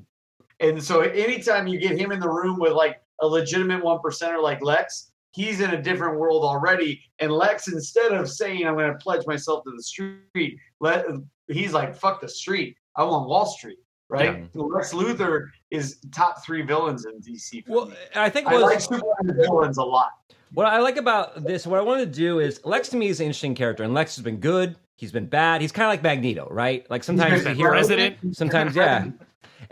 And 0.62 0.82
so 0.82 1.00
anytime 1.00 1.66
you 1.66 1.78
get 1.78 1.98
him 1.98 2.12
in 2.12 2.20
the 2.20 2.28
room 2.28 2.58
with 2.58 2.72
like 2.72 3.02
a 3.20 3.26
legitimate 3.26 3.84
one 3.84 3.98
percenter 3.98 4.40
like 4.40 4.62
Lex, 4.62 5.12
he's 5.32 5.60
in 5.60 5.70
a 5.70 5.82
different 5.82 6.18
world 6.18 6.44
already. 6.44 7.02
And 7.18 7.32
Lex, 7.32 7.68
instead 7.68 8.12
of 8.12 8.30
saying 8.30 8.66
I'm 8.66 8.74
going 8.74 8.90
to 8.90 8.98
pledge 8.98 9.26
myself 9.26 9.64
to 9.64 9.72
the 9.76 9.82
street, 9.82 10.58
let 10.80 11.04
he's 11.48 11.72
like 11.72 11.96
fuck 11.96 12.20
the 12.20 12.28
street. 12.28 12.76
I 12.94 13.02
want 13.02 13.28
Wall 13.28 13.46
Street, 13.46 13.78
right? 14.08 14.48
Lex 14.54 14.92
Luthor 14.92 15.48
is 15.70 15.98
top 16.12 16.44
three 16.44 16.62
villains 16.62 17.06
in 17.06 17.20
DC. 17.20 17.66
for 17.66 17.72
well, 17.72 17.86
me. 17.86 17.96
I 18.14 18.30
think 18.30 18.46
I 18.46 18.54
was 18.54 18.62
like 18.62 18.80
Superman 18.80 19.36
villains 19.36 19.78
a 19.78 19.82
lot. 19.82 20.12
what 20.54 20.66
I 20.66 20.78
like 20.78 20.96
about 20.96 21.42
this. 21.42 21.66
What 21.66 21.80
I 21.80 21.82
want 21.82 22.00
to 22.00 22.06
do 22.06 22.38
is 22.38 22.60
Lex 22.64 22.88
to 22.90 22.96
me 22.96 23.08
is 23.08 23.18
an 23.18 23.26
interesting 23.26 23.54
character, 23.54 23.82
and 23.82 23.94
Lex 23.94 24.14
has 24.16 24.22
been 24.22 24.38
good. 24.38 24.76
He's 24.96 25.10
been 25.10 25.26
bad. 25.26 25.60
He's 25.60 25.72
kind 25.72 25.86
of 25.86 25.90
like 25.90 26.02
Magneto, 26.02 26.46
right? 26.50 26.88
Like 26.88 27.02
sometimes 27.02 27.38
you 27.38 27.44
been 27.44 27.56
hear 27.56 27.70
president. 27.70 28.36
sometimes 28.36 28.76
yeah, 28.76 29.10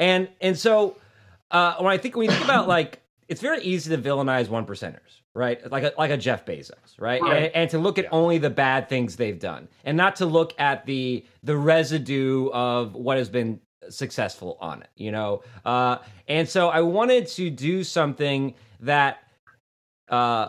and 0.00 0.28
and 0.40 0.58
so 0.58 0.96
uh, 1.52 1.76
when 1.76 1.92
I 1.92 1.98
think 1.98 2.16
when 2.16 2.24
you 2.24 2.32
think 2.32 2.44
about 2.44 2.66
like 2.66 3.00
it's 3.28 3.40
very 3.40 3.62
easy 3.62 3.94
to 3.94 4.02
villainize 4.02 4.48
one 4.48 4.66
percenters, 4.66 5.20
right? 5.34 5.70
Like 5.70 5.84
a, 5.84 5.92
like 5.96 6.10
a 6.10 6.16
Jeff 6.16 6.44
Bezos, 6.44 6.74
right? 6.98 7.22
Right. 7.22 7.44
And, 7.44 7.54
and 7.54 7.70
to 7.70 7.78
look 7.78 7.96
at 7.98 8.06
only 8.10 8.38
the 8.38 8.50
bad 8.50 8.88
things 8.88 9.14
they've 9.14 9.38
done, 9.38 9.68
and 9.84 9.96
not 9.96 10.16
to 10.16 10.26
look 10.26 10.52
at 10.58 10.84
the 10.86 11.24
the 11.44 11.56
residue 11.56 12.48
of 12.48 12.94
what 12.94 13.18
has 13.18 13.28
been 13.28 13.60
successful 13.88 14.58
on 14.60 14.82
it, 14.82 14.90
you 14.96 15.12
know. 15.12 15.42
Uh, 15.64 15.98
and 16.26 16.48
so 16.48 16.68
I 16.68 16.80
wanted 16.80 17.28
to 17.28 17.50
do 17.50 17.84
something 17.84 18.54
that 18.80 19.22
uh, 20.08 20.48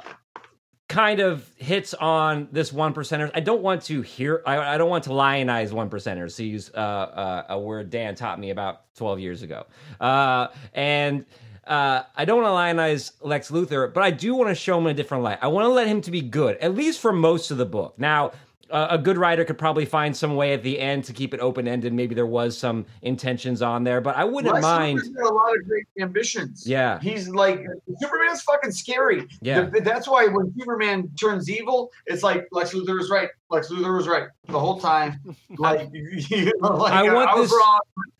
kind 0.91 1.21
of 1.21 1.49
hits 1.56 1.93
on 1.93 2.49
this 2.51 2.73
one 2.73 2.93
percenters. 2.93 3.32
I 3.34 3.39
don't 3.39 3.62
want 3.62 3.84
to 3.84 4.01
hear. 4.01 4.43
I, 4.45 4.75
I 4.75 4.77
don't 4.77 4.89
want 4.89 5.06
to 5.06 5.12
lionize 5.12 5.71
one 5.71 5.89
percenters. 5.89 6.36
To 6.36 6.43
use 6.43 6.69
uh, 6.75 6.77
uh, 6.77 7.45
a 7.49 7.60
word 7.60 7.89
Dan 7.89 8.13
taught 8.15 8.39
me 8.39 8.49
about 8.49 8.93
twelve 8.95 9.19
years 9.19 9.41
ago. 9.41 9.65
Uh, 10.01 10.47
and 10.73 11.25
uh, 11.65 12.04
I 12.15 12.25
don't 12.25 12.43
want 12.43 12.49
to 12.49 12.54
lionize 12.54 13.13
Lex 13.21 13.51
Luthor, 13.51 13.93
but 13.93 14.04
I 14.04 14.12
do 14.12 14.36
want 14.36 14.49
to 14.49 14.56
show 14.56 14.77
him 14.77 14.86
in 14.88 14.91
a 14.91 14.93
different 14.93 15.23
light. 15.23 15.39
I 15.41 15.47
want 15.47 15.65
to 15.65 15.69
let 15.69 15.88
him 15.88 16.01
to 16.01 16.12
be 16.12 16.21
good, 16.21 16.58
at 16.58 16.75
least 16.75 16.99
for 16.99 17.13
most 17.13 17.51
of 17.51 17.58
the 17.58 17.65
book. 17.65 17.97
Now. 17.97 18.34
Uh, 18.72 18.88
a 18.92 18.98
good 18.98 19.18
writer 19.18 19.44
could 19.46 19.58
probably 19.58 19.86
find 19.86 20.16
some 20.16 20.36
way 20.36 20.54
at 20.54 20.64
the 20.64 20.80
end 20.80 21.04
to 21.06 21.14
keep 21.14 21.34
it 21.34 21.40
open 21.40 21.68
ended. 21.68 21.94
Maybe 21.94 22.16
there 22.16 22.26
was 22.26 22.58
some 22.58 22.86
intentions 23.02 23.62
on 23.62 23.84
there, 23.84 24.02
but 24.02 24.15
I 24.15 24.24
wouldn't 24.24 24.54
Lex 24.54 24.63
mind. 24.63 25.00
Luthor's 25.00 25.10
got 25.10 25.32
a 25.32 25.34
lot 25.34 25.56
of 25.58 25.67
great 25.67 25.86
ambitions. 26.00 26.65
Yeah. 26.67 27.00
he's 27.00 27.30
like 27.30 27.65
Superman's 28.00 28.42
fucking 28.44 28.72
scary. 28.72 29.28
Yeah. 29.42 29.62
The- 29.63 29.82
that's 29.82 30.08
why 30.08 30.28
when 30.28 30.54
Superman 30.58 31.10
turns 31.19 31.50
evil, 31.50 31.92
it's 32.06 32.24
like 32.24 32.48
Lex 32.52 32.74
Luthor 32.74 32.98
was 32.98 33.10
right. 33.10 33.30
Lex 33.50 33.69
Luthor 33.69 33.96
was 33.98 34.08
right 34.08 34.28
the 34.48 34.60
whole 34.60 34.80
time. 34.80 35.19
Like, 35.58 35.90
you 35.94 36.52
know, 36.62 36.76
like 36.78 36.94
I 36.94 37.13
want 37.13 37.38
was 37.38 37.50
this- 37.50 37.60
wrong. 37.60 37.80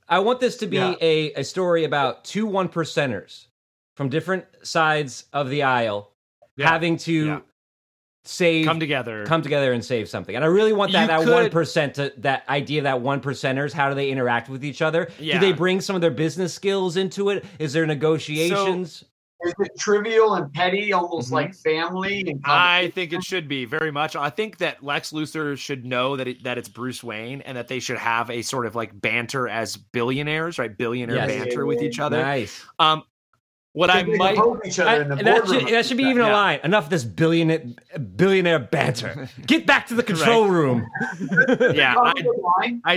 I 0.10 0.20
want 0.20 0.40
this 0.42 0.58
to 0.58 0.68
be 0.68 0.76
Yeah. 0.78 0.96
a, 1.02 1.34
a 1.36 1.44
story 1.44 1.86
about 1.86 2.26
two 2.26 2.46
one 2.46 2.68
percenters 2.68 3.48
from 3.96 4.10
different 4.10 4.46
sides 4.64 5.26
of 5.32 5.50
the 5.50 5.64
aisle 5.64 6.12
Yeah. 6.58 6.70
having 6.70 6.98
to 6.98 7.14
Yeah. 7.26 7.40
Save 8.24 8.66
come 8.66 8.80
together. 8.80 9.26
come 9.26 9.42
together 9.42 9.74
and 9.74 9.84
save 9.84 10.08
something. 10.10 10.36
And 10.36 10.44
I 10.44 10.48
really 10.48 10.74
want 10.74 10.92
that 10.92 11.02
You 11.02 11.26
that 11.26 11.32
one 11.32 11.50
percent 11.50 11.96
to 11.96 12.14
that 12.18 12.44
idea 12.48 12.80
of 12.80 12.84
that 12.84 13.02
one 13.02 13.22
percenters. 13.22 13.74
How 13.74 13.90
do 13.90 13.96
they 13.96 14.10
interact 14.10 14.50
with 14.50 14.64
each 14.64 14.82
other? 14.82 15.10
Yeah. 15.20 15.40
Do 15.40 15.46
they 15.46 15.54
bring 15.54 15.82
some 15.82 15.96
of 15.96 16.02
their 16.02 16.12
business 16.12 16.54
skills 16.54 16.98
into 16.98 17.30
it? 17.30 17.46
Is 17.60 17.74
there 17.74 17.86
negotiations? 17.86 19.04
Is 19.44 19.56
it 19.58 19.72
trivial 19.80 20.36
and 20.36 20.54
petty, 20.54 20.94
almost 20.94 21.30
Mhm. 21.30 21.34
like 21.34 21.56
family? 21.56 22.22
And 22.28 22.42
I 22.46 22.92
think 22.94 23.12
it 23.12 23.24
should 23.24 23.48
be 23.48 23.66
very 23.66 23.90
much. 23.92 24.16
I 24.16 24.30
think 24.30 24.60
that 24.60 24.84
Lex 24.84 25.12
Luthor 25.14 25.58
should 25.58 25.84
know 25.84 26.16
that 26.16 26.28
it, 26.28 26.44
that 26.44 26.60
it's 26.60 26.70
Bruce 26.70 27.04
Wayne 27.04 27.42
and 27.42 27.58
that 27.58 27.68
they 27.68 27.80
should 27.80 27.98
have 27.98 28.30
a 28.30 28.44
sort 28.44 28.68
of 28.68 28.76
like 28.76 28.92
banter 29.02 29.48
as 29.48 29.78
billionaires, 29.78 30.60
right? 30.60 30.78
Billionaire 30.78 31.16
Yes. 31.16 31.28
banter 31.32 31.66
with 31.66 31.82
each 31.82 32.00
other. 32.00 32.22
nice. 32.22 32.64
Um, 32.78 33.02
what 33.74 33.90
I 33.90 34.04
might 34.04 34.36
poke 34.36 34.66
each 34.66 34.80
other 34.80 34.90
I- 34.90 35.02
in 35.02 35.10
the 35.10 35.16
and 35.18 35.28
that 35.28 35.48
should, 35.48 35.68
that 35.68 35.86
should 35.86 35.98
be 35.98 36.04
even 36.04 36.22
a 36.24 36.30
line. 36.32 36.60
Enough 36.64 36.86
of 36.86 36.90
this 36.90 37.04
billionaire 37.06 37.64
billionaire 38.16 38.60
banter. 38.60 39.30
Get 39.46 39.66
back 39.66 39.88
to 39.88 39.96
the 39.96 40.04
control 40.04 40.48
room. 40.48 40.86
yeah, 41.74 41.94
Come 41.94 42.08
I, 42.08 42.14
to 42.14 42.24
the 42.24 42.52
line. 42.60 42.82
I, 42.84 42.94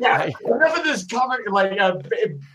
Yeah, 0.00 0.30
enough 0.44 0.78
of 0.78 0.84
this 0.84 1.06
comic, 1.06 1.40
like, 1.50 1.80
uh, 1.80 1.96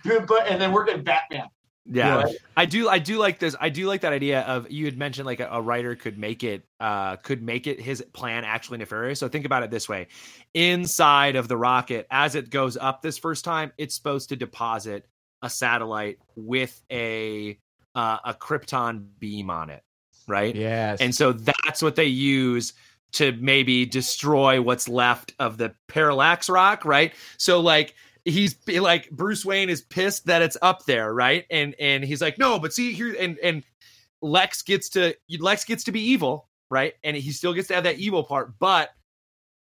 and 0.05 0.61
then 0.61 0.71
we're 0.71 0.83
getting 0.85 1.03
Batman. 1.03 1.47
yeah. 1.85 2.23
Right? 2.23 2.35
I 2.55 2.65
do 2.65 2.87
I 2.87 2.99
do 2.99 3.17
like 3.17 3.39
this. 3.39 3.55
I 3.59 3.69
do 3.69 3.87
like 3.87 4.01
that 4.01 4.13
idea 4.13 4.41
of 4.41 4.69
you 4.69 4.85
had 4.85 4.97
mentioned 4.97 5.25
like 5.25 5.39
a, 5.39 5.47
a 5.51 5.59
writer 5.61 5.95
could 5.95 6.19
make 6.19 6.43
it 6.43 6.63
uh 6.79 7.15
could 7.15 7.41
make 7.41 7.65
it 7.65 7.79
his 7.81 8.03
plan 8.13 8.43
actually 8.43 8.77
nefarious. 8.77 9.19
So 9.19 9.27
think 9.27 9.45
about 9.45 9.63
it 9.63 9.71
this 9.71 9.89
way. 9.89 10.07
Inside 10.53 11.35
of 11.35 11.47
the 11.47 11.57
rocket 11.57 12.05
as 12.11 12.35
it 12.35 12.51
goes 12.51 12.77
up 12.77 13.01
this 13.01 13.17
first 13.17 13.43
time, 13.43 13.71
it's 13.79 13.95
supposed 13.95 14.29
to 14.29 14.35
deposit 14.35 15.07
a 15.41 15.49
satellite 15.49 16.19
with 16.35 16.81
a 16.91 17.57
uh, 17.95 18.17
a 18.25 18.33
krypton 18.33 19.05
beam 19.19 19.49
on 19.49 19.69
it, 19.69 19.83
right? 20.27 20.55
Yes. 20.55 20.99
And 21.01 21.13
so 21.13 21.33
that's 21.33 21.81
what 21.81 21.95
they 21.95 22.05
use 22.05 22.73
to 23.13 23.31
maybe 23.33 23.85
destroy 23.85 24.61
what's 24.61 24.87
left 24.87 25.33
of 25.39 25.57
the 25.57 25.73
parallax 25.87 26.47
rock, 26.49 26.85
right? 26.85 27.13
So 27.37 27.59
like 27.59 27.95
he's 28.25 28.55
like 28.67 29.09
Bruce 29.09 29.43
Wayne 29.43 29.69
is 29.69 29.81
pissed 29.81 30.27
that 30.27 30.41
it's 30.41 30.57
up 30.61 30.85
there, 30.85 31.13
right? 31.13 31.45
And 31.49 31.73
and 31.79 32.03
he's 32.03 32.21
like, 32.21 32.37
"No, 32.37 32.59
but 32.59 32.73
see 32.73 32.93
here 32.93 33.15
and 33.19 33.37
and 33.39 33.63
Lex 34.21 34.61
gets 34.61 34.89
to 34.89 35.15
Lex 35.39 35.65
gets 35.65 35.83
to 35.85 35.91
be 35.91 36.01
evil, 36.01 36.49
right? 36.69 36.93
And 37.03 37.17
he 37.17 37.31
still 37.31 37.53
gets 37.53 37.67
to 37.69 37.75
have 37.75 37.85
that 37.85 37.97
evil 37.97 38.23
part, 38.23 38.59
but 38.59 38.89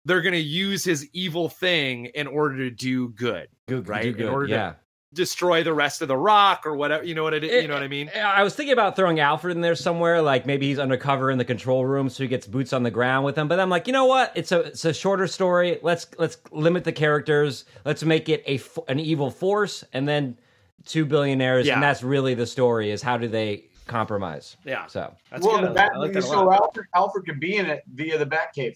they're 0.05 0.21
going 0.21 0.33
to 0.33 0.39
use 0.39 0.83
his 0.83 1.07
evil 1.13 1.49
thing 1.49 2.05
in 2.07 2.27
order 2.27 2.57
to 2.57 2.69
do 2.71 3.09
good, 3.09 3.47
Good, 3.67 3.87
right? 3.89 4.03
do 4.03 4.09
In 4.09 4.15
good, 4.15 4.29
order 4.29 4.47
to- 4.47 4.53
yeah. 4.53 4.73
Destroy 5.13 5.63
the 5.63 5.73
rest 5.73 6.01
of 6.01 6.07
the 6.07 6.17
rock 6.17 6.63
or 6.65 6.75
whatever, 6.75 7.03
you 7.03 7.15
know 7.15 7.23
what 7.23 7.33
it 7.33 7.43
is, 7.43 7.51
eh, 7.51 7.59
you 7.61 7.67
know 7.67 7.73
what 7.73 7.83
I 7.83 7.87
mean? 7.87 8.09
Eh, 8.13 8.19
I 8.21 8.43
was 8.43 8.55
thinking 8.55 8.73
about 8.73 8.95
throwing 8.95 9.19
Alfred 9.19 9.55
in 9.55 9.61
there 9.61 9.75
somewhere, 9.75 10.21
like 10.21 10.45
maybe 10.45 10.67
he's 10.67 10.79
undercover 10.79 11.31
in 11.31 11.37
the 11.37 11.45
control 11.45 11.85
room, 11.85 12.09
so 12.09 12.23
he 12.23 12.27
gets 12.29 12.45
boots 12.45 12.73
on 12.73 12.83
the 12.83 12.91
ground 12.91 13.25
with 13.25 13.37
him. 13.37 13.47
But 13.47 13.59
I'm 13.59 13.69
like, 13.69 13.87
you 13.87 13.93
know 13.93 14.05
what? 14.05 14.31
It's 14.35 14.51
a 14.51 14.59
it's 14.61 14.83
a 14.85 14.93
shorter 14.93 15.27
story. 15.27 15.79
Let's 15.81 16.07
let's 16.17 16.37
limit 16.51 16.83
the 16.83 16.91
characters. 16.91 17.65
Let's 17.85 18.03
make 18.03 18.27
it 18.27 18.43
a 18.45 18.55
f- 18.55 18.77
an 18.89 18.99
evil 18.99 19.31
force, 19.31 19.83
and 19.93 20.07
then 20.07 20.37
two 20.85 21.05
billionaires, 21.05 21.65
Yeah. 21.67 21.75
and 21.75 21.83
that's 21.83 22.03
really 22.03 22.33
the 22.33 22.45
story. 22.45 22.91
Is 22.91 23.01
how 23.01 23.17
do 23.17 23.27
they 23.27 23.65
compromise? 23.87 24.57
Yeah. 24.65 24.87
So 24.87 25.13
That's 25.31 25.45
well, 25.45 25.59
good. 25.59 25.69
the 25.69 25.73
Bat- 25.73 25.97
like 25.97 26.13
that 26.13 26.23
so. 26.23 26.51
Alfred, 26.51 26.85
Alfred 26.93 27.25
can 27.25 27.39
be 27.39 27.55
in 27.55 27.65
it 27.65 27.83
via 27.93 28.17
the 28.17 28.25
Batcave. 28.25 28.75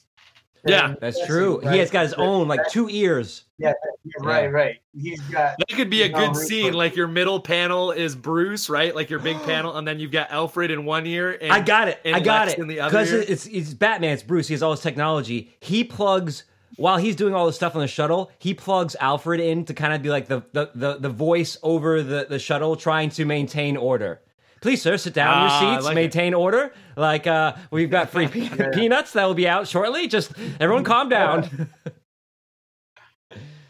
Yeah. 0.65 0.95
That's 0.99 1.17
that's 1.17 1.27
true. 1.27 1.59
right. 1.61 1.73
He 1.73 1.79
has 1.79 1.89
got 1.89 2.03
his 2.03 2.13
own 2.13 2.47
like 2.47 2.67
two 2.69 2.87
ears. 2.89 3.45
Yeah, 3.57 3.73
right, 4.21 4.51
right. 4.51 4.77
He's 4.99 5.21
got 5.21 5.57
That 5.57 5.75
could 5.75 5.89
be 5.89 6.01
a 6.01 6.09
good 6.09 6.35
scene. 6.35 6.73
Like 6.73 6.95
your 6.95 7.07
middle 7.07 7.39
panel 7.39 7.91
is 7.91 8.15
Bruce, 8.15 8.69
right? 8.69 8.95
Like 8.95 9.09
your 9.09 9.19
big 9.19 9.37
panel, 9.43 9.77
and 9.77 9.87
then 9.87 9.99
you've 9.99 10.11
got 10.11 10.31
Alfred 10.31 10.71
in 10.71 10.85
one 10.85 11.05
ear. 11.05 11.37
And 11.39 11.51
I 11.51 11.61
got 11.61 11.87
it. 11.87 11.99
and 12.03 12.15
I 12.15 12.19
got 12.19 12.47
Lex 12.47 12.57
it. 12.57 12.61
in 12.61 12.67
the 12.67 12.79
other 12.79 12.91
Because 12.91 13.11
it's 13.11 13.45
it's 13.47 13.73
Batman. 13.73 14.13
It's 14.13 14.23
Bruce. 14.23 14.47
He 14.47 14.53
has 14.53 14.63
all 14.63 14.71
his 14.71 14.81
technology. 14.81 15.55
He 15.59 15.83
plugs 15.83 16.43
while 16.77 16.97
he's 16.97 17.15
doing 17.15 17.33
all 17.35 17.45
the 17.45 17.53
stuff 17.53 17.75
on 17.75 17.81
the 17.81 17.87
shuttle. 17.87 18.31
He 18.39 18.53
plugs 18.53 18.95
Alfred 18.99 19.39
in 19.39 19.65
to 19.65 19.73
kind 19.73 19.93
of 19.93 20.01
be 20.01 20.09
like 20.09 20.27
the 20.27 20.43
the 20.53 20.71
the, 20.73 20.97
the 20.97 21.09
voice 21.09 21.57
over 21.63 22.01
the 22.01 22.25
the 22.29 22.39
shuttle, 22.39 22.75
trying 22.75 23.09
to 23.11 23.25
maintain 23.25 23.77
order. 23.77 24.21
Please, 24.61 24.81
sir, 24.81 24.95
sit 24.97 25.13
down 25.15 25.45
in 25.45 25.49
Ah, 25.51 25.61
your 25.61 25.73
seats. 25.75 25.85
like 25.85 25.95
maintain 25.95 26.33
order. 26.35 26.71
Like 26.95 27.25
uh, 27.27 27.55
we've 27.71 27.89
got 27.89 28.11
free 28.11 28.27
pe- 28.29 28.71
peanuts 28.73 29.13
that 29.13 29.25
will 29.25 29.33
be 29.33 29.47
out 29.47 29.67
shortly. 29.67 30.07
Just 30.07 30.31
everyone, 30.59 30.83
calm 30.83 31.09
down. 31.09 31.69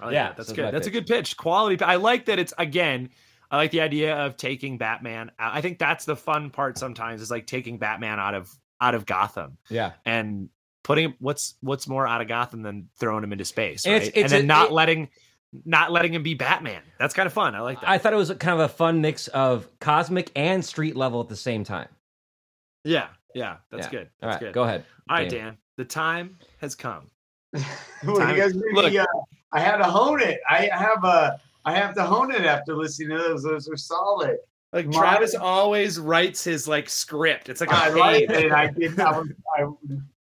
Like 0.01 0.13
Yeah, 0.13 0.29
that. 0.29 0.37
that's 0.37 0.51
good. 0.51 0.73
That's 0.73 0.87
a 0.87 0.89
good 0.91 1.05
pitch. 1.05 1.37
Quality. 1.37 1.81
I 1.83 1.95
like 1.97 2.25
that. 2.25 2.39
It's 2.39 2.53
again. 2.57 3.09
I 3.51 3.57
like 3.57 3.69
the 3.71 3.81
idea 3.81 4.15
of 4.15 4.35
taking 4.37 4.77
Batman. 4.77 5.29
out. 5.37 5.53
I 5.53 5.61
think 5.61 5.77
that's 5.77 6.05
the 6.05 6.15
fun 6.15 6.49
part. 6.49 6.77
Sometimes 6.77 7.21
is 7.21 7.29
like 7.29 7.45
taking 7.45 7.77
Batman 7.77 8.19
out 8.19 8.33
of 8.33 8.49
out 8.79 8.95
of 8.95 9.05
Gotham 9.05 9.57
yeah. 9.69 9.91
and 10.05 10.49
putting 10.83 11.13
what's 11.19 11.53
what's 11.61 11.87
more 11.87 12.07
out 12.07 12.21
of 12.21 12.27
Gotham 12.27 12.63
than 12.63 12.89
throwing 12.99 13.23
him 13.23 13.31
into 13.31 13.45
space, 13.45 13.85
And 13.85 13.93
it's- 13.95 14.11
it's 14.15 14.33
and 14.33 14.41
then 14.41 14.47
not 14.47 14.67
it- 14.69 14.73
letting 14.73 15.09
not 15.65 15.91
letting 15.91 16.13
him 16.13 16.23
be 16.23 16.33
Batman. 16.33 16.81
That's 16.99 17.13
kind 17.13 17.27
of 17.27 17.33
fun. 17.33 17.55
I 17.55 17.59
like 17.61 17.81
that. 17.81 17.89
I 17.89 17.97
thought 17.97 18.13
it 18.13 18.17
was 18.17 18.29
kind 18.39 18.53
of 18.53 18.59
a 18.61 18.69
fun 18.69 19.01
mix 19.01 19.27
of 19.29 19.67
cosmic 19.79 20.31
and 20.35 20.63
street 20.63 20.95
level 20.95 21.19
at 21.21 21.27
the 21.29 21.35
same 21.35 21.63
time. 21.63 21.89
yeah, 22.83 23.07
yeah. 23.35 23.57
That's 23.69 23.85
Yeah. 23.87 23.91
good. 23.91 24.09
That's 24.21 24.33
right, 24.35 24.39
good. 24.39 24.53
go 24.53 24.63
ahead. 24.63 24.85
All 25.09 25.17
right, 25.17 25.29
Dan. 25.29 25.39
Dan. 25.45 25.57
The 25.77 25.85
time 25.85 26.37
has 26.59 26.75
come. 26.75 27.07
Well, 28.03 28.15
Time- 28.17 28.35
you 28.35 28.41
guys 28.41 28.55
made 28.55 28.63
Look. 28.73 28.91
me, 28.91 28.97
uh, 28.97 29.05
I 29.51 29.59
had 29.59 29.77
to 29.77 29.83
hone 29.83 30.21
it. 30.21 30.39
I 30.49 30.69
have 30.73 31.03
a. 31.03 31.39
I 31.65 31.75
have 31.75 31.93
to 31.95 32.03
hone 32.03 32.31
it 32.31 32.41
after 32.45 32.75
listening 32.75 33.09
to 33.09 33.17
those. 33.17 33.43
Those 33.43 33.69
are 33.69 33.77
solid. 33.77 34.37
Like 34.73 34.87
My- 34.87 34.97
Travis 34.97 35.35
always 35.35 35.99
writes 35.99 36.43
his 36.43 36.67
like 36.67 36.89
script. 36.89 37.49
It's 37.49 37.61
like 37.61 37.69
a 37.71 37.75
I 37.75 37.89
like 37.89 38.27
page. 38.29 38.45
it. 38.45 38.51
I 38.51 38.67
did. 38.71 38.99
I 38.99 39.11
was 39.19 39.29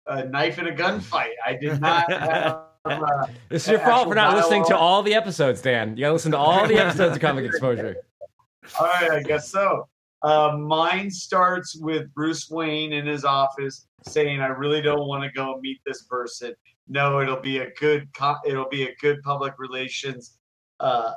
I, 0.06 0.20
a 0.20 0.24
knife 0.26 0.58
in 0.60 0.68
a 0.68 0.72
gunfight. 0.72 1.32
I 1.44 1.54
did 1.54 1.80
not 1.80 2.12
have. 2.12 2.60
Uh, 2.84 3.26
This 3.48 3.64
is 3.64 3.70
your 3.70 3.80
fault 3.80 4.08
for 4.08 4.14
not 4.14 4.26
Actual 4.28 4.40
listening 4.40 4.64
to 4.66 4.76
all 4.76 5.02
the 5.02 5.14
episodes, 5.14 5.62
Dan. 5.62 5.96
You 5.96 6.02
gotta 6.02 6.12
listen 6.12 6.32
to 6.32 6.38
all 6.38 6.66
the 6.68 6.76
episodes 6.76 7.16
of 7.16 7.22
Comic 7.22 7.46
Exposure. 7.46 7.96
all 8.80 8.86
right, 8.86 9.10
I 9.10 9.22
guess 9.22 9.50
so. 9.50 9.88
Uh, 10.22 10.56
mine 10.58 11.10
starts 11.10 11.76
with 11.76 12.12
Bruce 12.14 12.48
Wayne 12.50 12.92
in 12.92 13.06
his 13.06 13.24
office 13.24 13.86
saying, 14.06 14.40
"I 14.40 14.48
really 14.48 14.82
don't 14.82 15.06
want 15.06 15.22
to 15.24 15.30
go 15.30 15.58
meet 15.60 15.80
this 15.86 16.02
person. 16.04 16.54
No, 16.86 17.20
it'll 17.20 17.40
be 17.40 17.58
a 17.58 17.70
good. 17.80 18.08
Co- 18.14 18.36
it'll 18.44 18.68
be 18.68 18.84
a 18.84 18.94
good 19.00 19.22
public 19.22 19.54
relations 19.58 20.38
uh, 20.80 21.12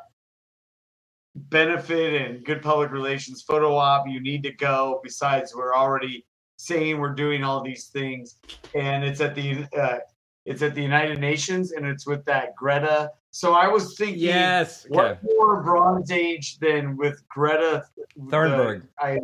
benefit 1.36 2.22
and 2.22 2.46
good 2.46 2.62
public 2.62 2.92
relations 2.92 3.44
photo 3.44 3.76
op. 3.76 4.08
You 4.08 4.22
need 4.22 4.44
to 4.44 4.54
go. 4.54 5.02
Besides, 5.04 5.54
we're 5.56 5.76
already 5.76 6.26
saying 6.58 6.98
we're 6.98 7.14
doing 7.14 7.44
all 7.44 7.62
these 7.62 7.88
things, 7.88 8.36
and 8.74 9.04
it's 9.04 9.20
at 9.20 9.36
the 9.36 9.66
uh, 9.78 10.00
it's 10.48 10.62
at 10.62 10.74
the 10.74 10.82
United 10.82 11.20
Nations, 11.20 11.74
and 11.74 11.86
it's 11.86 12.08
with 12.08 12.24
that 12.26 12.56
Greta. 12.56 13.12
So 13.32 13.54
I 13.54 13.68
was 13.68 13.96
thinking, 13.98 14.20
Yes. 14.24 14.86
Okay. 14.86 14.96
what 14.96 15.20
more 15.24 15.62
Bronze 15.62 16.10
Age 16.10 16.58
than 16.60 16.96
with 16.96 17.22
Greta 17.28 17.84
Thunberg. 18.18 18.82
the- 18.84 18.88
I 19.06 19.20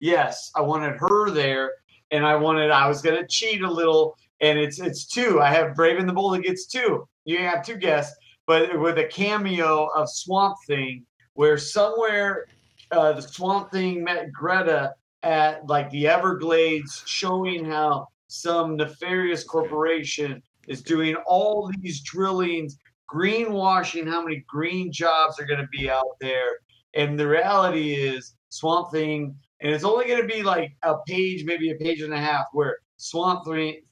yes, 0.00 0.50
I 0.56 0.60
wanted 0.62 0.96
her 0.98 1.30
there, 1.30 1.70
and 2.10 2.26
I 2.26 2.34
wanted 2.34 2.70
I 2.72 2.88
was 2.88 3.00
gonna 3.00 3.26
cheat 3.28 3.62
a 3.62 3.70
little, 3.70 4.16
and 4.40 4.58
it's 4.58 4.80
it's 4.80 5.06
two. 5.06 5.40
I 5.40 5.50
have 5.50 5.74
Brave 5.76 5.98
and 5.98 6.08
the 6.08 6.12
Bold. 6.12 6.36
It 6.38 6.42
gets 6.42 6.66
two. 6.66 7.08
You 7.24 7.38
have 7.38 7.64
two 7.64 7.76
guests, 7.76 8.16
but 8.46 8.78
with 8.80 8.98
a 8.98 9.04
cameo 9.06 9.86
of 9.94 10.10
Swamp 10.10 10.56
Thing, 10.66 11.06
where 11.34 11.56
somewhere 11.58 12.46
uh, 12.90 13.12
the 13.12 13.22
Swamp 13.22 13.70
Thing 13.70 14.02
met 14.02 14.32
Greta 14.32 14.94
at 15.22 15.64
like 15.68 15.88
the 15.90 16.08
Everglades, 16.08 17.04
showing 17.06 17.64
how 17.64 18.08
some 18.28 18.76
nefarious 18.76 19.44
corporation 19.44 20.42
is 20.68 20.82
doing 20.82 21.14
all 21.26 21.70
these 21.80 22.00
drillings, 22.02 22.78
greenwashing 23.12 24.08
how 24.08 24.22
many 24.22 24.44
green 24.48 24.92
jobs 24.92 25.38
are 25.40 25.44
going 25.46 25.60
to 25.60 25.68
be 25.68 25.88
out 25.90 26.16
there. 26.20 26.58
And 26.94 27.18
the 27.18 27.26
reality 27.28 27.94
is, 27.94 28.34
Swamp 28.48 28.90
Thing, 28.90 29.36
and 29.60 29.72
it's 29.72 29.84
only 29.84 30.06
going 30.06 30.20
to 30.22 30.26
be 30.28 30.42
like 30.42 30.72
a 30.82 30.96
page, 31.06 31.44
maybe 31.44 31.70
a 31.70 31.74
page 31.76 32.00
and 32.00 32.12
a 32.14 32.18
half, 32.18 32.46
where 32.52 32.78
Swamp 32.96 33.44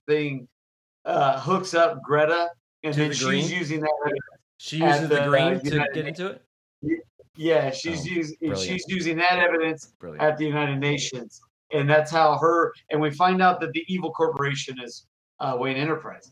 Thing, 0.07 0.49
uh, 1.05 1.39
hooks 1.41 1.75
up 1.75 2.03
Greta, 2.03 2.49
and 2.83 2.95
To 2.95 3.01
then 3.01 3.09
the 3.11 3.14
she's 3.14 3.25
green? 3.27 3.49
using 3.49 3.81
that. 3.81 4.12
She 4.57 4.79
uses 4.79 5.03
the, 5.09 5.16
the, 5.16 5.29
green 5.29 5.43
uh, 5.55 5.59
to 5.59 5.68
United 5.68 5.95
get 5.95 6.07
into 6.07 6.27
it. 6.29 6.43
Yeah, 7.37 7.70
she's 7.72 8.01
Oh, 8.07 8.11
using 8.11 8.37
brilliant. 8.41 8.61
she's 8.61 8.85
using 8.89 9.16
that 9.18 9.39
evidence 9.39 9.93
Brilliant. 9.99 10.22
at 10.22 10.39
the 10.39 10.47
United 10.47 10.79
Nations, 10.79 11.41
and 11.72 11.91
that's 11.91 12.11
how 12.11 12.39
her. 12.39 12.72
And 12.91 13.01
we 13.01 13.11
find 13.11 13.43
out 13.43 13.61
that 13.61 13.72
the 13.72 13.85
evil 13.89 14.12
corporation 14.12 14.79
is 14.81 15.07
uh, 15.41 15.57
Wayne 15.59 15.77
Enterprise. 15.77 16.31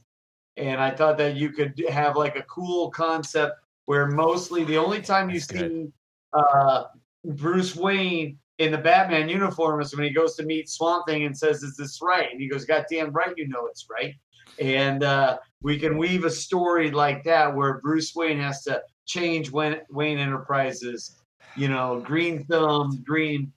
And 0.57 0.81
I 0.81 0.91
thought 0.91 1.19
that 1.19 1.37
you 1.37 1.51
could 1.51 1.83
have 1.89 2.17
like 2.17 2.37
a 2.37 2.43
cool 2.43 2.91
concept 2.91 3.55
where 3.87 4.07
mostly 4.07 4.65
the 4.65 4.77
only 4.77 5.01
time 5.01 5.31
you 5.31 5.41
That's 5.41 5.61
see 5.61 5.89
uh, 6.33 6.85
Bruce 7.25 7.75
Wayne 7.75 8.39
in 8.59 8.71
the 8.71 8.79
Batman 8.79 9.29
uniform 9.29 9.81
is 9.81 9.95
when 9.95 10.05
he 10.05 10.11
goes 10.11 10.37
to 10.37 10.45
meet 10.45 10.69
Swamp 10.69 11.07
Thing 11.07 11.25
and 11.25 11.37
says, 11.37 11.63
"Is 11.63 11.77
this 11.77 12.01
right?" 12.03 12.31
And 12.31 12.41
he 12.41 12.49
goes, 12.49 12.65
"God 12.65 12.85
damn 12.91 13.11
right, 13.13 13.35
you 13.37 13.49
know 13.49 13.67
it's 13.67 13.87
right." 13.91 14.15
And 14.61 15.03
uh, 15.03 15.39
we 15.63 15.79
can 15.79 15.97
weave 15.97 16.25
a 16.25 16.31
story 16.31 16.91
like 16.91 17.25
that 17.25 17.55
where 17.55 17.81
Bruce 17.81 18.15
Wayne 18.15 18.39
has 18.39 18.63
to 18.65 18.83
change 19.07 19.51
Wayne, 19.51 19.81
Wayne 19.91 20.19
Enterprises, 20.19 21.17
you 21.55 21.69
know, 21.69 22.01
green 22.01 22.45
thumb, 22.45 23.03
green 23.05 23.53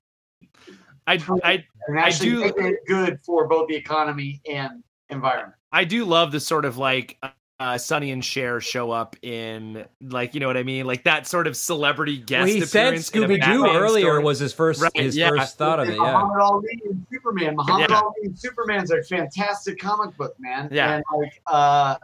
I, 1.08 1.24
I, 1.44 1.64
I 1.96 2.10
do- 2.12 2.78
good 2.88 3.20
for 3.26 3.48
both 3.48 3.68
the 3.68 3.76
economy 3.76 4.42
and 4.50 4.84
environment. 5.10 5.54
I 5.76 5.84
do 5.84 6.06
love 6.06 6.32
the 6.32 6.40
sort 6.40 6.64
of 6.66 6.78
like 6.78 7.18
uh, 7.60 7.78
Sonny 7.78 8.12
and 8.12 8.24
Cher 8.24 8.60
show 8.62 8.92
up 8.92 9.16
in 9.22 9.86
like 10.02 10.34
you 10.34 10.40
know 10.40 10.48
what 10.48 10.58
I 10.58 10.64
mean, 10.64 10.86
like 10.86 11.04
that 11.04 11.28
sort 11.28 11.48
of 11.48 11.56
celebrity 11.56 12.18
guest. 12.18 12.48
Well, 12.48 12.54
he 12.56 12.62
said 12.62 12.88
appearance 12.88 13.10
in 13.10 13.22
Scooby 13.24 13.46
Doo 13.46 13.66
earlier 13.68 14.06
story. 14.08 14.24
was 14.24 14.40
his 14.40 14.54
first 14.54 14.82
Right, 14.82 14.92
his 14.96 15.16
yeah. 15.16 15.30
first 15.30 15.58
thought 15.58 15.80
of 15.80 15.88
it. 15.90 15.94
Yeah. 15.96 16.00
Muhammad 16.00 16.42
Ali 16.42 16.82
and 16.90 17.06
Superman. 17.12 17.56
Muhammad 17.56 17.90
Yeah. 17.90 18.00
Ali 18.02 18.14
and 18.24 18.38
Superman's 18.40 18.92
a 18.92 19.02
fantastic 19.04 19.80
comic 19.80 20.16
book, 20.18 20.34
man. 20.40 20.70
Yeah. 20.72 20.96
And 20.96 21.04
like, 21.18 21.42
uh, 21.48 21.96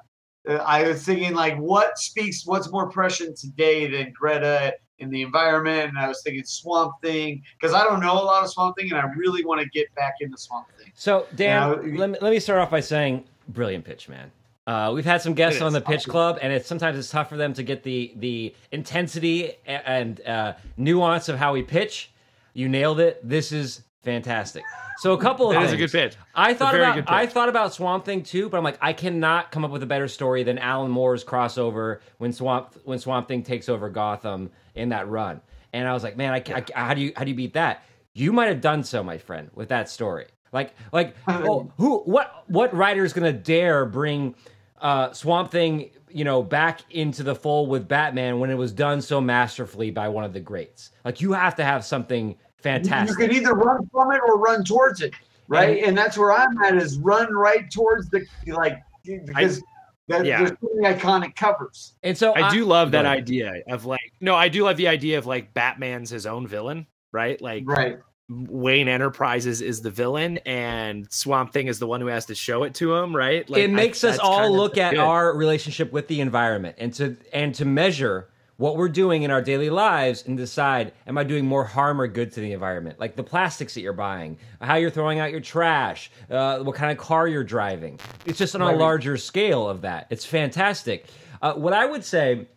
I 0.65 0.83
was 0.87 1.03
thinking, 1.03 1.33
like, 1.33 1.57
what 1.57 1.97
speaks? 1.99 2.45
What's 2.45 2.71
more 2.71 2.89
prescient 2.89 3.37
today 3.37 3.87
than 3.89 4.11
Greta 4.11 4.73
and 4.99 5.11
the 5.13 5.21
environment? 5.21 5.89
And 5.89 5.99
I 5.99 6.07
was 6.07 6.21
thinking 6.23 6.43
Swamp 6.45 6.93
Thing 7.03 7.43
because 7.59 7.75
I 7.75 7.83
don't 7.83 7.99
know 7.99 8.13
a 8.13 8.23
lot 8.23 8.43
of 8.43 8.49
Swamp 8.49 8.75
Thing, 8.77 8.89
and 8.91 8.99
I 8.99 9.05
really 9.15 9.45
want 9.45 9.61
to 9.61 9.67
get 9.69 9.93
back 9.95 10.15
into 10.21 10.37
Swamp 10.37 10.65
Thing. 10.79 10.91
So 10.95 11.27
Dan, 11.35 11.93
Yeah. 11.93 11.99
let 11.99 12.09
me 12.09 12.17
let 12.21 12.31
me 12.31 12.39
start 12.39 12.59
off 12.59 12.71
by 12.71 12.79
saying, 12.79 13.25
brilliant 13.53 13.85
pitch, 13.85 14.09
man. 14.09 14.31
Uh, 14.67 14.91
we've 14.93 15.05
had 15.05 15.21
some 15.21 15.33
guests 15.33 15.61
on 15.61 15.73
the 15.73 15.81
pitch 15.81 16.05
club, 16.07 16.37
and 16.41 16.53
it's 16.53 16.67
sometimes 16.67 16.97
it's 16.97 17.09
tough 17.09 17.29
for 17.29 17.37
them 17.37 17.53
to 17.53 17.63
get 17.63 17.83
the 17.83 18.13
the 18.17 18.53
intensity 18.71 19.53
and 19.65 20.21
uh, 20.21 20.53
nuance 20.77 21.29
of 21.29 21.37
how 21.37 21.53
we 21.53 21.63
pitch. 21.63 22.11
You 22.53 22.69
nailed 22.69 22.99
it. 22.99 23.19
This 23.27 23.51
is 23.51 23.81
fantastic. 24.03 24.63
So 24.99 25.13
a 25.13 25.17
couple 25.17 25.47
of 25.47 25.53
That 25.53 25.61
things. 25.61 25.69
is 25.69 25.73
a 25.73 25.77
good 25.77 25.91
pitch. 25.91 26.15
I 26.35 26.53
thought 26.53 26.75
about 26.75 27.03
I 27.11 27.25
thought 27.25 27.49
about 27.49 27.73
Swamp 27.73 28.05
Thing 28.05 28.21
too, 28.23 28.49
but 28.49 28.57
I'm 28.57 28.63
like 28.63 28.77
I 28.81 28.93
cannot 28.93 29.51
come 29.51 29.65
up 29.65 29.71
with 29.71 29.81
a 29.83 29.87
better 29.87 30.07
story 30.07 30.43
than 30.43 30.59
Alan 30.59 30.91
Moore's 30.91 31.23
crossover 31.23 31.99
when 32.19 32.31
Swamp 32.31 32.75
when 32.83 32.99
Swamp 32.99 33.27
Thing 33.27 33.41
takes 33.41 33.67
over 33.67 33.89
Gotham 33.89 34.51
in 34.75 34.89
that 34.89 35.07
run. 35.09 35.41
And 35.73 35.87
I 35.87 35.93
was 35.93 36.03
like, 36.03 36.17
man, 36.17 36.33
I, 36.33 36.43
I- 36.53 36.85
how 36.85 36.93
do 36.93 37.01
you 37.01 37.13
how 37.15 37.23
do 37.23 37.31
you 37.31 37.35
beat 37.35 37.53
that? 37.53 37.83
You 38.13 38.31
might 38.33 38.47
have 38.47 38.61
done 38.61 38.83
so, 38.83 39.01
my 39.03 39.17
friend, 39.17 39.49
with 39.55 39.69
that 39.69 39.89
story. 39.89 40.27
Like 40.51 40.73
like 40.91 41.15
oh, 41.27 41.71
who 41.77 41.99
what 41.99 42.43
what 42.47 42.73
writer 42.75 43.05
is 43.05 43.13
gonna 43.13 43.31
dare 43.31 43.85
bring 43.85 44.35
uh, 44.81 45.13
Swamp 45.13 45.51
Thing 45.51 45.91
you 46.09 46.25
know 46.25 46.43
back 46.43 46.81
into 46.89 47.23
the 47.23 47.33
fold 47.33 47.69
with 47.69 47.87
Batman 47.87 48.39
when 48.39 48.49
it 48.49 48.55
was 48.55 48.73
done 48.73 49.01
so 49.01 49.21
masterfully 49.21 49.91
by 49.91 50.09
one 50.09 50.23
of 50.23 50.33
the 50.33 50.41
greats? 50.41 50.91
Like 51.05 51.21
you 51.21 51.31
have 51.31 51.55
to 51.55 51.63
have 51.63 51.85
something 51.85 52.35
fantastic. 52.57 53.17
You 53.17 53.27
can 53.27 53.35
either 53.35 53.53
run 53.53 53.89
from 53.91 54.11
it 54.11 54.19
or 54.27 54.37
run 54.37 54.63
towards 54.65 55.01
it, 55.01 55.13
right? 55.47 55.83
And, 55.83 55.97
that's 55.97 56.17
where 56.17 56.33
I'm 56.33 56.61
at 56.63 56.75
is 56.75 56.97
run 56.99 57.33
right 57.33 57.71
towards 57.71 58.09
the 58.09 58.25
like 58.47 58.77
because 59.05 59.61
that, 60.09 60.25
yeah. 60.25 60.39
there's 60.39 60.51
so 60.51 60.69
many 60.73 60.95
iconic 60.95 61.35
covers. 61.35 61.93
and 62.03 62.17
so 62.17 62.35
I 62.35 62.51
do 62.51 62.65
love 62.65 62.91
that 62.91 63.03
Go 63.03 63.09
idea 63.09 63.63
of 63.69 63.85
like 63.85 64.11
no, 64.19 64.35
I 64.35 64.49
do 64.49 64.65
love 64.65 64.75
the 64.75 64.89
idea 64.89 65.17
of 65.17 65.25
like 65.25 65.53
Batman's 65.53 66.09
his 66.09 66.25
own 66.25 66.45
villain, 66.45 66.87
right? 67.13 67.41
Like 67.41 67.63
Right. 67.65 67.99
Wayne 68.31 68.87
Enterprises 68.87 69.61
is 69.61 69.81
the 69.81 69.91
villain 69.91 70.37
and 70.45 71.11
Swamp 71.11 71.51
Thing 71.51 71.67
is 71.67 71.79
the 71.79 71.87
one 71.87 71.99
who 71.99 72.07
has 72.07 72.25
to 72.27 72.35
show 72.35 72.63
it 72.63 72.73
to 72.75 72.95
him, 72.95 73.13
right? 73.15 73.47
Like, 73.49 73.61
it 73.63 73.69
I- 73.69 73.73
makes 73.73 74.03
us 74.03 74.17
all 74.19 74.55
look 74.55 74.77
at 74.77 74.91
good. 74.91 74.99
our 74.99 75.35
relationship 75.35 75.91
with 75.91 76.07
the 76.07 76.21
environment 76.21 76.77
and 76.79 76.93
to 76.95 77.17
and 77.33 77.53
to 77.55 77.65
measure 77.65 78.29
what 78.57 78.77
we're 78.77 78.89
doing 78.89 79.23
in 79.23 79.31
our 79.31 79.41
daily 79.41 79.71
lives 79.71 80.23
and 80.27 80.37
decide 80.37 80.93
am 81.07 81.17
i 81.17 81.23
doing 81.23 81.43
more 81.45 81.63
harm 81.65 81.99
or 81.99 82.07
good 82.07 82.31
to 82.31 82.39
the 82.39 82.53
environment? 82.53 82.99
Like 82.99 83.15
the 83.15 83.23
plastics 83.23 83.73
that 83.73 83.81
you're 83.81 83.91
buying 83.91 84.37
how 84.61 84.75
you're 84.75 84.91
throwing 84.91 85.19
out 85.19 85.31
your 85.31 85.41
trash 85.41 86.09
uh, 86.29 86.59
what 86.59 86.75
kind 86.75 86.91
of 86.91 86.97
car 86.97 87.27
you're 87.27 87.43
driving. 87.43 87.99
It's 88.25 88.37
just 88.37 88.55
on 88.55 88.61
a 88.61 88.71
larger 88.71 89.17
scale 89.17 89.67
of 89.67 89.81
that. 89.81 90.07
It's 90.09 90.25
fantastic. 90.25 91.07
Uh, 91.41 91.53
what 91.55 91.73
i 91.73 91.85
would 91.85 92.03
say 92.05 92.47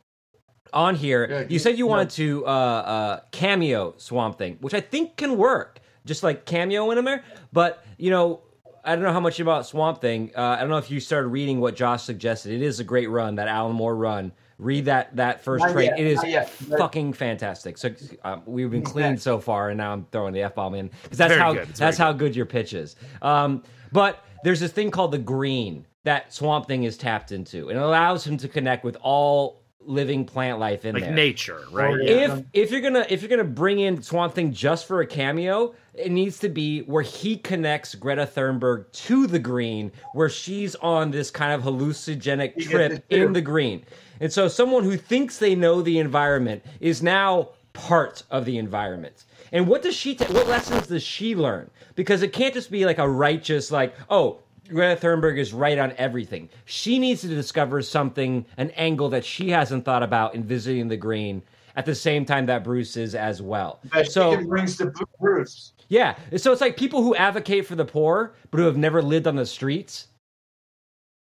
on 0.74 0.94
here 0.94 1.26
Yeah, 1.30 1.44
you 1.48 1.58
said 1.58 1.78
you 1.78 1.86
yeah. 1.86 1.90
wanted 1.90 2.10
to 2.10 2.46
uh, 2.46 2.50
uh, 2.50 3.20
cameo 3.30 3.94
swamp 3.96 4.36
thing 4.38 4.58
which 4.60 4.74
i 4.74 4.80
think 4.80 5.16
can 5.16 5.38
work 5.38 5.80
just 6.04 6.22
like 6.22 6.44
cameo 6.44 6.90
in 6.90 7.04
there 7.04 7.24
but 7.52 7.84
you 7.96 8.10
know 8.10 8.40
I 8.86 8.94
don't 8.94 9.04
know 9.04 9.12
how 9.14 9.20
much 9.20 9.40
about 9.40 9.66
Swamp 9.66 10.02
Thing. 10.02 10.30
Uh, 10.36 10.42
I 10.42 10.60
don't 10.60 10.68
know 10.68 10.76
if 10.76 10.90
you 10.90 11.00
started 11.00 11.28
reading 11.28 11.58
what 11.58 11.74
Josh 11.74 12.02
suggested. 12.02 12.52
It 12.52 12.60
is 12.60 12.80
a 12.80 12.84
great 12.84 13.08
run, 13.08 13.36
that 13.36 13.48
Alan 13.48 13.74
Moore 13.74 13.96
run. 13.96 14.30
Read 14.58 14.84
that 14.84 15.16
that 15.16 15.42
first 15.42 15.64
trade. 15.72 15.92
it 15.96 16.06
is 16.06 16.16
not 16.16 16.28
yet, 16.28 16.52
but- 16.68 16.78
fucking 16.78 17.14
fantastic. 17.14 17.78
So 17.78 17.94
um, 18.24 18.42
we've 18.44 18.70
been 18.70 18.82
clean 18.82 19.16
so 19.16 19.40
far, 19.40 19.70
and 19.70 19.78
now 19.78 19.92
I'm 19.94 20.04
throwing 20.12 20.34
the 20.34 20.42
f 20.42 20.54
bomb 20.54 20.74
in 20.74 20.90
because 21.02 21.16
that's 21.16 21.30
Very 21.32 21.40
how 21.40 21.54
that's 21.54 21.78
very 21.78 21.96
how 21.96 22.12
good 22.12 22.36
your 22.36 22.44
pitch 22.44 22.74
is. 22.74 22.96
Um, 23.22 23.62
but 23.90 24.22
there's 24.44 24.60
this 24.60 24.70
thing 24.70 24.90
called 24.90 25.12
the 25.12 25.18
green 25.18 25.86
that 26.04 26.34
Swamp 26.34 26.68
Thing 26.68 26.84
is 26.84 26.98
tapped 26.98 27.32
into, 27.32 27.70
and 27.70 27.78
it 27.78 27.82
allows 27.82 28.26
him 28.26 28.36
to 28.36 28.48
connect 28.48 28.84
with 28.84 28.98
all 29.00 29.62
living 29.86 30.24
plant 30.24 30.58
life 30.58 30.84
in 30.84 30.94
like 30.94 31.04
there 31.04 31.12
nature, 31.12 31.62
right? 31.72 31.92
Oh, 31.92 31.96
Yeah. 31.96 32.10
yeah. 32.10 32.36
if 32.36 32.44
if 32.52 32.70
you're 32.70 32.80
gonna 32.80 33.06
if 33.08 33.22
you're 33.22 33.28
gonna 33.28 33.44
bring 33.44 33.78
in 33.80 34.02
Swamp 34.02 34.34
Thing 34.34 34.52
just 34.52 34.86
for 34.86 35.00
a 35.00 35.06
cameo, 35.06 35.74
it 35.94 36.10
needs 36.10 36.38
to 36.40 36.48
be 36.48 36.80
where 36.82 37.02
he 37.02 37.36
connects 37.36 37.94
Greta 37.94 38.26
Thunberg 38.26 38.90
to 38.92 39.26
the 39.26 39.38
green, 39.38 39.92
where 40.12 40.28
she's 40.28 40.74
on 40.76 41.10
this 41.10 41.30
kind 41.30 41.52
of 41.52 41.62
hallucinogenic 41.62 42.52
You 42.56 42.62
get 42.62 42.70
trip 42.70 43.04
in 43.10 43.32
the 43.32 43.40
green. 43.40 43.84
And 44.20 44.32
so 44.32 44.48
someone 44.48 44.84
who 44.84 44.96
thinks 44.96 45.38
they 45.38 45.54
know 45.54 45.82
the 45.82 45.98
environment 45.98 46.64
is 46.80 47.02
now 47.02 47.50
part 47.72 48.22
of 48.30 48.44
the 48.44 48.58
environment. 48.58 49.24
And 49.52 49.68
what 49.68 49.82
does 49.82 49.94
she 49.94 50.14
ta- 50.14 50.32
what 50.32 50.46
lessons 50.48 50.86
does 50.86 51.02
she 51.02 51.34
learn? 51.34 51.70
Because 51.94 52.22
it 52.22 52.32
can't 52.32 52.54
just 52.54 52.70
be 52.70 52.84
like 52.86 52.98
a 52.98 53.08
righteous 53.08 53.70
like, 53.70 53.94
oh, 54.10 54.40
Greta 54.68 55.00
Thunberg 55.00 55.38
is 55.38 55.52
right 55.52 55.78
on 55.78 55.92
everything. 55.98 56.48
She 56.64 56.98
needs 56.98 57.20
to 57.22 57.28
discover 57.28 57.82
something, 57.82 58.46
an 58.56 58.70
angle 58.72 59.08
that 59.10 59.24
she 59.24 59.50
hasn't 59.50 59.84
thought 59.84 60.02
about 60.02 60.34
in 60.34 60.42
visiting 60.44 60.88
the 60.88 60.96
green 60.96 61.42
at 61.76 61.84
the 61.86 61.94
same 61.94 62.24
time 62.24 62.46
that 62.46 62.64
Bruce 62.64 62.96
is 62.96 63.14
as 63.14 63.42
well. 63.42 63.80
That 63.92 64.10
So 64.10 64.42
brings 64.46 64.76
to 64.78 64.92
Bruce. 65.20 65.72
yeah, 65.88 66.16
so 66.36 66.52
it's 66.52 66.60
like 66.60 66.76
people 66.76 67.02
who 67.02 67.14
advocate 67.16 67.66
for 67.66 67.74
the 67.74 67.84
poor 67.84 68.32
but 68.50 68.58
who 68.58 68.64
have 68.66 68.76
never 68.76 69.02
lived 69.02 69.26
on 69.26 69.36
the 69.36 69.46
streets. 69.46 70.08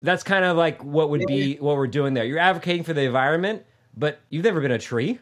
That's 0.02 0.22
kind 0.22 0.44
of 0.44 0.56
like 0.56 0.82
what 0.82 1.10
would 1.10 1.26
be 1.26 1.56
what 1.56 1.76
we're 1.76 1.86
doing 1.88 2.14
there. 2.14 2.24
You're 2.24 2.38
advocating 2.38 2.84
for 2.84 2.92
the 2.92 3.02
environment, 3.02 3.64
but 3.96 4.20
you've 4.30 4.44
never 4.44 4.60
been 4.60 4.70
a 4.70 4.78
tree. 4.78 5.18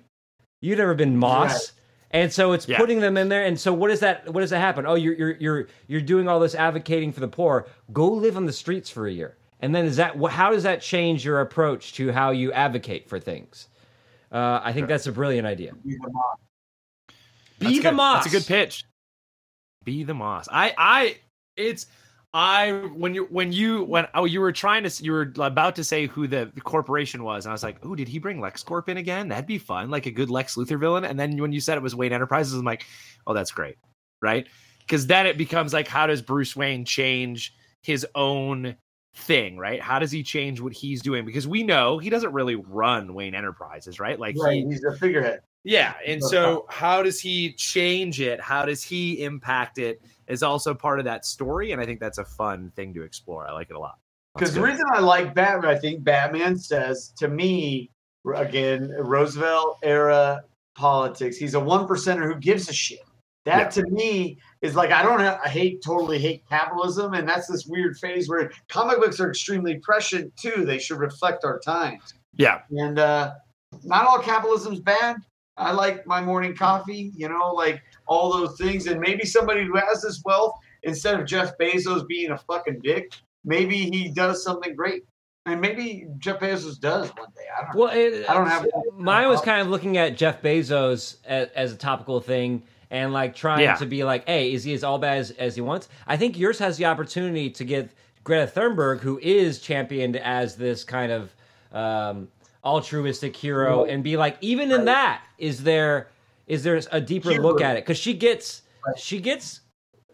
You've 0.60 0.78
never 0.78 0.94
been 0.94 1.16
moss. 1.16 1.52
Right. 1.52 1.72
And 2.12 2.32
so 2.32 2.52
it's 2.52 2.68
Yeah. 2.68 2.78
putting 2.78 3.00
them 3.00 3.16
in 3.16 3.28
there. 3.28 3.44
And 3.44 3.58
so 3.58 3.72
what 3.72 3.88
does 3.88 4.00
that 4.00 4.32
what 4.32 4.40
does 4.40 4.50
that 4.50 4.60
happen? 4.60 4.86
Oh, 4.86 4.94
you're 4.94 5.14
you're 5.14 5.36
you're 5.38 5.66
you're 5.88 6.00
doing 6.00 6.28
all 6.28 6.38
this 6.40 6.54
advocating 6.54 7.12
for 7.12 7.20
the 7.20 7.28
poor. 7.28 7.66
Go 7.92 8.08
live 8.08 8.36
on 8.36 8.46
the 8.46 8.52
streets 8.52 8.88
for 8.90 9.06
a 9.06 9.12
year. 9.12 9.36
And 9.60 9.74
then 9.74 9.84
is 9.86 9.96
that 9.96 10.16
how 10.30 10.50
does 10.50 10.62
that 10.64 10.80
change 10.82 11.24
your 11.24 11.40
approach 11.40 11.94
to 11.94 12.12
how 12.12 12.30
you 12.30 12.52
advocate 12.52 13.08
for 13.08 13.18
things? 13.18 13.68
Uh, 14.30 14.60
I 14.62 14.72
think 14.72 14.88
that's 14.88 15.06
a 15.06 15.12
brilliant 15.12 15.46
idea. 15.46 15.72
Be 15.84 15.94
the 15.94 16.10
mob. 16.10 16.38
Be 17.58 17.66
That's 17.66 17.76
the 17.76 17.82
good. 17.82 17.94
moss. 17.94 18.24
That's 18.24 18.34
a 18.34 18.38
good 18.38 18.46
pitch. 18.46 18.84
Be 19.84 20.04
the 20.04 20.14
moss. 20.14 20.48
I 20.50 20.74
I 20.76 21.16
it's 21.56 21.86
I 22.36 22.72
when 22.94 23.14
you 23.14 23.24
when 23.30 23.50
you 23.50 23.84
when 23.84 24.08
oh 24.12 24.26
you 24.26 24.42
were 24.42 24.52
trying 24.52 24.84
to 24.84 25.02
you 25.02 25.12
were 25.12 25.32
about 25.38 25.74
to 25.76 25.82
say 25.84 26.06
who 26.06 26.26
the, 26.26 26.52
the 26.54 26.60
corporation 26.60 27.24
was 27.24 27.46
and 27.46 27.50
I 27.50 27.54
was 27.54 27.62
like 27.62 27.78
oh 27.82 27.94
did 27.94 28.08
he 28.08 28.18
bring 28.18 28.40
LexCorp 28.40 28.90
in 28.90 28.98
again 28.98 29.28
that'd 29.28 29.46
be 29.46 29.56
fun 29.56 29.88
like 29.88 30.04
a 30.04 30.10
good 30.10 30.28
Lex 30.28 30.54
Luthor 30.54 30.78
villain 30.78 31.06
and 31.06 31.18
then 31.18 31.38
when 31.38 31.52
you 31.52 31.60
said 31.60 31.78
it 31.78 31.82
was 31.82 31.94
Wayne 31.96 32.12
Enterprises 32.12 32.52
I'm 32.52 32.62
like 32.66 32.84
oh 33.26 33.32
that's 33.32 33.50
great 33.52 33.76
right 34.20 34.46
because 34.80 35.06
then 35.06 35.26
it 35.26 35.38
becomes 35.38 35.72
like 35.72 35.88
how 35.88 36.06
does 36.06 36.20
Bruce 36.20 36.54
Wayne 36.54 36.84
change 36.84 37.54
his 37.82 38.06
own 38.14 38.76
thing 39.14 39.56
right 39.56 39.80
how 39.80 39.98
does 39.98 40.12
he 40.12 40.22
change 40.22 40.60
what 40.60 40.74
he's 40.74 41.00
doing 41.00 41.24
because 41.24 41.48
we 41.48 41.62
know 41.62 41.96
he 41.96 42.10
doesn't 42.10 42.34
really 42.34 42.56
run 42.56 43.14
Wayne 43.14 43.34
Enterprises 43.34 43.98
right 43.98 44.20
like 44.20 44.36
Right. 44.38 44.62
he 44.62 44.66
He's 44.66 44.84
a 44.84 44.94
figurehead. 44.94 45.40
yeah, 45.64 45.94
and 46.06 46.22
so 46.22 46.66
how 46.68 47.02
does 47.02 47.18
he 47.18 47.54
change 47.54 48.20
it? 48.20 48.40
How 48.42 48.66
does 48.66 48.82
he 48.82 49.24
impact 49.24 49.78
it? 49.78 50.02
Is 50.28 50.42
also 50.42 50.74
part 50.74 50.98
of 50.98 51.04
that 51.04 51.24
story, 51.24 51.72
and 51.72 51.80
I 51.80 51.84
think 51.84 52.00
that's 52.00 52.18
a 52.18 52.24
fun 52.24 52.72
thing 52.74 52.92
to 52.94 53.02
explore. 53.02 53.46
I 53.48 53.52
like 53.52 53.70
it 53.70 53.76
a 53.76 53.78
lot. 53.78 53.98
Because 54.34 54.52
the 54.52 54.60
reason 54.60 54.84
I 54.92 55.00
like 55.00 55.34
Batman, 55.34 55.70
I 55.70 55.78
think 55.78 56.04
Batman 56.04 56.58
says 56.58 57.12
to 57.18 57.28
me, 57.28 57.90
again, 58.34 58.90
Roosevelt 58.98 59.78
era 59.82 60.42
politics. 60.76 61.36
He's 61.36 61.54
a 61.54 61.60
one 61.60 61.86
percenter 61.86 62.26
who 62.26 62.38
gives 62.38 62.68
a 62.68 62.72
shit. 62.72 63.00
That 63.46 63.70
to 63.72 63.84
me 63.86 64.38
is 64.60 64.74
like 64.74 64.90
I 64.90 65.04
don't 65.04 65.20
ha- 65.20 65.38
I 65.42 65.48
hate 65.48 65.80
totally 65.80 66.18
hate 66.18 66.42
capitalism, 66.48 67.14
and 67.14 67.28
that's 67.28 67.46
this 67.46 67.64
weird 67.66 67.96
phase 67.96 68.28
where 68.28 68.50
comic 68.68 68.98
books 68.98 69.20
are 69.20 69.28
extremely 69.28 69.76
prescient 69.76 70.36
too. 70.36 70.64
They 70.64 70.78
should 70.78 70.98
reflect 70.98 71.44
our 71.44 71.60
times. 71.60 72.14
Yeah, 72.34 72.62
And 72.70 72.98
uh, 72.98 73.34
not 73.84 74.04
all 74.06 74.18
capitalism's 74.18 74.80
bad. 74.80 75.16
I 75.56 75.72
like 75.72 76.06
my 76.06 76.20
morning 76.20 76.54
coffee, 76.54 77.12
you 77.14 77.28
know, 77.28 77.52
like 77.54 77.82
all 78.06 78.32
those 78.32 78.56
things. 78.58 78.86
And 78.86 79.00
maybe 79.00 79.24
somebody 79.24 79.64
who 79.64 79.76
has 79.76 80.02
this 80.02 80.22
wealth, 80.24 80.54
instead 80.82 81.18
of 81.18 81.26
Jeff 81.26 81.56
Bezos 81.58 82.06
being 82.06 82.30
a 82.30 82.38
fucking 82.38 82.80
dick, 82.82 83.12
maybe 83.44 83.76
he 83.76 84.08
does 84.08 84.42
something 84.42 84.74
great. 84.74 85.02
And 85.46 85.60
maybe 85.60 86.06
Jeff 86.18 86.40
Bezos 86.40 86.80
does 86.80 87.08
one 87.10 87.28
day. 87.36 87.42
I 87.56 87.62
don't 87.62 87.74
know. 87.74 87.80
Well, 87.84 87.92
it, 87.94 88.28
I 88.28 88.34
don't 88.34 88.48
have- 88.48 88.66
Mine 88.96 89.28
was 89.28 89.40
kind 89.40 89.60
of 89.60 89.68
looking 89.68 89.96
at 89.96 90.16
Jeff 90.16 90.42
Bezos 90.42 91.16
as, 91.24 91.48
as 91.54 91.72
a 91.72 91.76
topical 91.76 92.20
thing 92.20 92.62
and 92.90 93.12
like 93.12 93.34
trying 93.34 93.60
Yeah. 93.62 93.76
to 93.76 93.86
be 93.86 94.02
like, 94.02 94.26
hey, 94.26 94.52
is 94.52 94.64
he 94.64 94.74
as 94.74 94.82
all 94.82 94.98
bad 94.98 95.18
as, 95.18 95.30
as 95.32 95.54
he 95.54 95.60
wants? 95.60 95.88
I 96.06 96.16
think 96.16 96.36
yours 96.38 96.58
has 96.58 96.76
the 96.76 96.86
opportunity 96.86 97.48
to 97.50 97.64
get 97.64 97.90
Greta 98.24 98.50
Thunberg, 98.50 98.98
who 99.00 99.20
is 99.22 99.60
championed 99.60 100.16
as 100.16 100.56
this 100.56 100.82
kind 100.82 101.12
of 101.12 101.32
um, 101.72 102.26
altruistic 102.64 103.36
hero, 103.36 103.84
and 103.84 104.02
be 104.02 104.16
like, 104.16 104.36
even 104.40 104.72
in 104.72 104.84
that, 104.86 105.22
is 105.38 105.62
there 105.62 106.08
is 106.46 106.62
there 106.62 106.80
a 106.92 107.00
deeper 107.00 107.30
look 107.40 107.60
at 107.60 107.76
it? 107.76 107.84
Because 107.84 107.98
she 107.98 108.14
gets 108.14 108.62
she 108.96 109.20
gets 109.20 109.60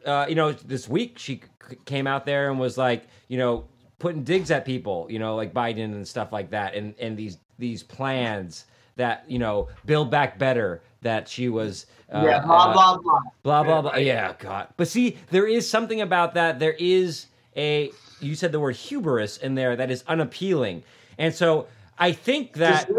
uh, 0.04 0.26
you 0.28 0.34
know, 0.34 0.52
this 0.52 0.88
week 0.88 1.18
she 1.18 1.42
c- 1.68 1.76
came 1.84 2.06
out 2.06 2.26
there 2.26 2.50
and 2.50 2.58
was 2.58 2.76
like, 2.76 3.04
you 3.28 3.38
know, 3.38 3.64
putting 3.98 4.24
digs 4.24 4.50
at 4.50 4.64
people, 4.64 5.06
you 5.08 5.18
know, 5.18 5.36
like 5.36 5.54
Biden 5.54 5.84
and 5.84 6.06
stuff 6.06 6.32
like 6.32 6.50
that, 6.50 6.74
and 6.74 6.94
and 6.98 7.16
these 7.16 7.38
these 7.58 7.82
plans 7.82 8.66
that 8.96 9.24
you 9.28 9.38
know 9.38 9.68
build 9.86 10.10
back 10.10 10.38
better 10.38 10.82
that 11.00 11.28
she 11.28 11.48
was 11.48 11.86
uh, 12.12 12.22
yeah, 12.24 12.44
blah 12.44 12.64
uh, 12.64 12.72
blah 12.72 12.98
blah. 12.98 13.20
blah 13.42 13.62
blah 13.62 13.82
blah. 13.82 13.96
Yeah, 13.96 14.34
God. 14.38 14.68
But 14.76 14.88
see, 14.88 15.18
there 15.30 15.46
is 15.46 15.68
something 15.68 16.00
about 16.00 16.34
that. 16.34 16.58
There 16.58 16.76
is 16.78 17.26
a 17.56 17.90
you 18.20 18.34
said 18.34 18.52
the 18.52 18.60
word 18.60 18.76
hubris 18.76 19.36
in 19.36 19.54
there 19.54 19.76
that 19.76 19.90
is 19.90 20.04
unappealing, 20.08 20.82
and 21.18 21.34
so 21.34 21.68
I 21.98 22.12
think 22.12 22.54
that 22.54 22.90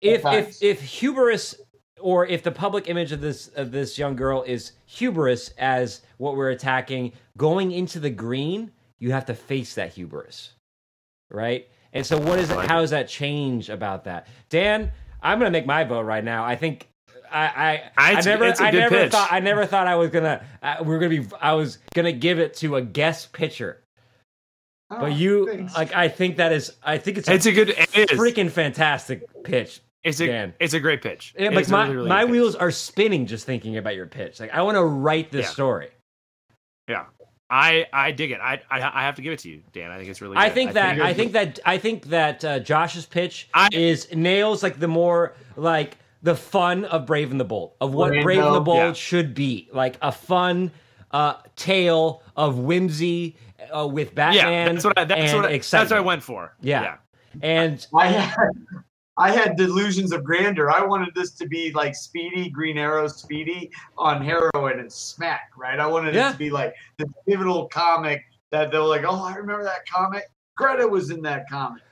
if 0.00 0.24
if 0.24 0.62
if 0.62 0.80
hubris 0.80 1.56
or 2.06 2.24
if 2.24 2.44
the 2.44 2.52
public 2.52 2.88
image 2.88 3.10
of 3.10 3.20
this 3.20 3.48
of 3.56 3.72
this 3.72 3.98
young 3.98 4.14
girl 4.14 4.44
is 4.46 4.72
hubris 4.86 5.50
as 5.58 6.02
what 6.18 6.36
we're 6.36 6.50
attacking 6.50 7.12
going 7.36 7.72
into 7.72 7.98
the 7.98 8.10
green 8.10 8.70
you 9.00 9.10
have 9.10 9.24
to 9.26 9.34
face 9.34 9.74
that 9.74 9.92
hubris 9.92 10.50
right 11.30 11.68
and 11.92 12.06
so 12.06 12.16
what 12.16 12.38
is 12.38 12.48
it 12.48 12.56
how 12.70 12.80
does 12.80 12.90
that 12.90 13.08
change 13.08 13.68
about 13.70 14.04
that 14.04 14.28
dan 14.50 14.92
i'm 15.20 15.38
gonna 15.40 15.50
make 15.50 15.66
my 15.66 15.82
vote 15.82 16.02
right 16.02 16.22
now 16.24 16.44
i 16.44 16.54
think 16.54 16.88
I 17.28 17.82
I, 17.98 18.12
I 18.18 18.20
never 18.20 18.44
it's 18.46 18.60
a 18.60 18.64
I 18.66 18.70
good 18.70 18.78
never 18.78 18.96
pitch. 18.98 19.10
thought 19.12 19.32
I 19.32 19.40
never 19.40 19.66
thought 19.66 19.88
I 19.88 19.96
was 19.96 20.10
gonna 20.10 20.44
uh, 20.62 20.76
we 20.84 20.94
are 20.94 20.98
gonna 21.00 21.20
be 21.22 21.26
I 21.40 21.54
was 21.54 21.78
gonna 21.92 22.12
give 22.12 22.38
it 22.38 22.54
to 22.58 22.76
a 22.76 22.82
guest 22.82 23.32
pitcher, 23.32 23.82
Oh, 24.92 25.00
but 25.00 25.12
you 25.12 25.48
thanks. 25.48 25.74
like 25.74 25.92
I 25.92 26.06
think 26.06 26.36
that 26.36 26.52
is 26.52 26.76
I 26.84 26.98
think 26.98 27.18
it's 27.18 27.28
a, 27.28 27.34
It's 27.34 27.46
a 27.46 27.50
good. 27.52 27.70
It 27.70 28.12
is. 28.12 28.16
freaking 28.16 28.48
fantastic 28.48 29.24
pitch. 29.42 29.80
It's 30.06 30.20
a. 30.20 30.26
Dan. 30.26 30.54
It's 30.60 30.74
a 30.74 30.80
great 30.80 31.02
pitch. 31.02 31.34
Yeah, 31.38 31.46
It 31.48 31.54
like 31.54 31.68
my, 31.68 31.82
really, 31.84 31.96
really 31.96 32.08
my 32.08 32.20
good 32.22 32.26
pitch. 32.28 32.32
wheels 32.32 32.54
are 32.54 32.70
spinning 32.70 33.26
just 33.26 33.44
thinking 33.46 33.76
about 33.76 33.94
your 33.94 34.06
pitch. 34.06 34.40
Like 34.40 34.52
I 34.54 34.62
want 34.62 34.76
to 34.76 34.84
write 34.84 35.30
this 35.30 35.46
Yeah. 35.46 35.50
story. 35.50 35.88
Yeah. 36.88 37.04
I 37.50 37.86
I 37.92 38.10
dig 38.10 38.30
it. 38.32 38.40
I, 38.40 38.60
I 38.70 38.80
I 38.80 39.02
have 39.04 39.14
to 39.16 39.22
give 39.22 39.32
it 39.32 39.38
to 39.40 39.48
you, 39.48 39.62
Dan. 39.72 39.90
I 39.90 39.98
think 39.98 40.08
it's 40.10 40.20
really. 40.20 40.36
I 40.36 40.48
good. 40.48 40.54
think 40.54 40.72
that 40.72 40.88
I 41.00 41.10
it's- 41.10 41.16
think 41.16 41.32
that 41.32 41.58
I 41.64 41.78
think 41.78 42.04
that 42.06 42.44
uh, 42.44 42.58
Josh's 42.60 43.06
pitch 43.06 43.48
I- 43.54 43.68
is 43.72 44.12
nails 44.14 44.62
like 44.64 44.80
the 44.80 44.88
more 44.88 45.34
like 45.56 45.96
the 46.22 46.34
fun 46.34 46.84
of 46.86 47.06
Brave 47.06 47.30
and 47.30 47.38
the 47.38 47.44
Bold 47.44 47.74
of 47.80 47.94
what 47.94 48.12
Brando, 48.12 48.22
Brave 48.22 48.42
and 48.44 48.54
the 48.54 48.60
Bold 48.60 48.78
yeah. 48.78 48.92
should 48.94 49.32
be 49.34 49.68
like 49.72 49.96
a 50.02 50.10
fun 50.10 50.72
uh, 51.12 51.34
tale 51.54 52.22
of 52.36 52.58
whimsy 52.58 53.36
uh, 53.72 53.86
with 53.86 54.12
Batman. 54.14 54.66
Yeah, 54.66 54.72
that's 54.72 54.84
what 54.84 54.98
I. 54.98 55.04
That's 55.04 55.32
and 55.32 55.42
what 55.42 55.46
I, 55.52 55.58
that's 55.58 55.72
what 55.72 55.92
I 55.92 56.00
went 56.00 56.24
for. 56.24 56.52
Yeah. 56.60 56.96
And 57.42 57.86
I 57.94 58.06
had 58.08 58.34
I 59.18 59.30
had 59.30 59.56
delusions 59.56 60.12
of 60.12 60.24
grandeur. 60.24 60.70
I 60.70 60.84
wanted 60.84 61.14
this 61.14 61.30
to 61.32 61.46
be 61.46 61.72
like 61.72 61.94
Speedy, 61.94 62.50
Green 62.50 62.76
Arrow, 62.76 63.08
Speedy 63.08 63.70
on 63.96 64.22
heroin 64.22 64.80
and 64.80 64.92
smack, 64.92 65.50
right? 65.56 65.78
I 65.80 65.86
wanted 65.86 66.14
Yeah. 66.14 66.30
it 66.30 66.32
to 66.32 66.38
be 66.38 66.50
like 66.50 66.74
the 66.98 67.06
pivotal 67.26 67.66
comic 67.68 68.22
that 68.52 68.70
they're 68.70 68.80
like, 68.82 69.04
oh, 69.08 69.24
I 69.24 69.34
remember 69.36 69.64
that 69.64 69.86
comic. 69.88 70.24
Greta 70.56 70.86
was 70.86 71.10
in 71.10 71.22
that 71.22 71.48
comic. 71.48 71.82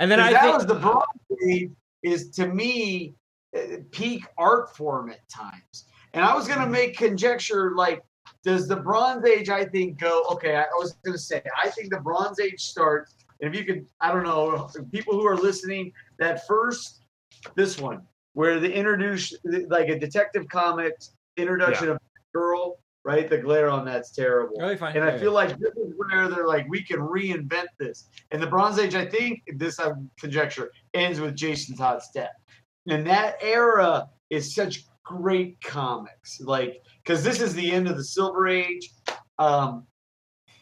and 0.00 0.10
then 0.10 0.20
I 0.20 0.32
that 0.32 0.42
think 0.42 0.56
was 0.56 0.66
the 0.66 0.74
Bronze 0.74 1.04
Age 1.48 1.70
is 2.02 2.30
to 2.30 2.46
me 2.46 3.14
uh, 3.56 3.78
peak 3.90 4.24
art 4.36 4.76
form 4.76 5.10
at 5.10 5.26
times. 5.28 5.86
And 6.14 6.24
I 6.24 6.34
was 6.34 6.48
Mm-hmm. 6.48 6.58
gonna 6.60 6.70
make 6.70 6.96
conjecture 6.96 7.72
like, 7.76 8.02
does 8.44 8.66
the 8.68 8.76
Bronze 8.76 9.24
Age? 9.26 9.48
I 9.48 9.64
think 9.64 9.98
go 9.98 10.24
okay. 10.32 10.56
I, 10.56 10.64
was 10.78 10.96
gonna 11.04 11.18
say 11.18 11.42
I 11.62 11.68
think 11.70 11.90
the 11.92 12.00
Bronze 12.00 12.38
Age 12.40 12.60
starts. 12.60 13.14
And 13.40 13.52
if 13.52 13.58
you 13.58 13.64
could, 13.64 13.86
I 14.00 14.12
don't 14.12 14.24
know, 14.24 14.68
people 14.92 15.14
who 15.14 15.26
are 15.26 15.36
listening, 15.36 15.92
that 16.18 16.46
first 16.46 17.00
this 17.56 17.78
one 17.78 18.02
where 18.34 18.60
they 18.60 18.72
introduce 18.72 19.34
like 19.68 19.88
a 19.88 19.98
detective 19.98 20.46
comics 20.48 21.12
introduction 21.36 21.88
of 21.88 21.98
girl, 22.34 22.78
right? 23.04 23.28
The 23.28 23.38
glare 23.38 23.70
on 23.70 23.84
that's 23.84 24.10
terrible. 24.10 24.56
Really 24.58 24.76
fine. 24.76 24.96
And 24.96 25.04
Yeah, 25.04 25.12
I 25.12 25.18
feel 25.18 25.32
like 25.32 25.58
this 25.58 25.74
is 25.76 25.92
where 25.96 26.28
they're 26.28 26.46
like, 26.46 26.68
we 26.68 26.82
can 26.82 26.98
reinvent 26.98 27.68
this. 27.78 28.08
And 28.30 28.42
the 28.42 28.46
Bronze 28.46 28.78
Age, 28.78 28.94
I 28.94 29.06
think, 29.06 29.42
this 29.56 29.80
I 29.80 29.92
conjecture, 30.18 30.70
ends 30.94 31.20
with 31.20 31.34
Jason 31.36 31.76
Todd's 31.76 32.10
death. 32.14 32.34
And 32.88 33.06
that 33.06 33.36
era 33.40 34.08
is 34.30 34.54
such 34.54 34.84
great 35.04 35.60
comics. 35.62 36.40
Like, 36.40 36.82
because 37.02 37.24
this 37.24 37.40
is 37.40 37.54
the 37.54 37.70
end 37.70 37.88
of 37.88 37.96
the 37.96 38.04
Silver 38.04 38.46
Age. 38.46 38.90
Um, 39.38 39.86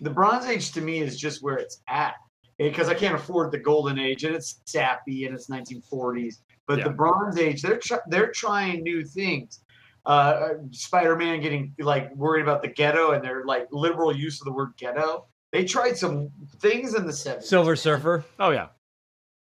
the 0.00 0.10
Bronze 0.10 0.46
Age 0.46 0.72
to 0.72 0.80
me 0.80 1.00
is 1.00 1.18
just 1.18 1.42
where 1.42 1.56
it's 1.56 1.82
at. 1.88 2.14
Because 2.58 2.88
I 2.88 2.94
can't 2.94 3.14
afford 3.14 3.52
the 3.52 3.58
Golden 3.58 3.98
Age, 3.98 4.24
and 4.24 4.34
it's 4.34 4.60
sappy, 4.64 5.26
and 5.26 5.34
it's 5.34 5.48
1940s. 5.48 6.40
But 6.66 6.78
Yeah. 6.78 6.84
the 6.84 6.90
Bronze 6.90 7.38
Age, 7.38 7.62
they're 7.62 7.78
tr- 7.78 8.06
they're 8.08 8.32
trying 8.32 8.82
new 8.82 9.04
things 9.04 9.60
uh, 10.06 10.50
Spider-Man 10.70 11.40
getting 11.40 11.74
like 11.78 12.14
worried 12.14 12.42
about 12.42 12.62
the 12.62 12.68
ghetto 12.68 13.10
and 13.12 13.22
their 13.24 13.44
like 13.44 13.66
liberal 13.72 14.14
use 14.14 14.40
of 14.40 14.44
the 14.44 14.52
word 14.52 14.72
ghetto. 14.78 15.26
They 15.52 15.64
tried 15.64 15.96
some 15.96 16.30
things 16.58 16.94
in 16.94 17.06
the 17.06 17.12
70s. 17.12 17.42
Silver 17.44 17.76
Surfer. 17.76 18.24
Oh 18.38 18.50
yeah. 18.50 18.68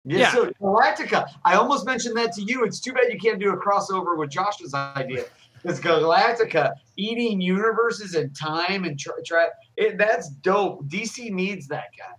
yeah, 0.06 0.20
yeah. 0.20 0.32
So 0.32 0.52
Galactus. 0.62 1.30
I 1.44 1.56
almost 1.56 1.86
mentioned 1.86 2.16
that 2.18 2.32
to 2.34 2.42
you. 2.44 2.64
It's 2.64 2.80
too 2.80 2.94
bad 2.94 3.12
you 3.12 3.20
can't 3.20 3.40
do 3.40 3.52
a 3.52 3.58
crossover 3.58 4.18
with 4.18 4.30
Josh's 4.30 4.74
idea. 4.74 5.26
It's 5.64 5.80
Galactus 5.80 6.72
eating 6.96 7.42
universes 7.42 8.16
and 8.16 8.34
time 8.36 8.86
and 8.86 8.98
try, 8.98 9.16
try 9.26 9.48
it, 9.76 9.98
that's 9.98 10.30
dope. 10.30 10.88
DC 10.88 11.32
needs 11.32 11.68
that 11.68 11.88
guy. 11.98 12.14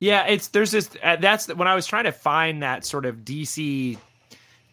Yeah, 0.00 0.26
it's 0.26 0.48
there's 0.48 0.70
this. 0.72 0.90
Uh, 1.02 1.16
that's 1.16 1.48
when 1.54 1.66
I 1.68 1.74
was 1.74 1.86
trying 1.86 2.04
to 2.04 2.12
find 2.12 2.62
that 2.62 2.84
sort 2.84 3.06
of 3.06 3.18
DC 3.18 3.98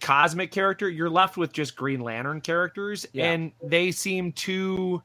cosmic 0.02 0.52
character. 0.52 0.90
You're 0.90 1.10
left 1.10 1.38
with 1.38 1.54
just 1.54 1.76
Green 1.76 2.02
Lantern 2.02 2.42
characters, 2.42 3.06
Yeah. 3.14 3.32
and 3.32 3.52
they 3.64 3.92
seem 3.92 4.34
too. 4.34 5.02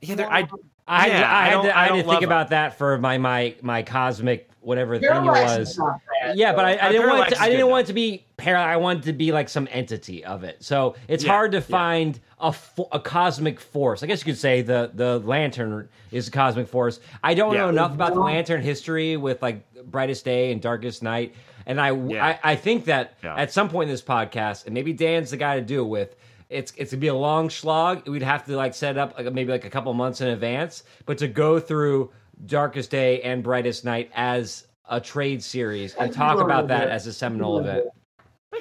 Yeah, 0.00 0.26
I 0.28 0.48
I 0.88 1.06
Yeah, 1.06 1.30
I 1.30 1.42
I 1.42 1.44
had, 1.44 1.50
don't- 1.52 1.64
to, 1.66 1.76
I 1.78 1.84
I 1.86 2.02
think 2.02 2.22
about 2.22 2.48
that 2.50 2.76
for 2.76 2.98
my 2.98 3.18
my 3.18 3.54
my 3.62 3.82
cosmic 3.84 4.50
whatever 4.62 4.98
thing 4.98 5.08
it 5.10 5.22
was. 5.24 5.70
is 5.70 5.76
bad, 5.78 6.36
Yeah, 6.36 6.52
but 6.54 6.64
I. 6.64 6.78
I 6.78 6.92
didn't 6.92 7.08
want 7.08 7.28
Parallax 7.28 7.32
it 7.32 7.34
to, 7.36 7.40
is 7.40 7.40
I 7.40 7.50
didn't 7.50 7.68
want 7.68 7.84
it 7.84 7.86
to 7.88 7.92
be 7.92 8.24
parallel. 8.36 8.68
I 8.68 8.76
wanted 8.76 9.02
it 9.02 9.06
to 9.06 9.12
be 9.12 9.32
like 9.32 9.48
some 9.48 9.68
entity 9.70 10.24
of 10.24 10.44
it. 10.44 10.62
So 10.62 10.94
it's 11.08 11.24
Yeah, 11.24 11.30
hard 11.32 11.52
to 11.52 11.58
yeah. 11.58 11.62
find 11.62 12.20
a 12.40 12.52
fo- 12.52 12.88
a 12.92 12.98
cosmic 13.00 13.60
force. 13.60 14.02
I 14.02 14.06
guess 14.06 14.20
you 14.20 14.32
could 14.32 14.38
say 14.40 14.62
the 14.62 14.90
the 14.94 15.18
lantern 15.20 15.88
is 16.10 16.28
a 16.28 16.30
cosmic 16.30 16.68
force. 16.68 17.00
I 17.22 17.34
don't 17.34 17.54
know 17.54 17.68
enough 17.68 17.92
about 17.92 18.14
the 18.14 18.20
lantern 18.20 18.62
history 18.62 19.16
with 19.16 19.42
like 19.42 19.64
brightest 19.90 20.24
day 20.24 20.52
and 20.52 20.60
darkest 20.60 21.02
night. 21.02 21.34
And 21.66 21.80
I 21.80 21.92
Yeah. 21.92 22.24
I, 22.44 22.52
I 22.52 22.56
think 22.56 22.86
that 22.86 23.14
Yeah. 23.22 23.36
at 23.36 23.52
some 23.52 23.68
point 23.68 23.88
in 23.88 23.94
this 23.94 24.02
podcast, 24.02 24.66
and 24.66 24.74
maybe 24.74 24.92
Dan's 24.92 25.30
the 25.30 25.36
guy 25.36 25.56
to 25.56 25.62
do 25.64 25.82
it 25.84 25.88
with. 25.88 26.16
It's 26.50 26.70
it's 26.76 26.90
gonna 26.92 27.00
be 27.00 27.06
a 27.08 27.14
long 27.14 27.48
slog. 27.48 28.06
We'd 28.06 28.22
have 28.22 28.44
to 28.44 28.56
like 28.56 28.74
set 28.74 28.98
up 28.98 29.16
like 29.16 29.32
maybe 29.32 29.50
like 29.52 29.64
a 29.64 29.70
couple 29.70 29.94
months 29.94 30.20
in 30.20 30.28
advance, 30.28 30.82
but 31.06 31.16
to 31.18 31.28
go 31.28 31.58
through 31.58 32.10
Darkest 32.46 32.90
Day 32.90 33.20
and 33.22 33.42
Brightest 33.42 33.84
Night 33.84 34.10
as 34.14 34.66
a 34.88 35.00
trade 35.00 35.42
series 35.42 35.94
and 35.94 36.12
talk 36.12 36.40
about 36.40 36.68
that 36.68 36.88
as 36.88 37.06
a 37.06 37.12
seminal 37.12 37.58
event 37.58 37.86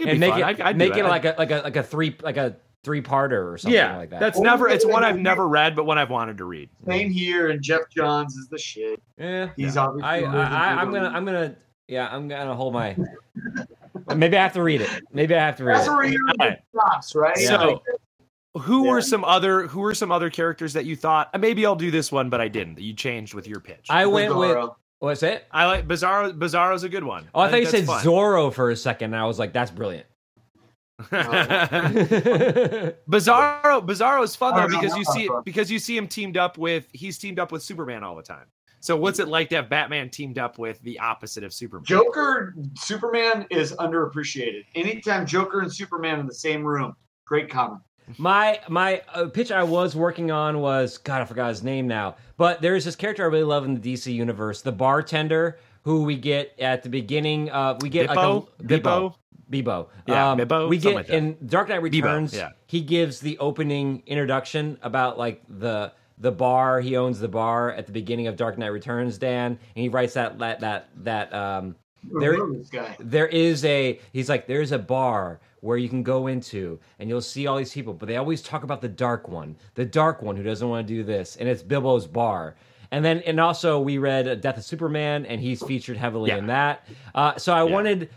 and 0.07 0.19
make 0.19 0.31
fun. 0.31 0.39
it 0.41 0.45
I'd- 0.45 0.61
I'd 0.63 0.77
make 0.77 0.95
it 0.95 1.03
like 1.03 1.25
a 1.25 1.35
like 1.37 1.51
a 1.51 1.57
like 1.63 1.75
a 1.75 1.83
three 1.83 2.15
like 2.21 2.37
a 2.37 2.55
three 2.83 3.01
parter 3.01 3.51
or 3.51 3.57
something 3.57 3.75
yeah, 3.77 3.97
like 3.97 4.09
that. 4.09 4.19
that's 4.19 4.35
Well, 4.39 4.45
never. 4.45 4.67
It's 4.69 4.85
one 4.85 5.03
I've 5.03 5.17
yeah. 5.17 5.21
never 5.23 5.47
read, 5.47 5.75
but 5.75 5.85
one 5.85 5.97
I've 5.99 6.09
wanted 6.09 6.37
to 6.39 6.45
read. 6.45 6.69
Same 6.87 7.11
here, 7.11 7.49
and 7.49 7.61
Geoff 7.61 7.83
Johns 7.95 8.35
is 8.35 8.47
the 8.47 8.57
shit. 8.57 9.01
yeah. 9.17 9.49
He's 9.55 9.77
obviously. 9.77 10.07
I, 10.07 10.17
I, 10.21 10.45
I 10.77 10.81
I'm 10.81 10.91
gonna 10.91 11.09
I'm 11.09 11.25
gonna 11.25 11.55
yeah 11.87 12.07
I'm 12.11 12.27
gonna 12.27 12.55
hold 12.55 12.73
my. 12.73 12.95
Maybe 14.15 14.37
I 14.37 14.41
have 14.43 14.53
to 14.53 14.63
read 14.63 14.81
it. 14.81 14.89
Maybe 15.13 15.35
I 15.35 15.45
have 15.45 15.57
to 15.57 15.63
read 15.63 15.75
That's 15.77 15.87
it. 15.87 15.91
where 15.91 16.05
you're 16.05 16.29
Alright. 16.39 16.59
stops, 16.73 17.15
right? 17.15 17.37
Yeah. 17.39 17.47
So, 17.49 17.83
who 18.59 18.85
Yeah. 18.85 18.91
were 18.91 19.01
some 19.01 19.23
other 19.23 19.67
who 19.67 19.79
were 19.79 19.95
some 19.95 20.11
other 20.11 20.29
characters 20.29 20.73
that 20.73 20.85
you 20.85 20.95
thought 20.95 21.29
"Uh, 21.33 21.37
maybe 21.37 21.65
I'll 21.65 21.75
do 21.75 21.91
this 21.91 22.11
one, 22.11 22.29
but 22.29 22.41
I 22.41 22.47
didn't? 22.47 22.75
That 22.75 22.83
you 22.83 22.93
changed 22.93 23.33
with 23.33 23.47
your 23.47 23.59
pitch. 23.59 23.87
I 23.89 24.05
went 24.05 24.35
with 24.35 24.49
Bizarro. 24.51 24.75
what's 24.99 25.23
it? 25.23 25.45
I 25.51 25.65
like 25.67 25.87
Bizarro. 25.87 26.37
Bizarro's 26.37 26.83
a 26.83 26.89
good 26.89 27.03
one. 27.03 27.27
Oh, 27.33 27.41
I, 27.41 27.49
thought 27.49 27.59
you 27.61 27.65
said 27.65 27.85
fun. 27.85 28.03
Zorro 28.03 28.53
for 28.53 28.69
a 28.69 28.75
second, 28.75 29.13
and 29.13 29.21
I 29.21 29.25
was 29.25 29.39
like, 29.39 29.53
"That's 29.53 29.71
brilliant." 29.71 30.05
Bizarro 33.09 33.85
Bizarro 33.85 34.23
is 34.23 34.35
fun 34.35 34.55
though 34.55 34.67
because 34.67 34.95
you 34.95 35.03
see 35.05 35.29
because 35.43 35.71
you 35.71 35.79
see 35.79 35.97
him 35.97 36.07
teamed 36.07 36.37
up 36.37 36.57
with 36.57 36.87
he's 36.91 37.17
teamed 37.17 37.39
up 37.39 37.51
with 37.51 37.63
Superman 37.63 38.03
all 38.03 38.15
the 38.15 38.23
time. 38.23 38.45
So 38.81 38.95
what's 38.97 39.19
it 39.19 39.27
like 39.27 39.49
to 39.49 39.57
have 39.57 39.69
Batman 39.69 40.09
teamed 40.09 40.39
up 40.39 40.57
with 40.57 40.81
the 40.81 40.97
opposite 40.99 41.43
of 41.43 41.53
Superman? 41.53 41.85
Joker, 41.85 42.55
Superman 42.75 43.45
is 43.51 43.73
underappreciated. 43.73 44.65
Anytime 44.73 45.25
Joker 45.27 45.59
and 45.61 45.71
Superman 45.71 46.19
in 46.19 46.25
the 46.25 46.33
same 46.33 46.63
room, 46.63 46.95
great 47.25 47.47
comic. 47.47 47.79
My 48.17 48.59
my 48.69 49.01
uh, 49.13 49.27
pitch 49.27 49.51
I 49.51 49.63
was 49.63 49.95
working 49.95 50.31
on 50.31 50.59
was 50.59 50.97
God 50.97 51.21
I 51.21 51.25
forgot 51.25 51.49
his 51.49 51.63
name 51.63 51.87
now, 51.87 52.15
but 52.37 52.61
there's 52.61 52.85
this 52.85 52.95
character 52.95 53.23
I 53.23 53.27
really 53.27 53.43
love 53.43 53.65
in 53.65 53.79
the 53.79 53.93
DC 53.93 54.13
universe, 54.13 54.61
the 54.61 54.71
bartender 54.71 55.57
who 55.83 56.03
we 56.03 56.15
get 56.15 56.53
at 56.59 56.83
the 56.83 56.89
beginning. 56.89 57.49
Uh, 57.49 57.77
we 57.81 57.89
get 57.89 58.09
Bippo? 58.09 58.47
like 58.59 58.59
a 58.59 58.79
Bibbo. 58.79 59.15
Bebo. 59.51 59.87
Yeah, 60.07 60.31
um, 60.31 60.39
Bibbo, 60.39 60.69
We 60.69 60.77
get 60.77 60.95
like 60.95 61.09
in 61.09 61.37
Dark 61.45 61.69
Knight 61.69 61.81
Returns. 61.81 62.33
yeah. 62.33 62.51
He 62.67 62.81
gives 62.81 63.19
the 63.19 63.37
opening 63.39 64.01
introduction 64.05 64.77
about 64.81 65.17
like 65.17 65.41
the 65.49 65.91
the 66.17 66.31
bar. 66.31 66.79
He 66.79 66.95
owns 66.95 67.19
the 67.19 67.27
bar 67.27 67.71
at 67.73 67.85
the 67.85 67.91
beginning 67.91 68.27
of 68.27 68.35
Dark 68.35 68.57
Knight 68.57 68.67
Returns. 68.67 69.17
Dan, 69.17 69.51
and 69.75 69.81
he 69.81 69.89
writes 69.89 70.13
that 70.13 70.39
that 70.39 70.59
that 70.61 70.89
that 71.03 71.33
um. 71.33 71.75
There- 72.03 72.31
Remember 72.31 72.95
there 72.99 73.27
is 73.27 73.63
a 73.63 73.99
he's 74.11 74.27
like 74.27 74.47
there's 74.47 74.71
a 74.71 74.79
bar 74.79 75.39
where 75.61 75.77
you 75.77 75.87
can 75.89 76.03
go 76.03 76.27
into 76.27 76.79
and 76.99 77.07
you'll 77.09 77.21
see 77.21 77.47
all 77.47 77.57
these 77.57 77.73
people, 77.73 77.93
but 77.93 78.07
they 78.07 78.17
always 78.17 78.41
talk 78.41 78.63
about 78.63 78.81
the 78.81 78.89
dark 78.89 79.27
one, 79.27 79.55
the 79.75 79.85
dark 79.85 80.21
one 80.21 80.35
who 80.35 80.43
doesn't 80.43 80.67
want 80.67 80.85
to 80.87 80.93
do 80.93 81.03
this, 81.03 81.37
and 81.37 81.47
it's 81.47 81.63
Bibbo's 81.63 82.05
bar. 82.07 82.55
And 82.91 83.05
then, 83.05 83.19
and 83.21 83.39
also, 83.39 83.79
we 83.79 83.97
read 83.99 84.41
Death 84.41 84.57
of 84.57 84.65
Superman, 84.65 85.25
and 85.25 85.39
he's 85.39 85.63
featured 85.63 85.95
heavily 85.95 86.29
Yeah. 86.31 86.37
in 86.39 86.47
that. 86.47 86.85
Uh, 87.15 87.37
so 87.37 87.53
I 87.53 87.63
wanted 87.63 88.09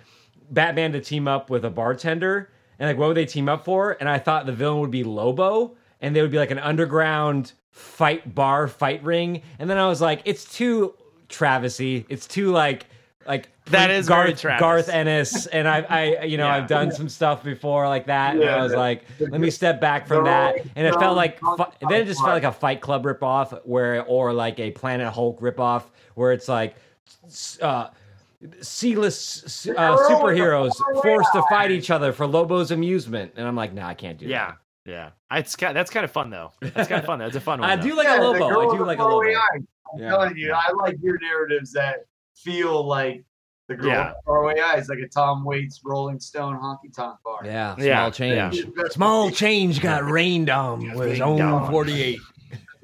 Batman 0.50 0.90
to 0.92 1.00
team 1.00 1.28
up 1.28 1.48
with 1.48 1.64
a 1.64 1.70
bartender, 1.70 2.50
and 2.80 2.88
like, 2.88 2.98
what 2.98 3.06
would 3.06 3.16
they 3.16 3.24
team 3.26 3.48
up 3.48 3.64
for? 3.64 3.96
And 4.00 4.08
I 4.08 4.18
thought 4.18 4.46
the 4.46 4.52
villain 4.52 4.80
would 4.80 4.90
be 4.90 5.04
Lobo, 5.04 5.76
and 6.00 6.16
they 6.16 6.22
would 6.22 6.32
be 6.32 6.38
like 6.38 6.50
an 6.50 6.58
underground 6.58 7.52
fight 7.70 8.34
bar, 8.34 8.66
fight 8.66 9.02
ring. 9.04 9.42
And 9.60 9.70
then 9.70 9.78
I 9.78 9.86
was 9.86 10.00
like, 10.00 10.22
it's 10.24 10.44
too 10.52 10.94
Travisy. 11.28 12.04
It's 12.08 12.26
too 12.26 12.50
like 12.50 12.86
like 13.26 13.48
That 13.66 13.90
is 13.90 14.06
Garth 14.08 14.38
Travis. 14.40 14.60
Garth 14.60 14.88
Ennis, 14.90 15.46
and 15.46 15.66
I, 15.66 15.80
I, 15.88 16.22
you 16.24 16.36
know, 16.36 16.46
Yeah. 16.46 16.54
I've 16.56 16.66
done 16.66 16.92
some 16.92 17.08
stuff 17.08 17.42
before 17.42 17.88
like 17.88 18.06
that, 18.06 18.36
and 18.36 18.44
I 18.44 18.62
was 18.62 18.72
the- 18.72 18.78
like, 18.78 19.04
let 19.20 19.40
me 19.40 19.48
step 19.50 19.80
back 19.80 20.06
from 20.06 20.24
they're 20.24 20.32
that, 20.34 20.56
and 20.76 20.86
it 20.86 20.90
they're 20.90 21.00
felt 21.00 21.16
like, 21.16 21.40
fi- 21.40 21.72
then 21.88 22.02
it 22.02 22.04
just 22.04 22.20
felt 22.20 22.32
like 22.34 22.44
a 22.44 22.52
Fight 22.52 22.82
Club 22.82 23.04
ripoff, 23.04 23.58
where 23.64 24.04
or 24.04 24.32
like 24.34 24.60
a 24.60 24.70
Planet 24.72 25.12
Hulk 25.12 25.40
ripoff, 25.40 25.84
where 26.14 26.32
it's 26.32 26.46
like, 26.46 26.76
s- 27.24 27.58
uh, 27.62 27.88
C-list 28.60 29.68
uh, 29.70 29.96
superheroes 30.08 30.72
forced 31.02 31.32
to 31.32 31.42
fight 31.48 31.70
each 31.70 31.90
other 31.90 32.12
for 32.12 32.26
Lobo's 32.26 32.70
amusement, 32.70 33.32
and 33.36 33.48
I'm 33.48 33.56
like, 33.56 33.72
nah, 33.72 33.88
I 33.88 33.94
can't 33.94 34.18
do 34.18 34.26
Yeah, 34.26 34.52
that. 34.84 34.90
yeah. 35.32 35.38
It's 35.38 35.56
kind. 35.56 35.74
That's 35.74 35.90
kind 35.90 36.04
of 36.04 36.10
fun 36.10 36.28
though. 36.28 36.52
That's 36.60 36.88
kind 36.88 37.00
of 37.00 37.06
fun. 37.06 37.18
That's 37.18 37.36
a 37.36 37.40
fun 37.40 37.60
one. 37.62 37.70
I 37.70 37.76
though. 37.76 37.82
do 37.82 37.94
like 37.96 38.06
Yeah, 38.06 38.20
a 38.20 38.22
Lobo. 38.22 38.70
I 38.70 38.76
do 38.76 38.84
like 38.84 38.98
a 38.98 39.02
Lobo. 39.04 39.26
eyes. 39.26 39.36
I'm 39.94 39.98
Yeah. 39.98 40.08
telling 40.10 40.36
you, 40.36 40.52
I 40.52 40.70
like 40.72 40.96
your 41.02 41.18
narratives 41.18 41.72
that 41.72 42.00
feel 42.36 42.86
like 42.86 43.24
the 43.68 43.74
girl 43.76 43.88
Yeah. 43.88 44.08
with 44.08 44.16
faraway 44.26 44.60
eyes, 44.60 44.88
like 44.88 44.98
a 44.98 45.08
Tom 45.08 45.44
Waits 45.44 45.80
Rolling 45.84 46.20
Stone 46.20 46.56
honky 46.58 46.94
tonk 46.94 47.18
bar. 47.24 47.40
Yeah, 47.44 47.74
small 47.74 47.86
Yeah, 47.86 48.10
change. 48.10 48.56
yeah. 48.76 48.84
Small 48.90 49.30
change 49.30 49.80
got 49.80 50.04
rained 50.04 50.50
on 50.50 50.92
with 50.94 51.10
his 51.10 51.20
own 51.20 51.70
48. 51.70 52.18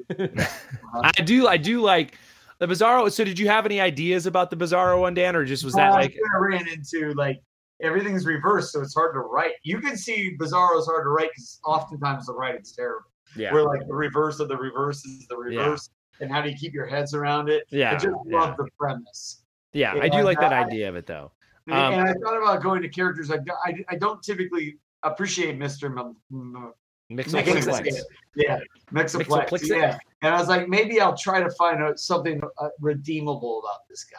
I 0.18 1.12
do. 1.24 1.46
I 1.46 1.56
do 1.56 1.80
like 1.80 2.14
the 2.58 2.66
Bizarro. 2.66 3.10
So, 3.10 3.24
did 3.24 3.38
you 3.38 3.48
have 3.48 3.64
any 3.66 3.80
ideas 3.80 4.26
about 4.26 4.50
the 4.50 4.56
Bizarro 4.56 5.00
one, 5.00 5.14
Dan, 5.14 5.36
or 5.36 5.44
just 5.44 5.64
was 5.64 5.74
that 5.74 5.90
Uh, 5.90 5.94
like? 5.94 6.16
I 6.34 6.38
ran 6.38 6.66
into 6.68 7.12
like 7.14 7.40
everything's 7.80 8.26
reversed, 8.26 8.72
so 8.72 8.80
it's 8.80 8.94
hard 8.94 9.14
to 9.14 9.20
write. 9.20 9.52
You 9.62 9.80
can 9.80 9.96
see 9.96 10.36
Bizarro's 10.38 10.86
hard 10.86 11.04
to 11.04 11.10
write 11.10 11.30
because 11.30 11.60
oftentimes 11.64 12.26
the 12.26 12.34
writing's 12.34 12.72
terrible. 12.72 13.06
Yeah. 13.36 13.52
Where 13.54 13.62
like 13.64 13.86
the 13.86 13.94
reverse 13.94 14.40
of 14.40 14.48
the 14.48 14.56
reverse 14.56 15.04
is 15.04 15.26
the 15.28 15.36
reverse, 15.36 15.88
and 16.20 16.30
how 16.32 16.42
do 16.42 16.50
you 16.50 16.56
keep 16.56 16.74
your 16.74 16.86
heads 16.86 17.14
around 17.14 17.48
it? 17.48 17.64
Yeah, 17.70 17.90
I 17.92 17.94
just 17.94 18.08
yeah. 18.26 18.40
love 18.40 18.56
the 18.56 18.66
premise. 18.78 19.39
Yeah, 19.72 19.92
I 19.92 20.04
Yeah, 20.06 20.18
do 20.18 20.22
like 20.24 20.40
that 20.40 20.52
I- 20.52 20.64
idea 20.64 20.88
of 20.88 20.96
it 20.96 21.06
though. 21.06 21.32
And, 21.66 21.76
Um, 21.76 21.92
and 21.94 22.02
I 22.08 22.12
thought 22.14 22.36
about 22.36 22.62
going 22.62 22.82
to 22.82 22.88
characters. 22.88 23.30
I, 23.30 23.38
I, 23.64 23.84
I 23.90 23.96
don't 23.96 24.22
typically 24.22 24.78
appreciate 25.02 25.56
Mister 25.58 25.86
M- 25.86 26.16
M- 26.32 26.72
Mxyzptlk. 27.12 28.00
Yeah, 28.34 28.58
Mxyzptlk. 28.92 29.48
Mxyzptlk. 29.48 29.68
Yeah, 29.68 29.98
and 30.22 30.34
I 30.34 30.38
was 30.38 30.48
like, 30.48 30.68
maybe 30.68 31.00
I'll 31.00 31.16
try 31.16 31.42
to 31.42 31.50
find 31.50 31.82
out 31.82 31.98
something 32.00 32.40
uh, 32.58 32.68
redeemable 32.80 33.60
about 33.60 33.80
this 33.88 34.04
guy. 34.04 34.18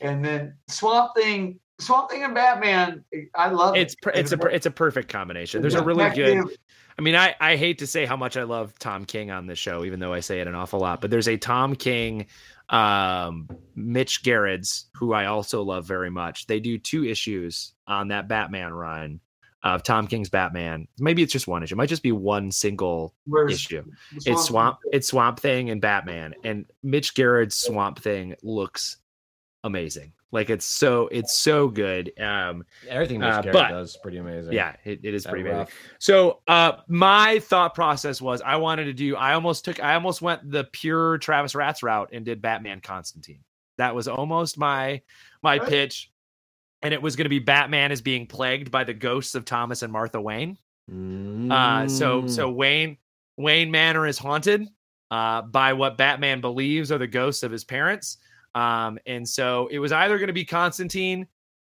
And 0.00 0.24
then 0.24 0.56
Swamp 0.68 1.12
Thing, 1.16 1.60
Swamp 1.78 2.10
Thing 2.10 2.24
and 2.24 2.34
Batman. 2.34 3.04
I 3.34 3.50
love 3.50 3.76
It's 3.76 3.94
it. 3.94 4.00
per- 4.02 4.10
it's 4.10 4.32
a 4.32 4.38
it's 4.46 4.66
a 4.66 4.70
perfect 4.70 5.08
combination. 5.08 5.60
There's 5.62 5.74
a 5.74 5.82
really 5.84 6.08
good. 6.10 6.44
I 6.98 7.00
mean, 7.00 7.14
I, 7.16 7.34
I 7.40 7.56
hate 7.56 7.78
to 7.78 7.86
say 7.86 8.04
how 8.04 8.16
much 8.16 8.36
I 8.36 8.42
love 8.42 8.78
Tom 8.78 9.06
King 9.06 9.30
on 9.30 9.46
this 9.46 9.58
show, 9.58 9.82
even 9.84 9.98
though 9.98 10.12
I 10.12 10.20
say 10.20 10.40
it 10.40 10.46
an 10.46 10.54
awful 10.54 10.78
lot. 10.78 11.00
But 11.00 11.10
there's 11.10 11.26
a 11.28 11.38
Tom 11.38 11.74
King, 11.74 12.26
um, 12.72 13.48
Mitch 13.76 14.22
Gerads, 14.22 14.86
who 14.94 15.12
I 15.12 15.26
also 15.26 15.62
love 15.62 15.86
very 15.86 16.10
much. 16.10 16.46
They 16.46 16.58
do 16.58 16.78
two 16.78 17.04
issues 17.04 17.74
on 17.86 18.08
that 18.08 18.28
Batman 18.28 18.72
run 18.72 19.20
of 19.62 19.84
Tom 19.84 20.08
King's 20.08 20.28
Batman. 20.28 20.88
Maybe 20.98 21.22
it's 21.22 21.32
just 21.32 21.46
one 21.46 21.62
issue. 21.62 21.74
It 21.74 21.78
might 21.78 21.88
just 21.88 22.02
be 22.02 22.10
one 22.10 22.50
single 22.50 23.14
Where's 23.26 23.52
issue. 23.54 23.84
the 24.12 24.32
It's 24.32 24.46
Swamp. 24.46 24.78
It's 24.92 25.06
Swamp 25.06 25.38
Thing 25.38 25.70
and 25.70 25.80
Batman, 25.80 26.34
and 26.42 26.64
Mitch 26.82 27.14
Gerads' 27.14 27.56
Swamp 27.56 28.00
Thing 28.00 28.34
looks 28.42 28.96
amazing. 29.64 30.12
Like 30.32 30.48
it's 30.48 30.64
so 30.64 31.08
it's 31.08 31.38
so 31.38 31.68
good. 31.68 32.10
Um, 32.18 32.64
Everything 32.88 33.20
Mitch 33.20 33.28
Uh, 33.34 33.42
Gerads 33.42 33.52
but- 33.58 33.68
does 33.68 33.90
is 33.90 33.96
pretty 34.02 34.16
amazing. 34.18 34.52
yeah, 34.54 34.74
it, 34.84 35.00
it 35.02 35.12
is 35.14 35.24
That 35.24 35.30
pretty 35.30 35.48
amazing. 35.48 35.72
So 35.98 36.40
uh 36.48 36.72
my 36.88 37.38
thought 37.40 37.74
process 37.74 38.20
was 38.20 38.40
I 38.40 38.56
wanted 38.56 38.84
to 38.84 38.94
do 38.94 39.14
I 39.16 39.34
almost 39.34 39.64
took 39.64 39.82
I 39.82 39.94
almost 39.94 40.22
went 40.22 40.50
the 40.50 40.64
pure 40.64 41.18
Travis 41.18 41.54
Ratz 41.54 41.82
route 41.82 42.10
and 42.12 42.24
did 42.24 42.40
Batman 42.40 42.80
Constantine. 42.80 43.44
That 43.78 43.94
was 43.94 44.08
almost 44.08 44.56
my 44.56 45.02
my 45.42 45.58
Right. 45.58 45.68
pitch. 45.68 46.10
And 46.84 46.92
it 46.94 47.00
was 47.00 47.14
going 47.14 47.26
to 47.26 47.28
be 47.30 47.38
Batman 47.38 47.92
is 47.92 48.00
being 48.02 48.26
plagued 48.26 48.70
by 48.72 48.82
the 48.84 48.94
ghosts 48.94 49.34
of 49.36 49.44
Thomas 49.44 49.82
and 49.82 49.92
Martha 49.92 50.20
Wayne. 50.20 50.56
Uh 51.50 51.88
so 51.88 52.22
Mm. 52.22 52.30
so 52.30 52.50
Wayne 52.50 52.96
Wayne 53.36 53.70
Manor 53.70 54.06
is 54.06 54.18
haunted 54.18 54.66
uh 55.10 55.42
by 55.42 55.74
what 55.74 55.96
Batman 55.98 56.40
believes 56.40 56.90
are 56.90 56.98
the 56.98 57.06
ghosts 57.06 57.42
of 57.42 57.52
his 57.52 57.64
parents. 57.64 58.16
Um 58.54 58.98
and 59.06 59.28
so 59.28 59.68
it 59.70 59.78
was 59.78 59.92
either 59.92 60.18
going 60.18 60.28
to 60.28 60.32
be 60.32 60.44
Constantine 60.44 61.26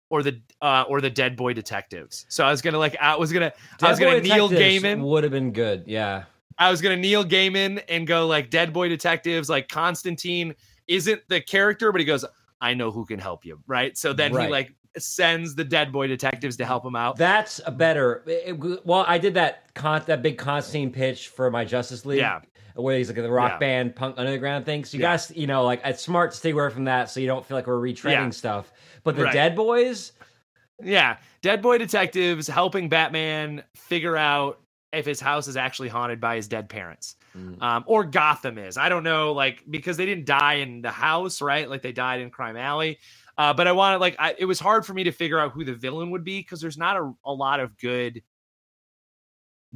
or 0.10 0.22
the 0.24 0.40
uh 0.62 0.84
or 0.88 1.02
the 1.02 1.10
Dead 1.10 1.36
Boy 1.36 1.54
Detectives. 1.54 2.26
So 2.30 2.46
I 2.46 2.52
was 2.52 2.62
going 2.62 2.74
to 2.74 2.80
like 2.80 2.96
I 3.02 3.16
was 3.16 3.32
going 3.34 3.50
to 3.50 3.58
I 3.82 3.90
was 3.90 4.00
Dead 4.00 4.06
going 4.06 4.22
Boy 4.22 4.28
to 4.30 4.36
Neil 4.36 4.50
Gaiman 4.50 5.02
Would 5.02 5.24
have 5.24 5.32
been 5.32 5.52
good. 5.52 5.84
Yeah. 5.88 6.24
I 6.58 6.72
was 6.72 6.82
gonna 6.82 6.96
Neil 6.96 7.26
Gaiman 7.26 7.84
and 7.90 8.08
go 8.08 8.28
like 8.28 8.50
Dead 8.50 8.72
Boy 8.72 8.88
Detectives, 8.88 9.50
like 9.50 9.68
Constantine 9.68 10.56
isn't 10.88 11.22
the 11.28 11.42
character, 11.42 11.92
but 11.92 12.00
he 12.00 12.06
goes, 12.06 12.24
I 12.62 12.74
know 12.74 12.92
who 12.92 13.06
can 13.06 13.20
help 13.20 13.44
you, 13.46 13.60
right? 13.68 13.98
So 13.98 14.14
then 14.14 14.32
Right. 14.32 14.46
he 14.46 14.52
like 14.52 14.74
sends 14.98 15.56
the 15.56 15.64
Dead 15.64 15.92
Boy 15.92 16.08
Detectives 16.08 16.58
to 16.58 16.66
help 16.66 16.86
him 16.86 16.96
out. 16.96 17.18
That's 17.18 17.60
a 17.66 17.72
better. 17.72 18.24
it- 18.28 18.86
well, 18.86 19.06
I 19.08 19.18
did 19.18 19.34
that 19.36 19.74
con, 19.74 20.02
that 20.06 20.22
big 20.22 20.38
Constantine 20.38 20.92
pitch 20.92 21.30
for 21.30 21.50
my 21.52 21.66
Justice 21.66 22.06
League. 22.06 22.20
Yeah. 22.20 22.42
Where 22.76 22.98
he's 22.98 23.08
like 23.08 23.16
the 23.16 23.30
rock 23.32 23.54
Yeah. 23.54 23.58
band 23.60 23.96
punk 23.96 24.16
underground 24.18 24.66
thing. 24.66 24.84
So 24.84 24.98
you 24.98 25.04
Yeah. 25.04 25.12
guys, 25.14 25.32
you 25.36 25.48
know, 25.48 25.64
like 25.64 25.82
it's 25.86 26.02
smart 26.04 26.32
to 26.32 26.38
stay 26.38 26.52
away 26.52 26.70
from 26.70 26.84
that 26.86 27.10
so 27.10 27.20
you 27.22 27.28
don't 27.28 27.46
feel 27.46 27.56
like 27.56 27.68
we're 27.68 27.80
retreading 27.80 28.12
Yeah. 28.12 28.30
stuff. 28.32 28.72
But 29.04 29.16
the 29.16 29.24
Right. 29.24 29.34
Dead 29.34 29.56
Boys, 29.56 30.12
Yeah, 30.84 31.16
Dead 31.42 31.62
Boy 31.62 31.78
Detectives 31.78 32.48
helping 32.48 32.90
Batman 32.90 33.64
figure 33.78 34.18
out 34.18 34.60
if 34.92 35.06
his 35.06 35.22
house 35.22 35.48
is 35.48 35.56
actually 35.56 35.88
haunted 35.88 36.20
by 36.20 36.36
his 36.36 36.50
dead 36.50 36.68
parents, 36.68 37.16
Mm. 37.38 37.62
um, 37.62 37.84
or 37.88 38.04
Gotham 38.04 38.58
is. 38.58 38.78
I 38.78 38.90
don't 38.90 39.04
know, 39.04 39.32
like 39.32 39.64
because 39.70 39.96
they 39.96 40.06
didn't 40.06 40.26
die 40.26 40.56
in 40.56 40.82
the 40.82 40.92
house, 40.92 41.42
right? 41.42 41.70
Like 41.70 41.82
they 41.82 41.94
died 41.94 42.20
in 42.20 42.30
Crime 42.30 42.58
Alley. 42.58 43.00
Uh, 43.38 43.54
but 43.54 43.68
I 43.68 43.74
wanted, 43.74 43.98
like, 43.98 44.16
I, 44.18 44.36
it 44.38 44.46
was 44.46 44.60
hard 44.60 44.86
for 44.86 44.94
me 44.94 45.04
to 45.06 45.12
figure 45.12 45.40
out 45.40 45.52
who 45.52 45.66
the 45.66 45.74
villain 45.74 46.12
would 46.12 46.24
be 46.24 46.40
because 46.40 46.62
there's 46.62 46.78
not 46.78 46.96
a, 46.96 47.12
a 47.26 47.34
lot 47.34 47.60
of 47.60 47.78
good 47.78 48.22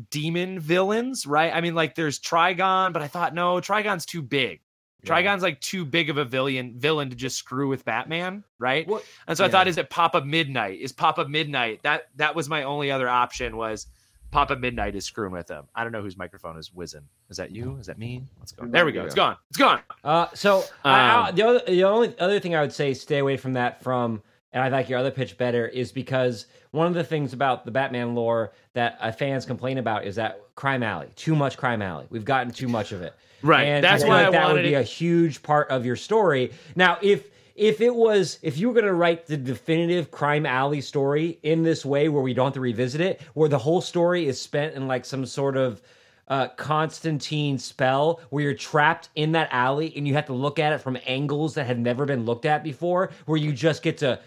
demon 0.10 0.60
villains, 0.60 1.26
right? 1.26 1.54
I 1.54 1.62
mean, 1.62 1.76
like 1.76 1.96
there's 1.96 2.20
Trigon, 2.20 2.94
but 2.94 3.02
I 3.02 3.08
thought 3.08 3.34
no, 3.34 3.56
Trigon's 3.56 4.06
too 4.06 4.22
big. 4.22 4.62
Yeah. 5.04 5.10
Trigon's 5.16 5.42
like 5.44 5.60
too 5.62 5.86
big 5.86 6.10
of 6.10 6.18
a 6.18 6.26
villain 6.26 6.76
villain 6.78 7.10
to 7.10 7.16
just 7.16 7.38
screw 7.38 7.68
with 7.68 7.86
Batman, 7.86 8.44
right? 8.60 8.88
What- 8.88 9.06
And 9.28 9.38
so 9.38 9.46
I 9.46 9.50
thought, 9.50 9.68
is 9.68 9.78
it 9.78 9.90
Papa 9.90 10.22
Midnight? 10.22 10.80
Is 10.80 10.92
Papa 10.92 11.28
Midnight 11.28 11.84
that 11.84 12.04
that 12.16 12.36
was 12.36 12.50
my 12.50 12.64
only 12.64 12.92
other 12.92 13.10
option 13.10 13.58
was 13.58 13.88
Papa 14.32 14.56
Midnight 14.56 14.96
is 14.96 15.06
screwing 15.06 15.32
with 15.32 15.48
them. 15.48 15.66
I 15.74 15.84
don't 15.84 15.92
know 15.92 16.02
whose 16.02 16.18
microphone 16.18 16.58
is 16.58 16.74
whizzing. 16.74 17.02
Is 17.30 17.38
that 17.38 17.52
you? 17.52 17.78
Is 17.80 17.88
that 17.88 17.98
me? 17.98 18.24
Let's 18.40 18.52
go. 18.52 18.66
There 18.68 18.86
we 18.86 18.92
go. 18.92 19.04
It's 19.06 19.16
gone. 19.16 19.38
It's 19.50 19.58
gone. 19.58 19.82
Uh, 20.04 20.28
so 20.34 20.64
I- 20.84 20.92
I- 21.00 21.30
Um, 21.30 21.36
the 21.36 21.44
other 21.48 21.62
the 21.68 21.84
only 21.84 22.18
other 22.20 22.40
thing 22.40 22.56
I 22.56 22.62
would 22.62 22.74
say 22.74 22.94
stay 22.94 23.18
away 23.18 23.38
from 23.38 23.54
that 23.54 23.82
from, 23.84 24.22
and 24.54 24.64
I 24.64 24.68
like 24.70 24.88
your 24.90 25.00
other 25.00 25.12
pitch 25.12 25.38
better 25.38 25.68
is 25.68 25.92
because 25.92 26.46
one 26.72 26.86
of 26.88 26.94
the 26.94 27.04
things 27.04 27.34
about 27.34 27.66
the 27.66 27.72
Batman 27.72 28.14
lore 28.14 28.54
that 28.74 28.98
uh, 29.02 29.12
fans 29.12 29.46
complain 29.46 29.78
about 29.80 30.06
is 30.06 30.16
that 30.18 30.40
Crime 30.56 30.84
Alley, 30.84 31.10
too 31.16 31.36
much 31.36 31.58
Crime 31.58 31.82
Alley. 31.82 32.06
We've 32.12 32.26
gotten 32.26 32.52
too 32.52 32.68
much 32.68 32.92
of 32.92 33.02
it. 33.02 33.14
Right. 33.42 33.64
And 33.64 33.84
That's 33.84 34.04
I 34.04 34.06
feel 34.06 34.10
why 34.14 34.18
like 34.26 34.28
I 34.28 34.32
that 34.32 34.54
would 34.54 34.62
be 34.64 34.74
it- 34.76 34.80
a 34.80 34.84
huge 34.84 35.42
part 35.42 35.70
of 35.72 35.86
your 35.86 35.96
story. 35.96 36.52
Now, 36.76 36.98
if 37.02 37.28
if 37.60 37.82
it 37.82 37.94
was 37.94 38.40
if 38.42 38.58
you 38.58 38.68
were 38.70 38.74
going 38.74 38.86
to 38.86 38.94
write 38.94 39.26
the 39.28 39.36
definitive 39.38 40.10
crime 40.12 40.46
alley 40.46 40.80
story 40.82 41.38
in 41.44 41.62
this 41.62 41.86
way 41.86 42.08
where 42.08 42.24
we 42.24 42.34
don't 42.34 42.46
have 42.48 42.54
to 42.54 42.62
revisit 42.62 43.02
it 43.02 43.22
where 43.34 43.50
the 43.50 43.58
whole 43.58 43.82
story 43.82 44.28
is 44.28 44.42
spent 44.42 44.74
in 44.76 44.88
like 44.88 45.04
some 45.04 45.26
sort 45.26 45.58
of 45.58 45.82
uh, 46.30 46.48
Constantine 46.58 47.58
spell 47.58 48.22
where 48.30 48.44
you're 48.44 48.54
trapped 48.54 49.10
in 49.16 49.32
that 49.34 49.50
alley 49.52 49.92
and 49.98 50.08
you 50.08 50.14
have 50.14 50.28
to 50.28 50.34
look 50.34 50.60
at 50.60 50.72
it 50.72 50.78
from 50.80 50.98
angles 51.06 51.56
that 51.56 51.66
had 51.66 51.80
never 51.80 52.06
been 52.06 52.24
looked 52.24 52.46
at 52.46 52.64
before, 52.64 53.10
where 53.26 53.38
you 53.38 53.52
just 53.52 53.82
get 53.82 53.98
to 53.98 54.20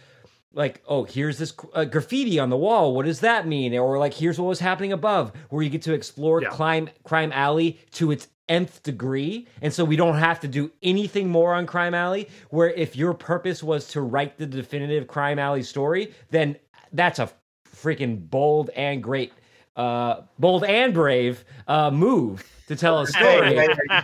like, 0.53 0.83
oh, 0.87 1.05
here's 1.05 1.39
this 1.39 1.55
uh, 1.75 1.85
graffiti 1.85 2.39
on 2.39 2.51
the 2.51 2.57
wall. 2.57 2.95
What 2.95 3.07
does 3.07 3.21
that 3.21 3.47
mean? 3.47 3.73
Or 3.79 3.99
like, 3.99 4.13
here's 4.15 4.39
what 4.39 4.49
was 4.49 4.59
happening 4.59 4.93
above, 4.93 5.33
where 5.49 5.63
you 5.63 5.71
get 5.71 5.83
to 5.83 5.95
explore 5.95 6.43
Yeah. 6.43 6.49
crime 6.51 6.91
crime 7.05 7.31
alley 7.33 7.79
to 7.93 8.11
its 8.11 8.27
nth 8.49 8.83
degree, 8.83 9.47
and 9.61 9.73
so 9.73 9.85
we 9.85 9.97
don't 9.97 10.19
have 10.19 10.41
to 10.41 10.49
do 10.49 10.71
anything 10.83 11.29
more 11.29 11.55
on 11.55 11.67
crime 11.67 11.95
alley. 11.95 12.29
Where 12.51 12.71
if 12.71 12.97
your 12.97 13.15
purpose 13.15 13.63
was 13.63 13.89
to 13.89 14.01
write 14.01 14.39
the 14.39 14.47
definitive 14.47 15.07
crime 15.07 15.39
alley 15.39 15.63
story, 15.63 16.13
then 16.31 16.57
that's 16.93 17.19
a 17.19 17.31
freaking 17.75 18.29
bold 18.29 18.71
and 18.71 19.03
great, 19.03 19.33
uh, 19.77 20.23
bold 20.39 20.65
and 20.65 20.93
brave 20.93 21.45
uh, 21.67 21.91
move 21.91 22.45
to 22.69 22.77
tell 22.77 23.01
a 23.01 23.07
story. 23.07 23.59
Uh, 23.59 24.03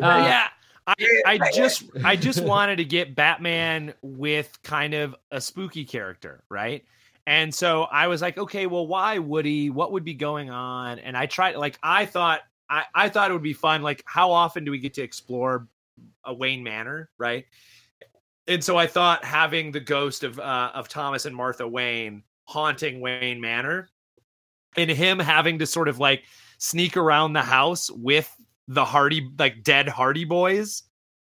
yeah. 0.00 0.48
I, 0.86 0.94
I 1.26 1.50
just 1.52 1.84
I 2.02 2.16
just 2.16 2.42
wanted 2.42 2.76
to 2.76 2.84
get 2.84 3.14
Batman 3.14 3.94
with 4.02 4.58
kind 4.62 4.94
of 4.94 5.14
a 5.30 5.40
spooky 5.40 5.84
character, 5.84 6.42
right? 6.48 6.84
And 7.26 7.54
so 7.54 7.82
I 7.82 8.08
was 8.08 8.22
like, 8.22 8.38
okay, 8.38 8.66
well, 8.66 8.86
why 8.86 9.18
Woody? 9.18 9.70
What 9.70 9.92
would 9.92 10.04
be 10.04 10.14
going 10.14 10.50
on? 10.50 10.98
And 10.98 11.16
I 11.16 11.26
tried, 11.26 11.54
like, 11.56 11.78
I 11.80 12.06
thought, 12.06 12.40
I, 12.70 12.84
I 12.94 13.08
thought 13.08 13.30
it 13.30 13.34
would 13.34 13.42
be 13.42 13.52
fun. 13.52 13.82
Like, 13.82 14.02
how 14.06 14.30
often 14.30 14.64
do 14.64 14.70
we 14.70 14.78
get 14.78 14.94
to 14.94 15.02
explore 15.02 15.66
a 16.24 16.32
Wayne 16.32 16.62
Manor, 16.62 17.10
right? 17.18 17.44
And 18.46 18.62
so 18.62 18.76
I 18.76 18.86
thought 18.86 19.24
having 19.24 19.72
the 19.72 19.80
ghost 19.80 20.24
of 20.24 20.38
uh, 20.38 20.70
of 20.74 20.88
Thomas 20.88 21.26
and 21.26 21.36
Martha 21.36 21.66
Wayne 21.66 22.22
haunting 22.44 23.00
Wayne 23.00 23.40
Manor, 23.40 23.88
and 24.76 24.90
him 24.90 25.18
having 25.18 25.58
to 25.58 25.66
sort 25.66 25.88
of 25.88 25.98
like 25.98 26.24
sneak 26.58 26.96
around 26.96 27.32
the 27.32 27.42
house 27.42 27.90
with 27.90 28.32
the 28.68 28.84
Hardy, 28.84 29.28
like 29.38 29.62
dead 29.62 29.88
Hardy 29.88 30.24
Boys, 30.24 30.84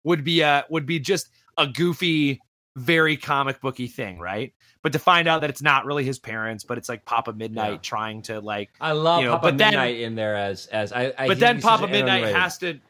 would 0.04 0.24
be 0.24 0.42
a 0.42 0.64
would 0.68 0.86
be 0.86 0.98
just 1.00 1.28
a 1.58 1.66
goofy, 1.66 2.40
very 2.76 3.16
comic 3.16 3.60
booky 3.60 3.86
thing, 3.86 4.18
right? 4.18 4.52
But 4.82 4.92
to 4.92 4.98
find 4.98 5.28
out 5.28 5.42
that 5.42 5.50
it's 5.50 5.62
not 5.62 5.84
really 5.84 6.04
his 6.04 6.18
parents, 6.18 6.64
but 6.64 6.78
it's 6.78 6.88
like 6.88 7.04
Papa 7.04 7.32
Midnight 7.32 7.72
Yeah. 7.72 7.78
trying 7.78 8.22
to 8.22 8.40
like 8.40 8.70
I 8.80 8.92
love 8.92 9.20
You 9.20 9.26
know, 9.26 9.32
Papa 9.34 9.48
but 9.48 9.58
then- 9.58 9.70
Midnight 9.72 10.00
in 10.00 10.14
there 10.14 10.36
as 10.36 10.66
as 10.66 10.92
I. 10.92 11.12
I 11.18 11.28
but 11.28 11.38
then 11.38 11.60
Papa 11.60 11.86
Midnight 11.86 12.24
has 12.34 12.58
to 12.58 12.80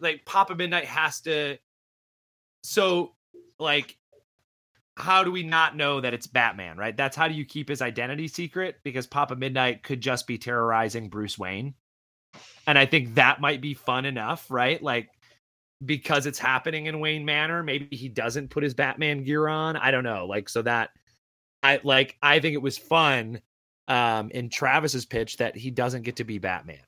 like 0.00 0.24
Papa 0.24 0.54
Midnight 0.54 0.84
has 0.84 1.20
to 1.22 1.56
so 2.62 3.14
like 3.58 3.96
how 4.96 5.24
do 5.24 5.30
we 5.30 5.42
not 5.42 5.76
know 5.76 6.00
that 6.02 6.12
it's 6.12 6.26
Batman, 6.26 6.76
right? 6.76 6.94
That's 6.94 7.16
how 7.16 7.26
do 7.26 7.32
you 7.32 7.46
keep 7.46 7.70
his 7.70 7.80
identity 7.80 8.28
secret 8.28 8.76
because 8.82 9.06
Papa 9.06 9.34
Midnight 9.34 9.82
could 9.82 10.02
just 10.02 10.26
be 10.26 10.36
terrorizing 10.36 11.08
Bruce 11.08 11.38
Wayne. 11.38 11.74
And 12.66 12.78
I 12.78 12.84
think 12.84 13.14
that 13.14 13.40
might 13.40 13.62
be 13.62 13.72
fun 13.72 14.04
enough, 14.04 14.50
right? 14.50 14.82
Like 14.82 15.08
because 15.84 16.26
it's 16.26 16.38
happening 16.38 16.86
in 16.86 17.00
Wayne 17.00 17.24
Manor, 17.24 17.62
maybe 17.62 17.96
he 17.96 18.08
doesn't 18.08 18.48
put 18.50 18.62
his 18.62 18.74
Batman 18.74 19.24
gear 19.24 19.48
on. 19.48 19.76
I 19.76 19.90
don't 19.90 20.04
know. 20.04 20.26
Like 20.26 20.48
so 20.48 20.62
that 20.62 20.90
I 21.62 21.80
like 21.84 22.16
I 22.22 22.40
think 22.40 22.54
it 22.54 22.62
was 22.62 22.76
fun 22.78 23.40
um 23.88 24.30
in 24.30 24.50
Travis's 24.50 25.06
pitch 25.06 25.36
that 25.38 25.56
he 25.56 25.70
doesn't 25.70 26.02
get 26.02 26.16
to 26.16 26.24
be 26.24 26.38
Batman. 26.38 26.80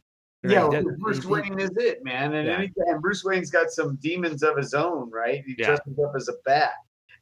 Yeah, 0.45 0.67
well, 0.67 0.83
Bruce 0.99 1.23
he- 1.23 1.29
Wayne 1.29 1.59
is 1.61 1.71
it, 1.77 2.05
man. 2.05 2.35
And, 2.35 2.49
Yeah. 2.49 2.55
any, 2.59 2.73
and 2.87 3.01
Bruce 3.01 3.23
Wayne's 3.25 3.51
got 3.51 3.71
some 3.71 3.97
demons 4.03 4.43
of 4.43 4.57
his 4.57 4.75
own, 4.75 5.09
right? 5.11 5.45
He 5.47 5.55
Yeah. 5.57 5.67
dresses 5.67 5.99
up 6.05 6.13
as 6.17 6.29
a 6.29 6.33
bat. 6.45 6.73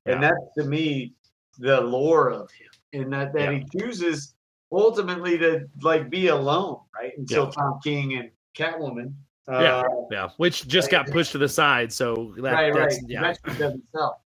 And 0.06 0.22
Yeah. 0.22 0.30
that's 0.30 0.54
to 0.58 0.64
me 0.64 1.12
the 1.58 1.80
lore 1.82 2.30
of 2.30 2.50
him. 2.50 2.68
And 2.94 3.12
that, 3.12 3.34
that 3.34 3.52
he 3.52 3.66
chooses 3.78 4.34
ultimately 4.72 5.36
to 5.36 5.68
like 5.82 6.08
be 6.08 6.28
alone, 6.28 6.80
right? 6.94 7.12
Until 7.18 7.44
Yeah. 7.44 7.50
Tom 7.50 7.78
King 7.84 8.14
and 8.14 8.30
Catwoman. 8.56 9.12
Yeah. 9.50 9.80
Uh, 9.80 9.84
Yeah, 10.10 10.28
which 10.36 10.66
just 10.68 10.90
got 10.90 11.06
pushed 11.10 11.32
to 11.32 11.38
the 11.38 11.48
side. 11.48 11.92
So 11.92 12.34
that, 12.38 12.52
right, 12.52 12.74
right. 12.74 12.92
yeah, 13.06 13.20
Eventually 13.20 13.54
doesn't 13.56 13.84
sell. 13.94 14.22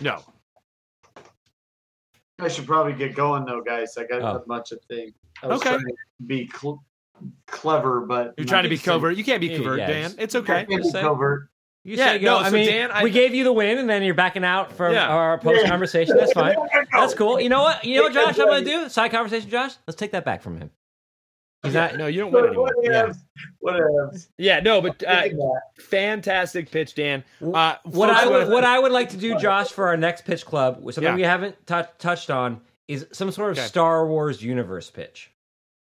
no. 0.00 0.22
I 2.40 2.48
should 2.48 2.66
probably 2.66 2.94
get 2.94 3.14
going 3.14 3.44
though, 3.44 3.60
guys. 3.62 3.96
I 3.96 4.04
got 4.04 4.22
Oh. 4.22 4.36
a 4.36 4.46
bunch 4.46 4.72
of 4.72 4.80
things. 4.88 5.12
I 5.42 5.46
was 5.46 5.60
Okay. 5.60 5.70
trying 5.70 5.80
to 5.84 5.94
be 6.26 6.50
cl- 6.52 6.84
clever, 7.46 8.00
but 8.00 8.34
You're 8.36 8.46
trying 8.46 8.64
to 8.64 8.68
be 8.68 8.74
not- 8.76 8.84
covert. 8.84 9.16
You 9.16 9.24
can't 9.24 9.40
be 9.40 9.56
covert, 9.56 9.78
yeah, 9.78 9.86
Dan. 9.86 9.96
it's- 10.12 10.14
It's 10.18 10.34
I 10.34 10.38
okay. 10.40 10.64
can't 10.66 10.82
be 10.82 10.92
covert. 10.92 11.48
You 11.84 11.96
Yeah, 11.96 12.12
say 12.12 12.18
go. 12.18 12.24
no, 12.26 12.38
I 12.38 12.48
so 12.48 12.54
mean, 12.54 12.66
Dan, 12.66 12.90
I- 12.90 13.04
we 13.04 13.10
gave 13.10 13.34
you 13.34 13.44
the 13.44 13.52
win, 13.52 13.78
and 13.78 13.88
then 13.88 14.02
you're 14.02 14.14
backing 14.14 14.42
out 14.44 14.72
from 14.72 14.94
Yeah. 14.94 15.06
our 15.08 15.38
post 15.38 15.66
conversation. 15.66 16.16
That's 16.16 16.32
fine. 16.32 16.56
That's 16.92 17.14
cool. 17.14 17.38
You 17.40 17.50
know 17.50 17.62
what? 17.62 17.84
You 17.84 17.98
know 17.98 18.04
what, 18.04 18.14
Josh? 18.14 18.38
I'm 18.38 18.46
gonna 18.46 18.64
do 18.64 18.88
side 18.88 19.10
conversation, 19.10 19.48
Josh. 19.50 19.74
Let's 19.86 19.96
take 19.98 20.10
that 20.12 20.24
back 20.24 20.42
from 20.42 20.56
him. 20.56 20.70
He's 21.64 21.74
Yeah, 21.74 21.86
not. 21.88 21.96
no, 21.96 22.06
you 22.06 22.20
don't 22.20 22.32
win 22.32 22.44
anymore. 22.46 22.70
What 22.74 22.84
Yeah. 22.84 23.12
What? 23.60 24.26
Yeah, 24.38 24.60
no, 24.60 24.80
but 24.80 25.02
uh, 25.06 25.10
Look 25.12 25.24
at 25.24 25.36
that. 25.36 25.60
fantastic 25.82 26.70
pitch, 26.70 26.94
Dan. 26.94 27.24
Uh, 27.40 27.76
What 27.84 28.08
folks 28.10 28.20
I 28.22 28.26
would, 28.28 28.48
what 28.50 28.64
I 28.64 28.78
would 28.78 28.92
like 28.92 29.08
to 29.10 29.16
do, 29.16 29.36
Josh, 29.38 29.70
for 29.70 29.86
our 29.88 29.96
next 29.96 30.24
pitch 30.24 30.44
club, 30.44 30.76
something 30.84 31.02
Yeah. 31.02 31.14
we 31.16 31.22
haven't 31.22 31.66
tou- 31.66 31.82
touched 31.98 32.30
on, 32.30 32.60
is 32.86 33.06
some 33.12 33.30
sort 33.30 33.52
of 33.52 33.58
Okay. 33.58 33.66
Star 33.66 34.06
Wars 34.06 34.42
universe 34.42 34.90
pitch. 34.90 35.30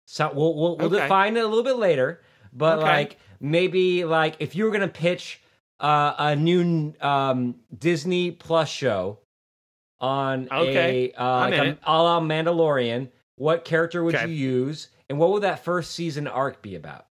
So 0.08 0.32
we'll 0.34 0.56
we'll, 0.56 0.78
we'll 0.78 0.88
Okay. 0.88 1.02
define 1.02 1.36
it 1.38 1.44
a 1.44 1.48
little 1.48 1.64
bit 1.64 1.76
later, 1.78 2.22
but 2.54 2.80
Okay. 2.80 2.88
like 2.88 3.18
maybe 3.42 4.06
like 4.06 4.36
if 4.40 4.56
you 4.56 4.64
were 4.66 4.72
gonna 4.72 4.88
pitch 4.88 5.42
uh, 5.82 6.14
a 6.18 6.36
new 6.36 6.94
um, 7.02 7.56
Disney 7.78 8.32
Plus 8.32 8.70
show 8.70 9.20
on 10.00 10.48
Okay. 10.52 11.12
a 11.16 11.22
uh, 11.22 11.26
I'm 11.26 11.52
like 11.52 11.62
a, 11.62 11.78
a 11.86 12.02
la 12.04 12.20
Mandalorian, 12.22 13.10
what 13.36 13.66
character 13.66 14.04
would 14.04 14.16
Okay. 14.16 14.28
you 14.28 14.34
use, 14.34 14.90
and 15.10 15.20
what 15.20 15.32
would 15.32 15.44
that 15.44 15.64
first 15.64 15.92
season 15.92 16.28
arc 16.28 16.62
be 16.62 16.76
about? 16.76 17.06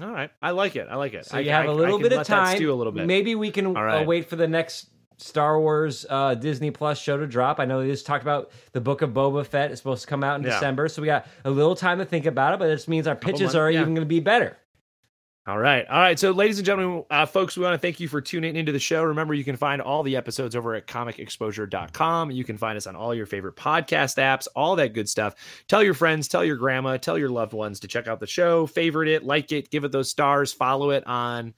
All 0.00 0.10
right, 0.10 0.30
I 0.42 0.50
like 0.50 0.74
it. 0.76 0.88
I 0.90 0.96
like 0.96 1.14
it. 1.14 1.26
So 1.26 1.36
I, 1.36 1.40
you 1.40 1.50
have 1.50 1.66
a 1.66 1.70
a 1.70 1.72
little 1.72 1.98
bit 1.98 2.12
of 2.12 2.26
time. 2.26 2.56
stew 2.56 2.72
a 2.72 2.74
little 2.74 2.92
bit. 2.92 3.06
Maybe 3.06 3.34
we 3.34 3.50
can 3.50 3.66
All 3.66 3.76
uh, 3.76 4.02
wait 4.02 4.28
for 4.28 4.34
the 4.36 4.48
next 4.48 4.88
Star 5.18 5.60
Wars 5.60 6.04
uh, 6.10 6.34
Disney 6.34 6.72
Plus 6.72 6.98
show 6.98 7.16
to 7.16 7.26
drop. 7.26 7.60
I 7.60 7.64
know 7.64 7.80
they 7.80 7.88
just 7.88 8.04
talked 8.06 8.22
about 8.22 8.50
the 8.72 8.80
Book 8.80 9.02
of 9.02 9.10
Boba 9.10 9.46
Fett 9.46 9.70
is 9.70 9.78
supposed 9.78 10.02
to 10.02 10.08
come 10.08 10.24
out 10.24 10.40
in 10.40 10.42
Yeah. 10.44 10.50
December, 10.50 10.88
so 10.88 11.00
we 11.00 11.06
got 11.06 11.26
a 11.44 11.50
little 11.50 11.76
time 11.76 11.98
to 11.98 12.04
think 12.04 12.26
about 12.26 12.54
it. 12.54 12.58
But 12.58 12.66
this 12.66 12.88
means 12.88 13.06
our 13.06 13.14
pitches 13.14 13.42
months, 13.42 13.54
are 13.54 13.70
yeah. 13.70 13.82
even 13.82 13.94
going 13.94 14.04
to 14.04 14.08
be 14.08 14.20
better. 14.20 14.56
All 15.46 15.58
right. 15.58 15.86
All 15.88 16.00
right. 16.00 16.18
So, 16.18 16.30
ladies 16.30 16.58
and 16.58 16.64
gentlemen, 16.64 17.04
uh, 17.10 17.26
folks, 17.26 17.54
we 17.54 17.62
want 17.64 17.74
to 17.74 17.78
thank 17.78 18.00
you 18.00 18.08
for 18.08 18.22
tuning 18.22 18.56
into 18.56 18.72
the 18.72 18.78
show. 18.78 19.02
Remember, 19.02 19.34
you 19.34 19.44
can 19.44 19.56
find 19.56 19.82
all 19.82 20.02
the 20.02 20.16
episodes 20.16 20.56
over 20.56 20.74
at 20.74 20.86
comicexposure.com. 20.86 22.30
You 22.30 22.44
can 22.44 22.56
find 22.56 22.78
us 22.78 22.86
on 22.86 22.96
all 22.96 23.14
your 23.14 23.26
favorite 23.26 23.54
podcast 23.54 24.16
apps, 24.16 24.48
all 24.56 24.74
that 24.76 24.94
good 24.94 25.06
stuff. 25.06 25.34
Tell 25.68 25.82
your 25.82 25.92
friends, 25.92 26.28
tell 26.28 26.46
your 26.46 26.56
grandma, 26.56 26.96
tell 26.96 27.18
your 27.18 27.28
loved 27.28 27.52
ones 27.52 27.78
to 27.80 27.88
check 27.88 28.08
out 28.08 28.20
the 28.20 28.26
show, 28.26 28.66
favorite 28.66 29.08
it, 29.08 29.22
like 29.22 29.52
it, 29.52 29.70
give 29.70 29.84
it 29.84 29.92
those 29.92 30.08
stars, 30.08 30.50
follow 30.50 30.88
it 30.90 31.06
on 31.06 31.52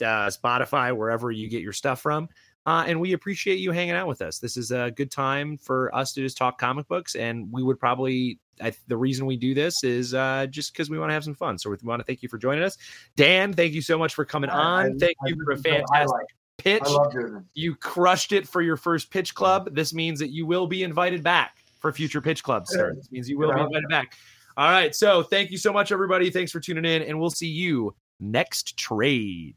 uh, 0.00 0.30
Spotify, 0.30 0.96
wherever 0.96 1.30
you 1.30 1.50
get 1.50 1.60
your 1.60 1.74
stuff 1.74 2.00
from. 2.00 2.30
Uh, 2.64 2.84
and 2.86 2.98
we 2.98 3.12
appreciate 3.12 3.58
you 3.58 3.72
hanging 3.72 3.94
out 3.94 4.08
with 4.08 4.22
us. 4.22 4.38
This 4.38 4.56
is 4.56 4.70
a 4.70 4.90
good 4.90 5.10
time 5.10 5.58
for 5.58 5.94
us 5.94 6.14
to 6.14 6.22
just 6.22 6.38
talk 6.38 6.58
comic 6.58 6.88
books, 6.88 7.14
and 7.14 7.52
we 7.52 7.62
would 7.62 7.78
probably. 7.78 8.38
I, 8.60 8.72
the 8.86 8.96
reason 8.96 9.26
we 9.26 9.36
do 9.36 9.54
this 9.54 9.82
is 9.84 10.14
uh, 10.14 10.46
just 10.50 10.72
because 10.72 10.90
we 10.90 10.98
want 10.98 11.10
to 11.10 11.14
have 11.14 11.24
some 11.24 11.34
fun. 11.34 11.58
So 11.58 11.70
we 11.70 11.76
want 11.82 12.00
to 12.00 12.04
thank 12.04 12.22
you 12.22 12.28
for 12.28 12.38
joining 12.38 12.64
us, 12.64 12.76
Dan. 13.16 13.52
Thank 13.52 13.72
you 13.72 13.82
so 13.82 13.98
much 13.98 14.14
for 14.14 14.24
coming 14.24 14.50
on. 14.50 14.86
I- 14.86 14.98
thank 14.98 15.16
I 15.24 15.28
you 15.28 15.36
for 15.44 15.52
a 15.52 15.56
think 15.56 15.76
it's 15.80 15.90
a 15.90 15.94
fantastic 15.94 16.28
highlight. 16.60 17.22
pitch. 17.22 17.42
You 17.54 17.74
crushed 17.74 18.32
it 18.32 18.46
for 18.46 18.62
your 18.62 18.76
first 18.76 19.10
pitch 19.10 19.34
club. 19.34 19.74
This 19.74 19.94
means 19.94 20.18
that 20.20 20.30
you 20.30 20.46
will 20.46 20.66
be 20.66 20.82
invited 20.82 21.22
back 21.22 21.58
for 21.80 21.92
future 21.92 22.20
pitch 22.20 22.42
clubs, 22.42 22.70
sir. 22.70 22.94
This 22.94 23.10
means 23.10 23.28
you 23.28 23.38
will 23.38 23.52
be 23.52 23.60
invited 23.60 23.88
back. 23.88 24.14
All 24.56 24.70
right. 24.70 24.94
So 24.94 25.22
thank 25.22 25.50
you 25.50 25.58
so 25.58 25.72
much, 25.72 25.90
everybody. 25.92 26.30
Thanks 26.30 26.52
for 26.52 26.60
tuning 26.60 26.84
in, 26.84 27.02
and 27.02 27.18
we'll 27.18 27.30
see 27.30 27.48
you 27.48 27.94
next 28.20 28.76
trade. 28.76 29.56